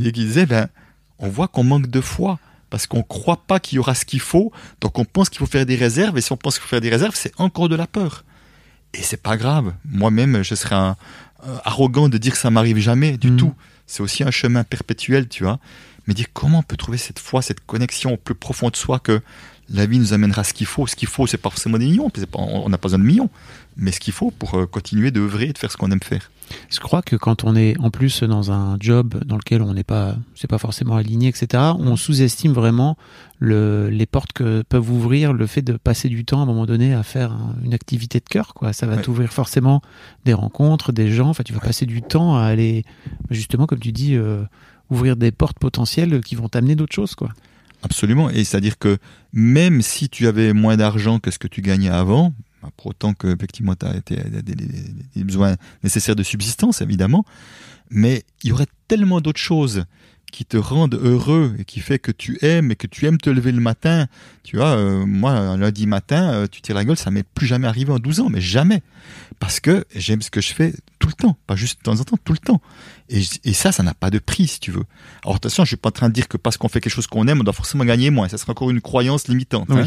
et 0.00 0.12
qui 0.12 0.24
disaient, 0.24 0.46
ben, 0.46 0.68
on 1.18 1.28
voit 1.28 1.48
qu'on 1.48 1.64
manque 1.64 1.88
de 1.88 2.00
foi 2.00 2.38
parce 2.70 2.86
qu'on 2.86 3.02
croit 3.02 3.42
pas 3.46 3.60
qu'il 3.60 3.76
y 3.76 3.78
aura 3.78 3.94
ce 3.94 4.04
qu'il 4.04 4.20
faut. 4.20 4.50
Donc 4.80 4.98
on 4.98 5.04
pense 5.04 5.28
qu'il 5.28 5.38
faut 5.38 5.46
faire 5.46 5.66
des 5.66 5.76
réserves. 5.76 6.16
Et 6.18 6.20
si 6.20 6.32
on 6.32 6.36
pense 6.36 6.54
qu'il 6.54 6.62
faut 6.62 6.68
faire 6.68 6.80
des 6.80 6.90
réserves, 6.90 7.14
c'est 7.14 7.32
encore 7.38 7.68
de 7.68 7.76
la 7.76 7.86
peur. 7.86 8.24
Et 8.94 9.02
c'est 9.02 9.22
pas 9.22 9.36
grave. 9.36 9.74
Moi-même, 9.84 10.42
je 10.42 10.54
serais 10.54 10.74
un, 10.74 10.96
euh, 11.46 11.56
arrogant 11.64 12.08
de 12.08 12.18
dire 12.18 12.32
que 12.32 12.38
ça 12.38 12.50
m'arrive 12.50 12.78
jamais 12.78 13.18
du 13.18 13.32
Mm. 13.32 13.36
tout. 13.36 13.54
C'est 13.86 14.02
aussi 14.02 14.22
un 14.22 14.30
chemin 14.30 14.64
perpétuel, 14.64 15.28
tu 15.28 15.44
vois. 15.44 15.58
Mais 16.06 16.14
dire 16.14 16.26
comment 16.32 16.60
on 16.60 16.62
peut 16.62 16.76
trouver 16.76 16.98
cette 16.98 17.18
foi, 17.18 17.42
cette 17.42 17.64
connexion 17.64 18.14
au 18.14 18.16
plus 18.16 18.34
profond 18.34 18.70
de 18.70 18.76
soi 18.76 18.98
que 18.98 19.20
la 19.72 19.86
vie 19.86 19.98
nous 19.98 20.12
amènera 20.12 20.44
ce 20.44 20.52
qu'il 20.54 20.66
faut. 20.66 20.86
Ce 20.86 20.94
qu'il 20.96 21.08
faut, 21.08 21.26
c'est 21.26 21.38
pas 21.38 21.50
forcément 21.50 21.78
des 21.78 21.86
millions, 21.86 22.10
pas- 22.10 22.38
on 22.38 22.68
n'a 22.68 22.78
pas 22.78 22.88
besoin 22.88 22.98
de 22.98 23.04
millions, 23.04 23.30
mais 23.76 23.90
ce 23.92 24.00
qu'il 24.00 24.12
faut 24.12 24.30
pour 24.30 24.54
euh, 24.54 24.66
continuer 24.66 25.10
d'œuvrer 25.10 25.46
et 25.48 25.52
de 25.52 25.58
faire 25.58 25.70
ce 25.72 25.76
qu'on 25.76 25.90
aime 25.90 26.02
faire. 26.02 26.30
Je 26.68 26.80
crois 26.80 27.00
que 27.00 27.16
quand 27.16 27.44
on 27.44 27.56
est 27.56 27.78
en 27.78 27.90
plus 27.90 28.22
dans 28.24 28.52
un 28.52 28.76
job 28.78 29.24
dans 29.24 29.36
lequel 29.36 29.62
on 29.62 29.72
n'est 29.72 29.84
pas, 29.84 30.16
c'est 30.34 30.48
pas 30.50 30.58
forcément 30.58 30.96
aligné, 30.96 31.28
etc., 31.28 31.62
on 31.78 31.96
sous-estime 31.96 32.52
vraiment 32.52 32.98
le, 33.38 33.88
les 33.88 34.04
portes 34.04 34.32
que 34.34 34.62
peuvent 34.68 34.90
ouvrir 34.90 35.32
le 35.32 35.46
fait 35.46 35.62
de 35.62 35.72
passer 35.78 36.08
du 36.10 36.26
temps 36.26 36.40
à 36.40 36.42
un 36.42 36.46
moment 36.46 36.66
donné 36.66 36.92
à 36.92 37.02
faire 37.02 37.32
un- 37.32 37.56
une 37.64 37.72
activité 37.72 38.18
de 38.20 38.24
cœur, 38.28 38.52
quoi. 38.52 38.74
Ça 38.74 38.86
va 38.86 38.96
Ouais. 38.96 39.02
t'ouvrir 39.02 39.32
forcément 39.32 39.80
des 40.26 40.34
rencontres, 40.34 40.92
des 40.92 41.10
gens. 41.10 41.30
Enfin, 41.30 41.42
tu 41.44 41.54
vas 41.54 41.60
passer 41.60 41.86
du 41.86 42.02
temps 42.02 42.36
à 42.36 42.42
aller, 42.44 42.84
justement, 43.30 43.66
comme 43.66 43.80
tu 43.80 43.92
dis, 43.92 44.14
euh, 44.16 44.42
ouvrir 44.90 45.16
des 45.16 45.32
portes 45.32 45.58
potentielles 45.58 46.20
qui 46.20 46.34
vont 46.34 46.50
t'amener 46.50 46.74
d'autres 46.74 46.94
choses, 46.94 47.14
quoi. 47.14 47.30
Absolument. 47.82 48.30
Et 48.30 48.44
c'est-à-dire 48.44 48.78
que 48.78 48.98
même 49.32 49.82
si 49.82 50.08
tu 50.08 50.26
avais 50.26 50.52
moins 50.52 50.76
d'argent 50.76 51.18
que 51.18 51.30
ce 51.30 51.38
que 51.38 51.48
tu 51.48 51.62
gagnais 51.62 51.88
avant, 51.88 52.32
bah, 52.62 52.70
pour 52.76 52.86
autant 52.86 53.12
que 53.14 53.26
effectivement 53.34 53.74
tu 53.74 53.86
as 53.86 53.94
des- 54.00 54.42
des- 54.42 54.54
des 55.16 55.24
besoins 55.24 55.56
nécessaires 55.82 56.14
de 56.16 56.22
subsistance, 56.22 56.80
évidemment, 56.80 57.24
mais 57.90 58.22
il 58.44 58.50
y 58.50 58.52
aurait 58.52 58.66
tellement 58.88 59.20
d'autres 59.20 59.40
choses 59.40 59.84
qui 60.32 60.44
te 60.44 60.56
rendent 60.56 60.98
heureux 61.00 61.54
et 61.58 61.64
qui 61.64 61.78
fait 61.78 62.00
que 62.00 62.10
tu 62.10 62.38
aimes 62.42 62.72
et 62.72 62.76
que 62.76 62.88
tu 62.88 63.06
aimes 63.06 63.18
te 63.18 63.30
lever 63.30 63.52
le 63.52 63.60
matin. 63.60 64.08
Tu 64.42 64.56
vois, 64.56 64.76
euh, 64.76 65.06
moi, 65.06 65.32
un 65.32 65.56
lundi 65.56 65.86
matin, 65.86 66.32
euh, 66.32 66.46
tu 66.50 66.60
tires 66.62 66.74
la 66.74 66.84
gueule, 66.84 66.96
ça 66.96 67.12
m'est 67.12 67.22
plus 67.22 67.46
jamais 67.46 67.68
arrivé 67.68 67.92
en 67.92 67.98
12 67.98 68.20
ans, 68.20 68.28
mais 68.30 68.40
jamais. 68.40 68.82
Parce 69.38 69.60
que 69.60 69.84
j'aime 69.94 70.22
ce 70.22 70.30
que 70.30 70.40
je 70.40 70.52
fais 70.52 70.74
tout 70.98 71.08
le 71.08 71.14
temps, 71.14 71.36
pas 71.46 71.54
juste 71.54 71.78
de 71.78 71.82
temps 71.82 72.00
en 72.00 72.04
temps, 72.04 72.16
tout 72.24 72.32
le 72.32 72.38
temps. 72.38 72.60
Et, 73.08 73.52
ça, 73.52 73.72
ça 73.72 73.82
n'a 73.82 73.92
pas 73.92 74.08
de 74.08 74.18
prix, 74.18 74.46
si 74.46 74.58
tu 74.58 74.70
veux. 74.70 74.84
Alors 75.22 75.36
attention, 75.36 75.64
je 75.64 75.68
suis 75.68 75.76
pas 75.76 75.90
en 75.90 75.92
train 75.92 76.08
de 76.08 76.14
dire 76.14 76.28
que 76.28 76.38
parce 76.38 76.56
qu'on 76.56 76.68
fait 76.68 76.80
quelque 76.80 76.94
chose 76.94 77.06
qu'on 77.06 77.28
aime, 77.28 77.40
on 77.40 77.44
doit 77.44 77.52
forcément 77.52 77.84
gagner 77.84 78.10
moins. 78.10 78.28
Ça 78.28 78.38
serait 78.38 78.52
encore 78.52 78.70
une 78.70 78.80
croyance 78.80 79.28
limitante. 79.28 79.70
hein. 79.70 79.84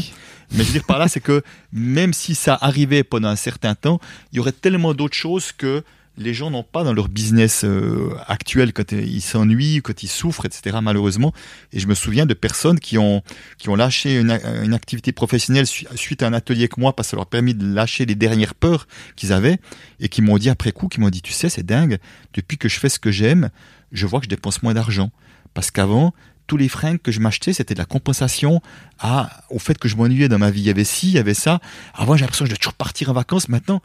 Mais 0.52 0.62
je 0.62 0.68
veux 0.68 0.72
dire 0.72 0.84
par 0.84 0.98
là, 1.00 1.08
c'est 1.08 1.20
que 1.20 1.42
même 1.72 2.12
si 2.12 2.36
ça 2.36 2.56
arrivait 2.60 3.02
pendant 3.02 3.28
un 3.28 3.36
certain 3.36 3.74
temps, 3.74 4.00
il 4.32 4.36
y 4.36 4.38
aurait 4.38 4.52
tellement 4.52 4.94
d'autres 4.94 5.16
choses 5.16 5.50
que 5.50 5.82
les 6.18 6.32
gens 6.34 6.50
n'ont 6.50 6.62
pas 6.62 6.82
dans 6.84 6.92
leur 6.94 7.08
business 7.08 7.62
euh, 7.64 8.14
actuel 8.26 8.72
quand 8.72 8.92
ils 8.92 9.20
s'ennuient, 9.20 9.82
quand 9.82 10.02
ils 10.02 10.08
souffrent, 10.08 10.46
etc. 10.46 10.78
Malheureusement. 10.82 11.32
Et 11.72 11.78
je 11.80 11.86
me 11.86 11.94
souviens 11.94 12.24
de 12.26 12.34
personnes 12.34 12.80
qui 12.80 12.96
ont 12.98 13.22
qui 13.58 13.68
ont 13.68 13.74
lâché 13.76 14.18
une, 14.18 14.38
une 14.62 14.74
activité 14.74 15.12
professionnelle 15.12 15.66
su- 15.66 15.86
suite 15.94 16.22
à 16.22 16.26
un 16.28 16.32
atelier 16.32 16.60
avec 16.62 16.78
moi 16.78 16.94
parce 16.96 17.08
que 17.08 17.10
ça 17.10 17.16
leur 17.16 17.26
a 17.26 17.30
permis 17.30 17.54
de 17.54 17.66
lâcher 17.66 18.06
les 18.06 18.14
dernières 18.14 18.54
peurs 18.54 18.86
qu'ils 19.14 19.32
avaient 19.32 19.58
et 20.00 20.08
qui 20.08 20.22
m'ont 20.22 20.38
dit 20.38 20.48
après 20.48 20.72
coup, 20.72 20.88
qui 20.88 21.00
m'ont 21.00 21.10
dit, 21.10 21.22
tu 21.22 21.32
sais, 21.32 21.48
c'est 21.48 21.64
dingue. 21.66 21.98
Depuis 22.34 22.56
que 22.58 22.68
je 22.68 22.78
fais 22.78 22.88
ce 22.88 22.98
que 22.98 23.10
j'aime, 23.10 23.50
je 23.92 24.06
vois 24.06 24.20
que 24.20 24.24
je 24.24 24.30
dépense 24.30 24.62
moins 24.62 24.74
d'argent 24.74 25.10
parce 25.54 25.70
qu'avant 25.70 26.14
tous 26.46 26.56
les 26.56 26.68
fringues 26.68 27.02
que 27.02 27.10
je 27.10 27.18
m'achetais, 27.18 27.52
c'était 27.52 27.74
de 27.74 27.80
la 27.80 27.86
compensation 27.86 28.62
à, 29.00 29.42
au 29.50 29.58
fait 29.58 29.76
que 29.78 29.88
je 29.88 29.96
m'ennuyais 29.96 30.28
dans 30.28 30.38
ma 30.38 30.50
vie. 30.50 30.60
Il 30.60 30.66
y 30.66 30.70
avait 30.70 30.84
ci, 30.84 31.08
il 31.08 31.14
y 31.14 31.18
avait 31.18 31.34
ça. 31.34 31.60
Avant, 31.92 32.14
j'ai 32.16 32.20
l'impression 32.20 32.44
que 32.44 32.50
je 32.50 32.54
dois 32.54 32.58
toujours 32.58 32.74
partir 32.74 33.10
en 33.10 33.12
vacances. 33.14 33.48
Maintenant, 33.48 33.82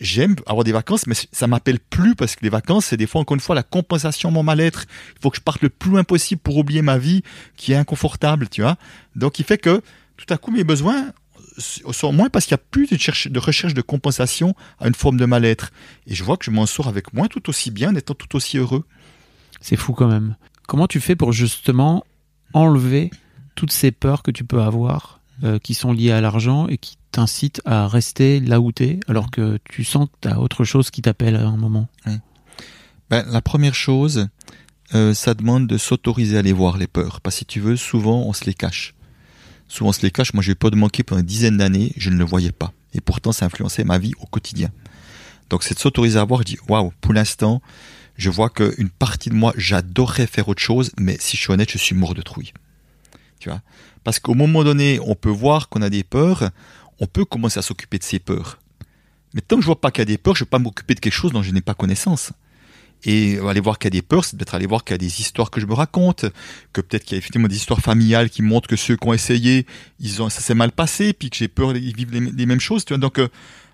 j'aime 0.00 0.36
avoir 0.46 0.64
des 0.64 0.72
vacances, 0.72 1.06
mais 1.06 1.14
ça 1.32 1.46
m'appelle 1.46 1.80
plus 1.80 2.14
parce 2.14 2.36
que 2.36 2.42
les 2.42 2.48
vacances, 2.48 2.86
c'est 2.86 2.96
des 2.96 3.06
fois, 3.06 3.20
encore 3.20 3.34
une 3.34 3.40
fois, 3.40 3.54
la 3.54 3.62
compensation 3.62 4.30
de 4.30 4.34
mon 4.34 4.42
mal-être. 4.42 4.86
Il 5.16 5.22
faut 5.22 5.30
que 5.30 5.36
je 5.36 5.42
parte 5.42 5.62
le 5.62 5.68
plus 5.68 5.90
loin 5.90 6.04
possible 6.04 6.40
pour 6.40 6.56
oublier 6.56 6.82
ma 6.82 6.98
vie 6.98 7.22
qui 7.56 7.72
est 7.72 7.76
inconfortable, 7.76 8.48
tu 8.48 8.62
vois. 8.62 8.76
Donc, 9.14 9.38
il 9.38 9.44
fait 9.44 9.58
que 9.58 9.82
tout 10.16 10.32
à 10.32 10.38
coup, 10.38 10.50
mes 10.50 10.64
besoins 10.64 11.12
sont 11.58 12.12
moins 12.12 12.28
parce 12.28 12.46
qu'il 12.46 12.54
n'y 12.54 12.60
a 12.60 12.64
plus 12.70 12.86
de, 12.86 13.28
de 13.28 13.38
recherche 13.38 13.74
de 13.74 13.82
compensation 13.82 14.54
à 14.78 14.88
une 14.88 14.94
forme 14.94 15.16
de 15.16 15.24
mal-être. 15.24 15.70
Et 16.06 16.14
je 16.14 16.24
vois 16.24 16.36
que 16.36 16.44
je 16.44 16.50
m'en 16.50 16.66
sors 16.66 16.88
avec 16.88 17.12
moins 17.12 17.28
tout 17.28 17.48
aussi 17.48 17.70
bien, 17.70 17.90
en 17.90 17.94
étant 17.94 18.14
tout 18.14 18.36
aussi 18.36 18.58
heureux. 18.58 18.84
C'est 19.60 19.76
fou 19.76 19.92
quand 19.92 20.08
même. 20.08 20.36
Comment 20.66 20.86
tu 20.86 21.00
fais 21.00 21.16
pour 21.16 21.32
justement 21.32 22.04
enlever 22.52 23.10
toutes 23.54 23.72
ces 23.72 23.90
peurs 23.90 24.22
que 24.22 24.30
tu 24.30 24.44
peux 24.44 24.60
avoir 24.60 25.20
euh, 25.44 25.58
qui 25.58 25.74
sont 25.74 25.92
liées 25.92 26.12
à 26.12 26.20
l'argent 26.20 26.66
et 26.68 26.78
qui 26.78 26.96
t'incitent 27.12 27.60
à 27.64 27.88
rester 27.88 28.40
là 28.40 28.60
où 28.60 28.72
t'es 28.72 29.00
alors 29.06 29.30
que 29.30 29.58
tu 29.64 29.84
sens 29.84 30.06
que 30.06 30.14
t'as 30.22 30.36
autre 30.36 30.64
chose 30.64 30.90
qui 30.90 31.02
t'appelle 31.02 31.36
à 31.36 31.46
un 31.46 31.56
moment 31.56 31.88
Ben, 33.10 33.24
la 33.28 33.40
première 33.40 33.74
chose, 33.74 34.28
euh, 34.94 35.14
ça 35.14 35.34
demande 35.34 35.66
de 35.66 35.78
s'autoriser 35.78 36.38
à 36.38 36.42
les 36.42 36.52
voir, 36.52 36.78
les 36.78 36.86
peurs. 36.86 37.20
Parce 37.20 37.36
que 37.36 37.38
si 37.40 37.44
tu 37.44 37.60
veux, 37.60 37.76
souvent, 37.76 38.22
on 38.22 38.32
se 38.32 38.44
les 38.44 38.54
cache. 38.54 38.94
Souvent, 39.68 39.90
on 39.90 39.92
se 39.92 40.02
les 40.02 40.10
cache. 40.10 40.32
Moi, 40.32 40.42
j'ai 40.42 40.54
peur 40.54 40.70
de 40.70 40.76
manquer 40.76 41.02
pendant 41.02 41.20
une 41.20 41.26
dizaine 41.26 41.56
d'années, 41.56 41.92
je 41.96 42.10
ne 42.10 42.16
le 42.16 42.24
voyais 42.24 42.52
pas. 42.52 42.72
Et 42.94 43.00
pourtant, 43.00 43.32
ça 43.32 43.46
influençait 43.46 43.84
ma 43.84 43.98
vie 43.98 44.12
au 44.20 44.26
quotidien. 44.26 44.70
Donc, 45.50 45.64
c'est 45.64 45.74
de 45.74 45.80
s'autoriser 45.80 46.18
à 46.18 46.24
voir. 46.24 46.40
Je 46.40 46.46
dis, 46.46 46.58
waouh, 46.68 46.92
pour 47.00 47.12
l'instant, 47.12 47.60
je 48.16 48.30
vois 48.30 48.50
qu'une 48.50 48.88
partie 48.88 49.30
de 49.30 49.34
moi, 49.34 49.52
j'adorerais 49.56 50.26
faire 50.26 50.48
autre 50.48 50.62
chose, 50.62 50.92
mais 50.98 51.16
si 51.20 51.36
je 51.36 51.42
suis 51.42 51.52
honnête, 51.52 51.70
je 51.70 51.78
suis 51.78 51.94
mort 51.94 52.14
de 52.14 52.22
trouille. 52.22 52.52
Tu 53.38 53.48
vois 53.48 53.60
Parce 54.04 54.18
qu'au 54.18 54.34
moment 54.34 54.64
donné, 54.64 54.98
on 55.04 55.14
peut 55.14 55.30
voir 55.30 55.68
qu'on 55.68 55.82
a 55.82 55.90
des 55.90 56.04
peurs, 56.04 56.50
on 57.00 57.06
peut 57.06 57.24
commencer 57.24 57.58
à 57.58 57.62
s'occuper 57.62 57.98
de 57.98 58.04
ces 58.04 58.18
peurs. 58.18 58.58
Mais 59.34 59.40
tant 59.40 59.56
que 59.56 59.62
je 59.62 59.66
vois 59.66 59.80
pas 59.80 59.90
qu'il 59.90 60.00
y 60.00 60.02
a 60.02 60.06
des 60.06 60.18
peurs, 60.18 60.34
je 60.34 60.42
ne 60.42 60.46
vais 60.46 60.50
pas 60.50 60.58
m'occuper 60.58 60.94
de 60.94 61.00
quelque 61.00 61.12
chose 61.12 61.32
dont 61.32 61.42
je 61.42 61.52
n'ai 61.52 61.60
pas 61.60 61.74
connaissance. 61.74 62.32
Et 63.04 63.38
aller 63.46 63.60
voir 63.60 63.78
qu'il 63.78 63.86
y 63.86 63.94
a 63.94 64.00
des 64.00 64.02
peurs, 64.02 64.24
c'est 64.24 64.36
peut-être 64.36 64.54
aller 64.54 64.66
voir 64.66 64.82
qu'il 64.82 64.94
y 64.94 64.96
a 64.96 64.98
des 64.98 65.20
histoires 65.20 65.50
que 65.50 65.60
je 65.60 65.66
me 65.66 65.74
raconte, 65.74 66.24
que 66.72 66.80
peut-être 66.80 67.04
qu'il 67.04 67.12
y 67.12 67.16
a 67.16 67.18
effectivement 67.18 67.46
des 67.46 67.56
histoires 67.56 67.80
familiales 67.80 68.30
qui 68.30 68.40
montrent 68.40 68.68
que 68.68 68.76
ceux 68.76 68.96
qui 68.96 69.06
ont 69.06 69.12
essayé, 69.12 69.66
ils 70.00 70.22
ont, 70.22 70.30
ça 70.30 70.40
s'est 70.40 70.54
mal 70.54 70.72
passé, 70.72 71.12
puis 71.12 71.28
que 71.28 71.36
j'ai 71.36 71.48
peur 71.48 71.74
qu'ils 71.74 71.94
vivent 71.94 72.12
les, 72.12 72.20
les 72.20 72.46
mêmes 72.46 72.60
choses. 72.60 72.84
Tu 72.84 72.94
vois 72.94 72.98
Donc, 72.98 73.18
euh, 73.18 73.28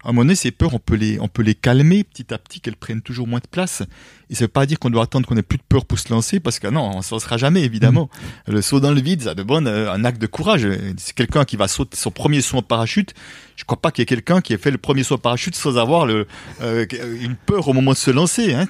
à 0.04 0.08
un 0.08 0.12
moment 0.12 0.22
donné, 0.22 0.34
ces 0.34 0.50
peurs, 0.50 0.74
on 0.74 0.78
peut 0.78 0.96
les, 0.96 1.20
on 1.20 1.28
peut 1.28 1.42
les 1.42 1.54
calmer 1.54 2.02
petit 2.02 2.34
à 2.34 2.38
petit, 2.38 2.60
qu'elles 2.60 2.76
prennent 2.76 3.02
toujours 3.02 3.28
moins 3.28 3.38
de 3.38 3.46
place. 3.46 3.82
Et 4.30 4.34
ça 4.34 4.44
veut 4.44 4.48
pas 4.48 4.66
dire 4.66 4.78
qu'on 4.78 4.90
doit 4.90 5.04
attendre 5.04 5.26
qu'on 5.26 5.36
ait 5.36 5.42
plus 5.42 5.58
de 5.58 5.62
peur 5.68 5.84
pour 5.84 5.98
se 5.98 6.12
lancer, 6.12 6.40
parce 6.40 6.58
que 6.58 6.66
non, 6.66 6.96
on 6.96 7.02
s'en 7.02 7.18
sera 7.18 7.36
jamais, 7.36 7.62
évidemment. 7.62 8.10
Le 8.46 8.62
saut 8.62 8.80
dans 8.80 8.92
le 8.92 9.00
vide, 9.00 9.22
ça 9.22 9.34
demande 9.34 9.66
euh, 9.68 9.92
un 9.92 10.04
acte 10.04 10.20
de 10.20 10.26
courage. 10.26 10.66
C'est 10.96 11.14
quelqu'un 11.14 11.44
qui 11.44 11.56
va 11.56 11.68
sauter 11.68 11.96
son 11.96 12.10
premier 12.10 12.40
saut 12.40 12.58
en 12.58 12.62
parachute. 12.62 13.14
Je 13.56 13.64
crois 13.64 13.80
pas 13.80 13.92
qu'il 13.92 14.02
y 14.02 14.04
ait 14.04 14.06
quelqu'un 14.06 14.40
qui 14.40 14.52
ait 14.52 14.58
fait 14.58 14.70
le 14.70 14.78
premier 14.78 15.04
saut 15.04 15.14
en 15.14 15.18
parachute 15.18 15.54
sans 15.54 15.78
avoir 15.78 16.06
le, 16.06 16.26
euh, 16.62 16.86
une 17.20 17.36
peur 17.36 17.68
au 17.68 17.72
moment 17.72 17.92
de 17.92 17.96
se 17.96 18.10
lancer. 18.10 18.54
Hein, 18.54 18.66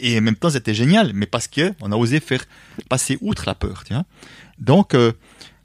et 0.00 0.18
en 0.18 0.22
même 0.22 0.36
temps, 0.36 0.50
c'était 0.50 0.74
génial, 0.74 1.12
mais 1.14 1.26
parce 1.26 1.46
que 1.46 1.72
on 1.80 1.92
a 1.92 1.96
osé 1.96 2.18
faire 2.18 2.44
passer 2.88 3.18
outre 3.20 3.44
la 3.46 3.54
peur. 3.54 3.84
Donc, 4.58 4.94
euh, 4.94 5.12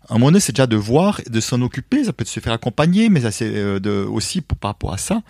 un 0.10 0.18
moment 0.18 0.40
c'est 0.40 0.54
déjà 0.54 0.68
de 0.68 0.76
voir 0.76 1.22
de 1.28 1.40
s'en 1.40 1.62
occuper. 1.62 2.04
Ça 2.04 2.14
peut 2.14 2.26
se 2.26 2.40
faire 2.40 2.54
accompagner, 2.54 3.10
mais 3.10 3.32
c'est 3.32 3.56
euh, 3.56 3.80
de, 3.80 4.06
aussi 4.06 4.42
pour, 4.42 4.58
par 4.58 4.72
rapport 4.72 4.94
à 4.94 4.98
ça. 4.98 5.22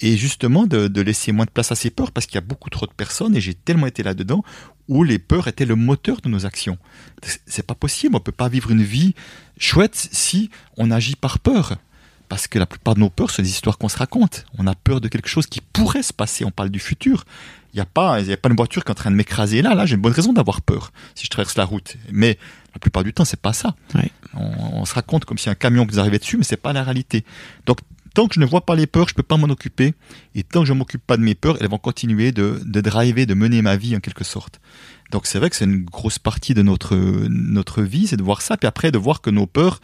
Et 0.00 0.16
justement, 0.16 0.66
de, 0.66 1.00
laisser 1.00 1.30
moins 1.32 1.44
de 1.44 1.50
place 1.50 1.70
à 1.70 1.76
ces 1.76 1.90
peurs, 1.90 2.10
parce 2.10 2.26
qu'il 2.26 2.34
y 2.34 2.38
a 2.38 2.40
beaucoup 2.40 2.68
trop 2.68 2.86
de 2.86 2.92
personnes, 2.92 3.36
et 3.36 3.40
j'ai 3.40 3.54
tellement 3.54 3.86
été 3.86 4.02
là-dedans, 4.02 4.42
où 4.88 5.04
les 5.04 5.18
peurs 5.18 5.46
étaient 5.46 5.66
le 5.66 5.76
moteur 5.76 6.20
de 6.20 6.28
nos 6.28 6.46
actions. 6.46 6.78
C'est 7.46 7.64
pas 7.64 7.76
possible, 7.76 8.16
on 8.16 8.20
peut 8.20 8.32
pas 8.32 8.48
vivre 8.48 8.70
une 8.70 8.82
vie 8.82 9.14
chouette 9.56 10.08
si 10.12 10.50
on 10.76 10.90
agit 10.90 11.16
par 11.16 11.38
peur. 11.38 11.76
Parce 12.28 12.48
que 12.48 12.58
la 12.58 12.66
plupart 12.66 12.94
de 12.94 13.00
nos 13.00 13.10
peurs, 13.10 13.30
c'est 13.30 13.42
des 13.42 13.50
histoires 13.50 13.78
qu'on 13.78 13.88
se 13.88 13.98
raconte. 13.98 14.46
On 14.58 14.66
a 14.66 14.74
peur 14.74 15.00
de 15.00 15.08
quelque 15.08 15.28
chose 15.28 15.46
qui 15.46 15.60
pourrait 15.60 16.02
se 16.02 16.12
passer, 16.12 16.44
on 16.44 16.50
parle 16.50 16.70
du 16.70 16.80
futur. 16.80 17.24
Il 17.72 17.76
n'y 17.76 17.82
a 17.82 17.86
pas, 17.86 18.20
y 18.20 18.32
a 18.32 18.36
pas 18.36 18.48
une 18.48 18.56
voiture 18.56 18.82
qui 18.82 18.88
est 18.88 18.92
en 18.92 18.96
train 18.96 19.10
de 19.10 19.16
m'écraser 19.16 19.62
là, 19.62 19.74
là, 19.74 19.86
j'ai 19.86 19.94
une 19.94 20.00
bonne 20.00 20.12
raison 20.12 20.32
d'avoir 20.32 20.62
peur 20.62 20.92
si 21.14 21.24
je 21.26 21.30
traverse 21.30 21.56
la 21.56 21.64
route. 21.64 21.96
Mais 22.10 22.38
la 22.74 22.80
plupart 22.80 23.04
du 23.04 23.12
temps, 23.12 23.24
c'est 23.24 23.40
pas 23.40 23.52
ça. 23.52 23.74
Ouais. 23.94 24.10
On, 24.34 24.80
on, 24.80 24.84
se 24.84 24.94
raconte 24.94 25.24
comme 25.24 25.38
si 25.38 25.48
un 25.48 25.54
camion 25.54 25.86
nous 25.86 25.98
arrivait 25.98 26.18
dessus, 26.18 26.36
mais 26.36 26.44
c'est 26.44 26.56
pas 26.56 26.72
la 26.72 26.82
réalité. 26.82 27.24
Donc, 27.66 27.78
tant 28.14 28.28
que 28.28 28.34
je 28.34 28.40
ne 28.40 28.46
vois 28.46 28.64
pas 28.64 28.74
les 28.74 28.86
peurs, 28.86 29.08
je 29.08 29.14
peux 29.14 29.22
pas 29.22 29.36
m'en 29.36 29.48
occuper. 29.48 29.94
Et 30.34 30.42
tant 30.42 30.60
que 30.60 30.66
je 30.66 30.72
m'occupe 30.72 31.04
pas 31.04 31.16
de 31.16 31.22
mes 31.22 31.34
peurs, 31.34 31.58
elles 31.60 31.68
vont 31.68 31.78
continuer 31.78 32.32
de, 32.32 32.60
de 32.64 32.80
driver, 32.80 33.26
de 33.26 33.34
mener 33.34 33.60
ma 33.60 33.76
vie 33.76 33.96
en 33.96 34.00
quelque 34.00 34.24
sorte. 34.24 34.60
Donc 35.10 35.26
c'est 35.26 35.38
vrai 35.38 35.50
que 35.50 35.56
c'est 35.56 35.64
une 35.64 35.84
grosse 35.84 36.18
partie 36.18 36.54
de 36.54 36.62
notre 36.62 36.96
notre 37.28 37.82
vie, 37.82 38.06
c'est 38.06 38.16
de 38.16 38.22
voir 38.22 38.42
ça, 38.42 38.56
puis 38.56 38.66
après 38.66 38.90
de 38.90 38.98
voir 38.98 39.20
que 39.20 39.30
nos 39.30 39.46
peurs, 39.46 39.80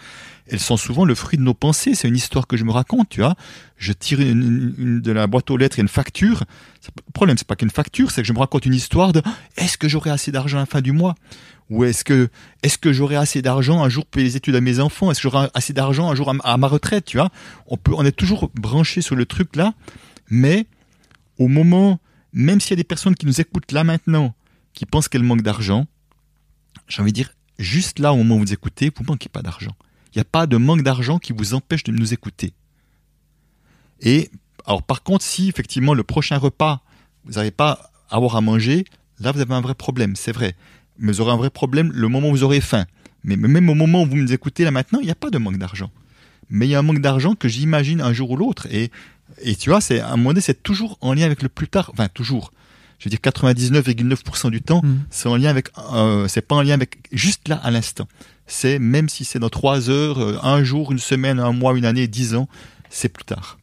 elles 0.51 0.61
sont 0.61 0.77
souvent 0.77 1.05
le 1.05 1.15
fruit 1.15 1.39
de 1.39 1.43
nos 1.43 1.55
pensées. 1.55 1.95
C'est 1.95 2.09
une 2.09 2.17
histoire 2.17 2.47
que 2.47 2.57
je 2.57 2.65
me 2.65 2.73
raconte, 2.73 3.09
tu 3.09 3.21
vois. 3.21 3.37
Je 3.77 3.93
tire 3.93 4.19
de 4.19 5.13
la 5.13 5.27
boîte 5.27 5.51
aux 5.51 5.57
lettres 5.57 5.79
une 5.79 5.89
facture. 5.89 6.45
Le 6.85 7.13
problème, 7.13 7.39
c'est 7.39 7.47
pas 7.47 7.57
qu'une 7.57 7.71
facture, 7.71 8.11
c'est 8.11 8.23
que 8.23 8.29
je 8.29 8.33
me 8.33 8.39
raconte 8.39 8.67
une 8.67 8.75
histoire 8.75 9.13
de 9.13 9.23
est-ce 9.57 9.79
que 9.79 9.89
j'aurai 9.89 10.11
assez 10.11 10.33
d'argent 10.33 10.59
à 10.59 10.63
la 10.63 10.67
fin 10.67 10.81
du 10.81 10.93
mois? 10.93 11.15
Ou 11.69 11.85
est-ce 11.85 12.03
que 12.03 12.29
est-ce 12.65 12.79
que 12.79 12.93
j'aurai 12.93 13.15
assez 13.15 13.43
d'argent 13.43 13.85
un 13.85 13.89
jour 13.89 14.05
pour 14.05 14.11
payer 14.13 14.27
les 14.27 14.37
études 14.37 14.57
à 14.57 14.61
mes 14.61 14.81
enfants? 14.81 15.11
Est-ce 15.11 15.21
que 15.21 15.31
j'aurai 15.31 15.49
assez 15.55 15.73
d'argent 15.73 16.11
un 16.11 16.17
jour 16.17 16.29
à, 16.29 16.35
à, 16.43 16.57
ma 16.57 16.67
retraite 16.67 17.05
Tu 17.05 17.19
vois? 17.19 17.31
On 17.69 17.77
peut, 17.77 17.93
on 17.95 18.05
est 18.05 18.13
toujours 18.13 18.51
branché 18.55 19.03
sur 19.03 19.15
le 19.15 19.27
truc 19.27 19.55
là, 19.55 19.75
mais 20.29 20.67
au 21.39 21.47
moment, 21.47 22.01
même 22.33 22.61
s'il 22.61 22.71
y 22.71 22.75
a 22.75 22.77
des 22.77 22.85
personnes 22.85 23.15
qui 23.15 23.27
nous 23.27 23.41
écoutent 23.41 23.71
là 23.71 23.85
maintenant, 23.85 24.35
qui 24.73 24.87
pensent 24.87 25.09
qu'elles 25.09 25.23
manquent 25.23 25.43
d'argent, 25.43 25.87
j'ai 26.89 27.03
envie 27.03 27.13
de 27.13 27.17
dire 27.17 27.31
juste 27.59 27.99
là 27.99 28.13
au 28.13 28.17
moment 28.17 28.37
où 28.37 28.41
vous 28.41 28.53
écoutez, 28.53 28.91
vous 28.95 29.05
manquez 29.05 29.29
pas 29.29 29.43
d'argent. 29.43 29.75
Il 30.13 30.19
n'y 30.19 30.23
a 30.23 30.25
pas 30.25 30.47
de 30.47 30.57
manque 30.57 30.83
d'argent 30.83 31.19
qui 31.19 31.33
vous 31.33 31.55
empêche 31.55 31.85
de 31.85 31.93
nous 31.93 32.13
écouter. 32.13 32.53
Et 34.01 34.31
par 34.87 35.03
contre, 35.03 35.25
si 35.25 35.49
effectivement 35.49 35.95
le 35.95 36.03
prochain 36.03 36.39
repas, 36.39 36.83
vous 37.25 37.33
n'arrivez 37.33 37.51
pas 37.51 37.93
à 38.11 38.17
avoir 38.17 38.37
à 38.37 38.41
manger, 38.41 38.85
là 39.21 39.33
vous 39.33 39.41
avez 39.41 39.55
un 39.55 39.61
vrai 39.61 39.75
problème, 39.75 40.17
c'est 40.17 40.33
vrai. 40.33 40.57
Mais 40.99 41.13
vous 41.13 41.21
aurez 41.21 41.33
un 41.33 41.37
vrai 41.37 41.51
problème 41.51 41.93
le 41.93 42.09
moment 42.09 42.29
où 42.29 42.33
vous 42.33 42.45
aurez 42.45 42.61
faim. 42.61 42.87
Mais 43.23 43.37
même 43.37 43.69
au 43.69 43.75
moment 43.75 44.03
où 44.03 44.07
vous 44.07 44.17
nous 44.17 44.33
écoutez 44.33 44.65
là 44.65 44.71
maintenant, 44.71 45.01
il 45.01 45.07
n'y 45.07 45.13
a 45.13 45.17
pas 45.17 45.31
de 45.31 45.39
manque 45.39 45.59
d'argent. 45.59 45.91
Mais 46.49 46.67
il 46.67 46.71
y 46.71 46.75
a 46.75 46.79
un 46.79 46.83
manque 46.83 47.01
d'argent 47.01 47.35
que 47.35 47.49
j'imagine 47.49 48.01
un 48.01 48.13
jour 48.13 48.31
ou 48.31 48.37
l'autre. 48.37 48.67
Et, 48.71 48.91
et 49.43 49.55
tu 49.55 49.71
vois, 49.71 49.81
c'est 49.81 50.01
à 50.01 50.09
un 50.09 50.17
moment 50.17 50.31
donné, 50.31 50.41
c'est 50.41 50.63
toujours 50.63 50.99
en 51.01 51.15
lien 51.15 51.27
avec 51.27 51.43
le 51.43 51.49
plus 51.49 51.69
tard. 51.69 51.91
Enfin, 51.93 52.09
toujours. 52.09 52.51
Je 53.01 53.07
veux 53.07 53.11
dire, 53.11 53.19
99,9% 53.21 54.51
du 54.51 54.63
temps, 54.63 54.83
Mm. 54.85 54.99
c'est 55.11 55.29
en 55.29 55.37
lien 55.37 55.49
avec, 55.51 55.69
euh, 55.93 56.29
c'est 56.29 56.43
pas 56.43 56.55
en 56.57 56.63
lien 56.63 56.75
avec 56.75 56.99
juste 57.13 57.49
là 57.49 57.57
à 57.63 57.71
l'instant. 57.73 58.07
C'est 58.47 58.79
même 58.79 59.09
si 59.09 59.25
c'est 59.25 59.39
dans 59.39 59.49
trois 59.49 59.91
heures, 59.91 60.19
euh, 60.21 60.39
un 60.43 60.63
jour, 60.63 60.93
une 60.93 60.99
semaine, 60.99 61.41
un 61.41 61.53
mois, 61.53 61.77
une 61.77 61.85
année, 61.87 62.07
dix 62.09 62.35
ans, 62.35 62.49
c'est 62.91 63.09
plus 63.09 63.25
tard. 63.25 63.59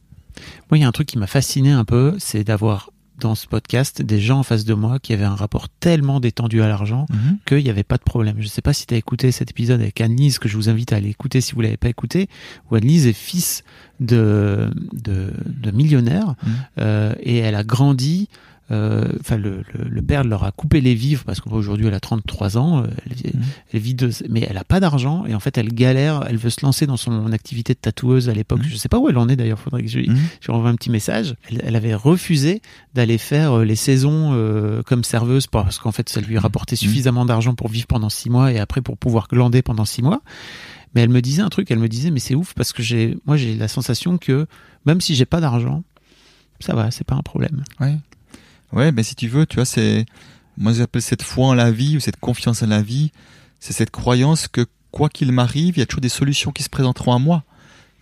Moi, 0.70 0.78
il 0.78 0.80
y 0.82 0.84
a 0.84 0.88
un 0.88 0.92
truc 0.92 1.06
qui 1.08 1.18
m'a 1.18 1.26
fasciné 1.26 1.70
un 1.72 1.84
peu, 1.84 2.14
c'est 2.18 2.44
d'avoir 2.44 2.90
dans 3.18 3.34
ce 3.34 3.48
podcast 3.48 4.00
des 4.00 4.20
gens 4.20 4.38
en 4.38 4.42
face 4.44 4.64
de 4.64 4.74
moi 4.74 5.00
qui 5.00 5.12
avaient 5.12 5.24
un 5.24 5.34
rapport 5.34 5.68
tellement 5.80 6.20
détendu 6.20 6.62
à 6.62 6.68
l'argent 6.68 7.06
qu'il 7.46 7.64
n'y 7.64 7.68
avait 7.70 7.82
pas 7.82 7.96
de 7.96 8.04
problème. 8.04 8.36
Je 8.38 8.44
ne 8.44 8.48
sais 8.48 8.62
pas 8.62 8.72
si 8.72 8.86
tu 8.86 8.94
as 8.94 8.96
écouté 8.96 9.32
cet 9.32 9.50
épisode 9.50 9.80
avec 9.80 10.00
Annelise, 10.00 10.38
que 10.38 10.48
je 10.48 10.56
vous 10.56 10.68
invite 10.68 10.92
à 10.92 10.96
aller 10.96 11.08
écouter 11.10 11.40
si 11.40 11.52
vous 11.54 11.60
l'avez 11.60 11.76
pas 11.76 11.88
écouté, 11.88 12.28
où 12.70 12.76
Annelise 12.76 13.08
est 13.08 13.12
fils 13.12 13.64
de, 13.98 14.70
de, 14.92 15.32
de 15.46 15.70
millionnaire 15.72 16.34
Mhm. 16.44 16.52
euh, 16.78 17.14
et 17.20 17.38
elle 17.38 17.56
a 17.56 17.64
grandi. 17.64 18.28
Euh, 18.70 19.08
Enfin, 19.20 19.36
le, 19.36 19.62
le, 19.72 19.88
le 19.88 20.02
père 20.02 20.24
leur 20.24 20.44
a 20.44 20.52
coupé 20.52 20.80
les 20.80 20.94
vivres 20.94 21.24
parce 21.24 21.40
qu'aujourd'hui 21.40 21.86
elle 21.86 21.94
a 21.94 22.00
33 22.00 22.58
ans, 22.58 22.82
euh, 22.82 22.86
elle, 23.06 23.12
vit- 23.16 23.22
Mhm. 23.34 23.42
elle 23.72 23.80
vit 23.80 23.94
de, 23.94 24.10
mais 24.28 24.46
elle 24.48 24.58
a 24.58 24.64
pas 24.64 24.80
d'argent 24.80 25.24
et 25.26 25.34
en 25.34 25.40
fait 25.40 25.56
elle 25.58 25.72
galère. 25.72 26.24
Elle 26.28 26.36
veut 26.36 26.50
se 26.50 26.64
lancer 26.64 26.86
dans 26.86 26.96
son 26.96 27.32
activité 27.32 27.74
de 27.74 27.78
tatoueuse 27.78 28.28
à 28.28 28.34
l'époque. 28.34 28.60
Mhm. 28.60 28.68
Je 28.68 28.76
sais 28.76 28.88
pas 28.88 28.98
où 28.98 29.08
elle 29.08 29.18
en 29.18 29.28
est 29.28 29.36
d'ailleurs. 29.36 29.58
Faudrait 29.58 29.82
que 29.82 29.88
je, 29.88 30.00
je 30.00 30.06
lui 30.10 30.52
envoie 30.52 30.68
un 30.70 30.74
petit 30.74 30.90
message. 30.90 31.34
Elle, 31.50 31.62
elle 31.64 31.76
avait 31.76 31.94
refusé 31.94 32.60
d'aller 32.94 33.18
faire 33.18 33.58
euh, 33.58 33.64
les 33.64 33.76
saisons 33.76 34.30
euh, 34.34 34.82
comme 34.82 35.04
serveuse 35.04 35.46
parce 35.46 35.78
qu'en 35.78 35.92
fait, 35.92 36.08
ça 36.08 36.20
lui 36.20 36.36
rapportait 36.38 36.76
suffisamment 36.76 37.24
d'argent 37.24 37.54
pour 37.54 37.68
vivre 37.68 37.86
pendant 37.86 38.08
six 38.10 38.28
mois 38.30 38.52
et 38.52 38.58
après 38.58 38.80
pour 38.82 38.96
pouvoir 38.98 39.28
glander 39.28 39.62
pendant 39.62 39.84
six 39.84 40.02
mois. 40.02 40.20
Mais 40.94 41.02
elle 41.02 41.10
me 41.10 41.20
disait 41.20 41.42
un 41.42 41.48
truc. 41.50 41.70
Elle 41.70 41.78
me 41.78 41.88
disait, 41.88 42.10
mais 42.10 42.20
c'est 42.20 42.34
ouf 42.34 42.54
parce 42.54 42.72
que 42.72 42.82
j'ai, 42.82 43.18
moi, 43.26 43.36
j'ai 43.36 43.54
la 43.54 43.68
sensation 43.68 44.16
que 44.18 44.46
même 44.86 45.00
si 45.02 45.14
j'ai 45.14 45.26
pas 45.26 45.40
d'argent, 45.40 45.82
ça 46.60 46.74
va, 46.74 46.90
c'est 46.90 47.04
pas 47.04 47.14
un 47.14 47.22
problème. 47.22 47.62
Ouais. 47.78 47.94
Ouais, 48.72 48.92
mais 48.92 49.02
si 49.02 49.14
tu 49.14 49.28
veux, 49.28 49.46
tu 49.46 49.56
vois, 49.56 49.64
c'est, 49.64 50.06
moi 50.56 50.72
j'appelle 50.72 51.02
cette 51.02 51.22
foi 51.22 51.48
en 51.48 51.54
la 51.54 51.70
vie 51.70 51.96
ou 51.96 52.00
cette 52.00 52.18
confiance 52.18 52.62
en 52.62 52.66
la 52.66 52.82
vie, 52.82 53.12
c'est 53.60 53.72
cette 53.72 53.90
croyance 53.90 54.48
que 54.48 54.66
quoi 54.90 55.08
qu'il 55.08 55.32
m'arrive, 55.32 55.76
il 55.76 55.80
y 55.80 55.82
a 55.82 55.86
toujours 55.86 56.00
des 56.00 56.08
solutions 56.08 56.52
qui 56.52 56.62
se 56.62 56.68
présenteront 56.68 57.14
à 57.14 57.18
moi. 57.18 57.44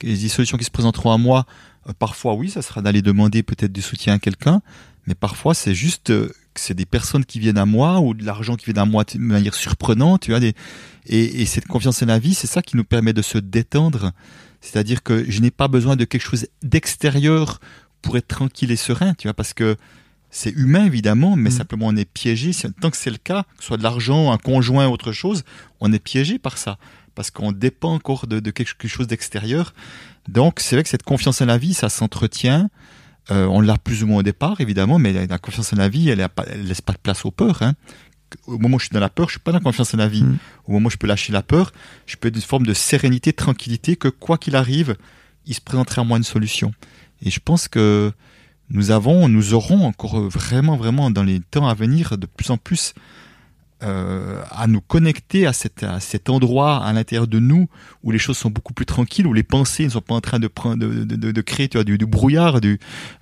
Et 0.03 0.15
des 0.15 0.29
solutions 0.29 0.59
qui 0.59 0.65
se 0.65 0.71
présenteront 0.71 1.13
à 1.13 1.19
moi, 1.19 1.47
euh, 1.89 1.93
parfois 1.99 2.35
oui, 2.35 2.51
ça 2.51 2.63
sera 2.63 2.83
d'aller 2.83 3.03
demander 3.03 3.43
peut-être 3.43 3.73
du 3.73 3.83
soutien 3.83 4.15
à 4.15 4.19
quelqu'un, 4.19 4.61
mais 5.07 5.15
parfois 5.15 5.55
c'est 5.55 5.75
juste 5.75 6.11
euh, 6.11 6.29
que 6.53 6.61
c'est 6.61 6.75
des 6.75 6.85
personnes 6.85 7.25
qui 7.25 7.39
viennent 7.39 7.59
à 7.59 7.65
moi 7.65 8.01
ou 8.01 8.13
de 8.13 8.25
l'argent 8.25 8.57
qui 8.57 8.71
vient 8.71 8.83
à 8.83 8.87
moi 8.87 9.05
de 9.05 9.19
manière 9.19 9.55
surprenante, 9.55 10.23
tu 10.23 10.33
vois, 10.33 10.41
et 11.09 11.47
cette 11.47 11.67
confiance 11.67 12.03
en 12.03 12.07
la 12.07 12.19
vie, 12.19 12.35
c'est 12.35 12.47
ça 12.47 12.61
qui 12.63 12.77
nous 12.77 12.85
permet 12.85 13.13
de 13.13 13.23
se 13.23 13.39
détendre. 13.39 14.13
C'est-à-dire 14.61 15.03
que 15.03 15.25
je 15.31 15.41
n'ai 15.41 15.53
pas 15.53 15.69
besoin 15.69 15.97
de 15.97 16.05
quelque 16.05 16.23
chose 16.23 16.47
d'extérieur 16.63 17.61
pour 18.03 18.17
être 18.17 18.27
tranquille 18.27 18.71
et 18.71 18.77
serein, 18.77 19.15
tu 19.15 19.29
vois, 19.29 19.35
parce 19.35 19.55
que 19.55 19.77
c'est 20.39 20.51
humain 20.51 20.85
évidemment, 20.85 21.35
mais 21.37 21.49
Mm. 21.51 21.53
simplement 21.53 21.87
on 21.89 21.97
est 21.97 22.05
piégé. 22.11 22.53
Si- 22.53 22.71
Tant 22.81 22.91
que 22.91 22.97
c'est 22.97 23.11
le 23.11 23.17
cas, 23.17 23.43
que 23.57 23.61
ce 23.63 23.67
soit 23.69 23.77
de 23.79 23.83
l'argent, 23.83 24.33
un 24.33 24.39
conjoint, 24.39 24.87
autre 24.89 25.13
chose, 25.13 25.45
on 25.81 25.93
est 25.93 25.99
piégé 25.99 26.39
par 26.39 26.59
ça, 26.59 26.79
parce 27.15 27.31
qu'on 27.31 27.53
dépend 27.53 27.95
encore 27.95 28.27
de, 28.27 28.41
de 28.41 28.51
quelque 28.51 28.87
chose 28.89 29.07
d'extérieur. 29.07 29.73
Donc 30.29 30.61
c'est 30.61 30.77
vrai 30.77 30.83
que 30.83 30.89
cette 30.89 31.05
confiance 31.05 31.41
en 31.41 31.47
la 31.47 31.57
vie, 31.59 31.73
ça 31.75 31.89
s'entretient. 31.89 32.69
Euh, 33.31 33.47
on 33.47 33.61
l'a 33.61 33.77
plus 33.79 34.03
ou 34.03 34.07
moins 34.07 34.19
au 34.19 34.23
départ, 34.23 34.61
évidemment, 34.61 34.99
mais 34.99 35.27
la, 35.27 35.39
confiance 35.39 35.73
en 35.73 35.77
la 35.77 35.89
vie, 35.89 36.09
elle, 36.11 36.25
elle 36.49 36.67
laisse 36.67 36.81
pas 36.81 36.93
de 36.93 36.99
place 36.99 37.25
aux 37.25 37.31
peurs. 37.33 37.63
Hein. 37.63 37.75
Au 38.47 38.59
moment 38.59 38.77
où 38.77 38.79
je 38.79 38.87
suis 38.87 38.95
dans 38.95 39.01
la 39.01 39.09
peur, 39.09 39.29
je 39.29 39.33
suis 39.33 39.41
pas 39.41 39.53
dans 39.53 39.59
la 39.59 39.65
confiance 39.65 39.95
en 39.95 39.97
la 39.97 40.07
vie. 40.09 40.23
Mm. 40.23 40.39
Au 40.67 40.73
moment 40.73 40.87
où 40.89 40.91
je 40.91 40.97
peux 40.97 41.07
lâcher 41.09 41.33
la 41.33 41.43
peur, 41.43 41.73
je 42.07 42.17
peux 42.17 42.29
être 42.29 42.37
une 42.37 42.43
forme 42.43 42.67
de 42.67 42.75
sérénité, 42.75 43.31
de 43.31 43.37
tranquillité, 43.37 43.97
que 43.97 44.09
quoi 44.09 44.37
qu'il 44.39 44.55
arrive, 44.55 44.97
il 45.47 45.55
se 45.55 45.61
présenterait 45.61 46.03
à 46.03 46.05
moi 46.05 46.19
une 46.19 46.25
solution. 46.25 46.73
Et 47.23 47.31
je 47.31 47.41
pense 47.41 47.67
que 47.69 48.13
nous 48.71 48.91
avons, 48.91 49.29
nous 49.29 49.55
aurons 49.55 49.87
encore 49.87 50.21
vraiment, 50.29 50.77
vraiment 50.77 51.11
dans 51.11 51.23
les 51.23 51.41
temps 51.41 51.69
à 51.69 51.75
venir 51.75 52.19
de 52.19 52.27
plus 52.27 52.51
en 52.51 52.57
plus 52.57 52.95
euh, 53.83 54.43
à 54.51 54.67
nous 54.69 54.81
connecter 54.81 55.47
à, 55.47 55.53
cet 55.53 56.31
endroit 56.31 56.83
à 56.83 56.95
l'intérieur 56.95 57.27
de 57.27 57.39
nous 57.39 57.69
où 58.03 58.11
les 58.11 58.19
choses 58.19 58.39
sont 58.39 58.49
beaucoup 58.49 58.73
plus 58.73 58.87
tranquilles, 58.87 59.27
où 59.27 59.35
les 59.35 59.43
pensées 59.43 59.85
ne 59.85 59.91
sont 59.91 60.01
pas 60.01 60.15
en 60.15 60.23
train 60.23 60.39
de, 60.39 60.49
de, 60.49 61.41
créer 61.43 61.69
du, 61.69 62.07
brouillard 62.07 62.59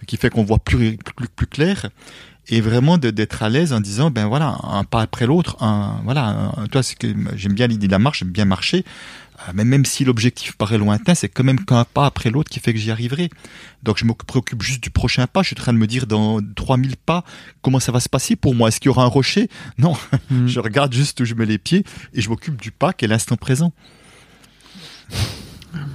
qui 0.07 0.17
fait 0.17 0.31
qu'on 0.31 0.45
voit 0.45 0.61
plus, 0.61 0.97
plus, 1.35 1.47
clair 1.49 1.91
et 2.47 2.61
vraiment 2.61 2.99
d'être 2.99 3.43
à 3.43 3.49
l'aise 3.49 3.73
en 3.73 3.81
disant 3.81 4.13
ben 4.13 4.27
voilà 4.27 4.57
un 4.63 4.85
pas 4.85 5.01
après 5.01 5.27
l'autre 5.27 5.61
un 5.61 6.01
voilà 6.05 6.53
toi 6.71 6.85
c'est 6.85 6.97
que 6.97 7.09
j'aime 7.35 7.55
bien 7.55 7.67
l'idée 7.67 7.87
de 7.87 7.93
la 7.93 7.99
marche 7.99 8.21
j'aime 8.21 8.31
bien 8.31 8.45
marcher 8.45 8.85
mais 9.53 9.65
même 9.65 9.85
si 9.85 10.05
l'objectif 10.05 10.57
paraît 10.57 10.79
lointain 10.79 11.15
c'est 11.15 11.29
quand 11.29 11.45
même 11.45 11.65
qu'un 11.65 11.85
pas 11.85 12.07
après 12.07 12.31
l'autre 12.31 12.51
qui 12.51 12.61
fait 12.61 12.73
que 12.73 12.79
j'y 12.79 12.91
arriverai. 12.91 13.31
Donc 13.83 13.99
je 13.99 14.05
me 14.05 14.15
préoccupe 14.15 14.63
juste 14.63 14.83
du 14.83 14.91
prochain 14.91 15.27
pas. 15.27 15.43
Je 15.43 15.49
suis 15.49 15.57
en 15.57 15.63
train 15.63 15.73
de 15.73 15.79
me 15.79 15.87
dire 15.87 16.07
dans 16.07 16.41
3000 16.55 16.97
pas 16.97 17.25
comment 17.63 17.81
ça 17.81 17.93
va 17.93 18.01
se 18.01 18.09
passer 18.09 18.37
pour 18.37 18.55
moi? 18.55 18.69
Est-ce 18.69 18.81
qu'il 18.81 18.89
y 18.89 18.91
aura 18.91 19.05
un 19.05 19.09
rocher? 19.09 19.49
Non. 19.79 19.95
Mm. 20.31 20.47
je 20.47 20.61
regarde 20.61 20.93
juste 20.93 21.21
où 21.21 21.25
je 21.25 21.35
mets 21.35 21.47
les 21.47 21.59
pieds 21.59 21.85
et 22.13 22.21
je 22.21 22.29
m'occupe 22.29 22.61
du 22.61 22.71
pas 22.71 22.93
qui 22.93 23.05
est 23.05 23.09
l'instant 23.09 23.37
présent. 23.37 23.73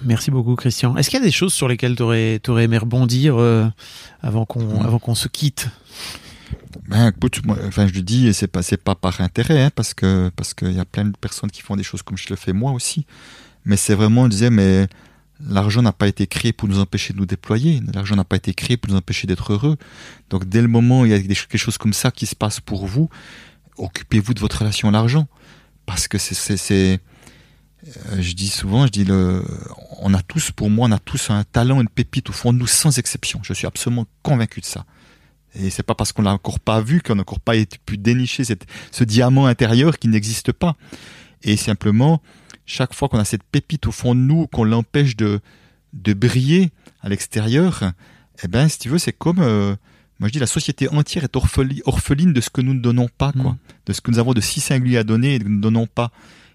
Merci 0.03 0.31
beaucoup, 0.31 0.55
Christian. 0.55 0.95
Est-ce 0.97 1.09
qu'il 1.09 1.19
y 1.19 1.21
a 1.21 1.25
des 1.25 1.31
choses 1.31 1.53
sur 1.53 1.67
lesquelles 1.67 1.95
tu 1.95 2.03
aurais, 2.03 2.39
aimé 2.63 2.77
rebondir 2.77 3.35
euh, 3.37 3.67
avant 4.21 4.45
qu'on 4.45 4.81
avant 4.81 4.99
qu'on 4.99 5.15
se 5.15 5.27
quitte? 5.27 5.69
Ben, 6.87 7.09
écoute, 7.09 7.41
enfin, 7.67 7.87
je 7.87 7.93
le 7.93 8.01
dis, 8.01 8.27
et 8.27 8.33
c'est 8.33 8.47
pas, 8.47 8.61
pas 8.83 8.95
par 8.95 9.21
intérêt, 9.21 9.63
hein, 9.63 9.71
parce 9.73 9.93
que, 9.93 10.29
parce 10.35 10.53
qu'il 10.53 10.71
y 10.71 10.79
a 10.79 10.85
plein 10.85 11.05
de 11.05 11.17
personnes 11.17 11.51
qui 11.51 11.61
font 11.61 11.75
des 11.75 11.83
choses 11.83 12.01
comme 12.01 12.17
je 12.17 12.27
le 12.29 12.35
fais 12.35 12.53
moi 12.53 12.71
aussi. 12.71 13.05
Mais 13.65 13.77
c'est 13.77 13.95
vraiment, 13.95 14.23
on 14.23 14.27
disait, 14.27 14.49
mais 14.49 14.87
l'argent 15.39 15.81
n'a 15.81 15.91
pas 15.91 16.07
été 16.07 16.27
créé 16.27 16.53
pour 16.53 16.67
nous 16.67 16.79
empêcher 16.79 17.13
de 17.13 17.19
nous 17.19 17.25
déployer. 17.25 17.81
L'argent 17.93 18.15
n'a 18.15 18.23
pas 18.23 18.37
été 18.37 18.53
créé 18.53 18.77
pour 18.77 18.91
nous 18.91 18.97
empêcher 18.97 19.27
d'être 19.27 19.53
heureux. 19.53 19.77
Donc, 20.29 20.47
dès 20.47 20.61
le 20.61 20.67
moment 20.67 21.01
où 21.01 21.05
il 21.05 21.11
y 21.11 21.13
a 21.13 21.19
quelque 21.19 21.57
chose 21.57 21.77
comme 21.77 21.93
ça 21.93 22.11
qui 22.11 22.25
se 22.25 22.35
passe 22.35 22.59
pour 22.59 22.87
vous, 22.87 23.09
occupez-vous 23.77 24.33
de 24.33 24.39
votre 24.39 24.59
relation 24.59 24.89
à 24.89 24.91
l'argent. 24.91 25.27
Parce 25.85 26.07
que 26.07 26.17
c'est, 26.17 26.99
euh, 27.87 28.21
je 28.21 28.33
dis 28.33 28.49
souvent, 28.49 28.85
je 28.85 28.91
dis 28.91 29.05
on 29.99 30.13
a 30.13 30.21
tous, 30.21 30.51
pour 30.51 30.69
moi, 30.69 30.87
on 30.87 30.91
a 30.91 30.99
tous 30.99 31.29
un 31.29 31.43
talent, 31.43 31.81
une 31.81 31.89
pépite 31.89 32.29
au 32.29 32.33
fond 32.33 32.53
de 32.53 32.59
nous, 32.59 32.67
sans 32.67 32.97
exception. 32.97 33.41
Je 33.43 33.53
suis 33.53 33.67
absolument 33.67 34.05
convaincu 34.21 34.61
de 34.61 34.65
ça. 34.65 34.85
Et 35.55 35.69
c'est 35.69 35.83
pas 35.83 35.95
parce 35.95 36.11
qu'on 36.11 36.21
l'a 36.21 36.33
encore 36.33 36.59
pas 36.59 36.79
vu 36.81 37.01
qu'on 37.01 37.15
n'a 37.15 37.21
encore 37.21 37.39
pas 37.39 37.53
pu 37.85 37.97
dénicher 37.97 38.43
cette, 38.43 38.65
ce 38.91 39.03
diamant 39.03 39.47
intérieur 39.47 39.97
qui 39.97 40.07
n'existe 40.07 40.51
pas. 40.51 40.75
Et 41.41 41.57
simplement, 41.57 42.21
chaque 42.65 42.93
fois 42.93 43.09
qu'on 43.09 43.17
a 43.17 43.25
cette 43.25 43.43
pépite 43.43 43.87
au 43.87 43.91
fond 43.91 44.13
de 44.13 44.19
nous, 44.19 44.47
qu'on 44.47 44.63
l'empêche 44.63 45.15
de, 45.15 45.39
de 45.93 46.13
briller 46.13 46.71
à 47.01 47.09
l'extérieur, 47.09 47.91
eh 48.43 48.47
ben, 48.47 48.67
si 48.69 48.77
tu 48.77 48.89
veux, 48.89 48.99
c'est 48.99 49.11
comme, 49.11 49.39
euh, 49.39 49.75
moi 50.19 50.27
je 50.27 50.33
dis, 50.33 50.39
la 50.39 50.47
société 50.47 50.87
entière 50.89 51.23
est 51.23 51.35
orpheli- 51.35 51.81
orpheline 51.85 52.31
de 52.33 52.41
ce 52.41 52.49
que 52.49 52.61
nous 52.61 52.73
ne 52.73 52.79
donnons 52.79 53.07
pas, 53.17 53.31
quoi. 53.31 53.51
Mm. 53.51 53.57
De 53.87 53.93
ce 53.93 54.01
que 54.01 54.11
nous 54.11 54.19
avons 54.19 54.33
de 54.33 54.41
si 54.41 54.59
singulier 54.59 54.97
à 54.97 55.03
donner 55.03 55.35
et 55.35 55.39
que 55.39 55.45
nous 55.45 55.55
ne 55.57 55.61
donnons 55.61 55.87
pas. 55.87 56.11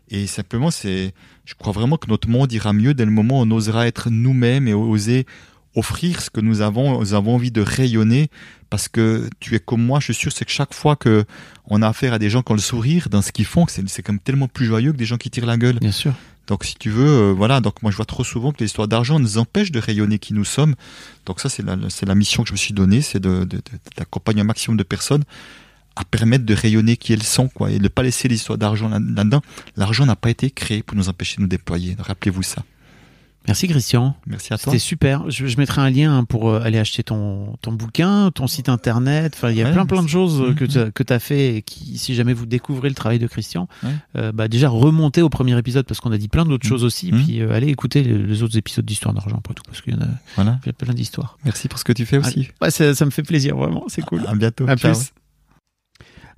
Et 0.09 0.26
simplement, 0.26 0.70
c'est, 0.70 1.14
je 1.47 1.55
crois 1.55 1.72
vraiment 1.72 1.97
que 1.97 2.09
notre 2.09 2.28
monde 2.28 2.53
ira 2.53 2.72
mieux 2.72 2.95
dès 2.95 3.07
le 3.07 3.11
moment 3.11 3.40
où 3.40 3.42
on 3.42 3.51
osera 3.51 3.86
être 3.86 4.11
nous-mêmes 4.11 4.68
et 4.68 4.74
oser 4.74 5.26
offrir 5.74 6.20
ce 6.20 6.30
que 6.30 6.40
nous 6.40 6.60
avons, 6.60 7.00
nous 7.00 7.14
avons 7.14 7.34
envie 7.34 7.50
de 7.50 7.60
rayonner 7.60 8.28
parce 8.70 8.88
que 8.88 9.28
tu 9.40 9.54
es 9.54 9.58
comme 9.60 9.82
moi, 9.84 10.00
je 10.00 10.06
suis 10.06 10.14
sûr, 10.14 10.32
c'est 10.32 10.44
que 10.44 10.50
chaque 10.50 10.74
fois 10.74 10.96
que 10.96 11.24
on 11.66 11.82
a 11.82 11.88
affaire 11.88 12.12
à 12.12 12.18
des 12.18 12.30
gens 12.30 12.42
qui 12.42 12.52
ont 12.52 12.56
le 12.56 12.60
sourire 12.60 13.08
dans 13.08 13.22
ce 13.22 13.32
qu'ils 13.32 13.44
font, 13.46 13.66
c'est, 13.68 13.88
c'est 13.88 14.02
comme 14.02 14.18
tellement 14.18 14.48
plus 14.48 14.66
joyeux 14.66 14.92
que 14.92 14.96
des 14.96 15.06
gens 15.06 15.16
qui 15.16 15.30
tirent 15.30 15.46
la 15.46 15.56
gueule. 15.56 15.78
Bien 15.78 15.92
sûr. 15.92 16.12
Donc 16.46 16.64
si 16.64 16.74
tu 16.74 16.90
veux, 16.90 17.08
euh, 17.08 17.32
voilà, 17.32 17.60
donc 17.60 17.82
moi 17.82 17.90
je 17.90 17.96
vois 17.96 18.04
trop 18.04 18.22
souvent 18.22 18.52
que 18.52 18.58
les 18.60 18.66
histoires 18.66 18.86
d'argent 18.88 19.18
nous 19.18 19.38
empêchent 19.38 19.72
de 19.72 19.78
rayonner 19.80 20.18
qui 20.18 20.34
nous 20.34 20.44
sommes. 20.44 20.74
Donc 21.24 21.40
ça 21.40 21.48
c'est 21.48 21.62
la, 21.64 21.76
c'est 21.88 22.04
la 22.06 22.14
mission 22.14 22.42
que 22.42 22.48
je 22.48 22.52
me 22.52 22.58
suis 22.58 22.74
donnée, 22.74 23.00
c'est 23.00 23.20
de, 23.20 23.40
de- 23.44 23.56
de- 23.56 23.62
d'accompagner 23.96 24.42
un 24.42 24.44
maximum 24.44 24.76
de 24.76 24.82
personnes 24.82 25.24
à 25.96 26.04
permettre 26.04 26.44
de 26.44 26.52
rayonner 26.54 26.96
qui 26.96 27.12
elles 27.12 27.22
sont, 27.22 27.48
quoi, 27.48 27.70
et 27.70 27.78
de 27.78 27.84
ne 27.84 27.88
pas 27.88 28.02
laisser 28.02 28.26
l'histoire 28.28 28.58
d'argent 28.58 28.88
là- 28.88 28.98
là-dedans. 28.98 29.40
L'argent 29.76 30.04
n'a 30.04 30.16
pas 30.16 30.28
été 30.28 30.50
créé 30.50 30.82
pour 30.82 30.96
nous 30.96 31.08
empêcher 31.08 31.36
de 31.36 31.42
nous 31.42 31.48
déployer. 31.48 31.96
Rappelez-vous 31.98 32.42
ça. 32.42 32.62
Merci, 33.47 33.68
Christian. 33.68 34.16
Merci 34.26 34.55
à 34.55 34.59
toi. 34.59 34.72
C'était 34.72 34.78
super. 34.78 35.30
Je, 35.30 35.47
je 35.47 35.59
mettrai 35.59 35.82
un 35.82 35.90
lien 35.90 36.16
hein, 36.18 36.24
pour 36.24 36.49
euh, 36.49 36.61
aller 36.62 36.78
acheter 36.78 37.03
ton, 37.03 37.57
ton 37.61 37.72
bouquin, 37.72 38.30
ton 38.30 38.47
site 38.47 38.68
internet. 38.70 39.34
Enfin, 39.36 39.51
il 39.51 39.57
y 39.59 39.62
a 39.62 39.66
Ouais, 39.66 39.72
plein 39.72 39.84
plein 39.86 40.03
de 40.03 40.09
choses 40.09 40.40
euh, 40.40 40.55
que 40.55 40.64
Mhm. 40.64 40.92
tu 41.07 41.12
as 41.12 41.18
fait 41.18 41.57
et 41.57 41.62
qui, 41.62 41.99
si 41.99 42.14
jamais 42.14 42.32
vous 42.32 42.47
découvrez 42.47 42.88
le 42.88 42.95
travail 42.95 43.18
de 43.18 43.26
Christian, 43.26 43.68
Ouais. 43.82 43.90
euh, 44.16 44.32
bah 44.32 44.49
déjà 44.49 44.68
remontez 44.70 45.20
au 45.22 45.28
premier 45.28 45.59
épisode 45.59 45.84
parce 45.86 46.01
qu'on 46.01 46.12
a 46.12 46.18
dit 46.18 46.28
plein 46.28 46.45
d'autres 46.47 46.64
Mhm. 46.66 46.70
choses 46.70 46.84
aussi. 46.84 47.12
Mhm. 47.12 47.22
Puis 47.24 47.40
euh, 47.42 47.53
allez 47.53 47.68
écouter 47.68 48.03
les, 48.03 48.16
les 48.16 48.42
autres 48.42 48.57
épisodes 48.57 48.84
d'Histoire 48.86 49.14
d'argent 49.14 49.36
après 49.36 49.53
tout 49.55 49.62
parce 49.66 49.82
qu'il 49.82 49.92
y 49.92 49.97
en 49.97 50.01
a, 50.01 50.09
Voilà. 50.36 50.59
il 50.64 50.66
y 50.66 50.70
a 50.70 50.72
plein 50.72 50.95
d'histoires. 50.95 51.36
Merci 51.45 51.68
pour 51.68 51.78
ce 51.78 51.84
que 51.84 51.92
tu 51.92 52.07
fais 52.07 52.18
aussi. 52.18 52.49
Ouais, 52.62 52.70
ça, 52.70 52.95
ça 52.95 53.05
me 53.05 53.11
fait 53.11 53.22
plaisir 53.22 53.57
vraiment. 53.57 53.84
C'est 53.88 54.03
cool. 54.03 54.22
À 54.26 54.34
bientôt. 54.34 54.64
À 54.68 54.76
Ciao. 54.76 54.92
plus. 54.95 55.12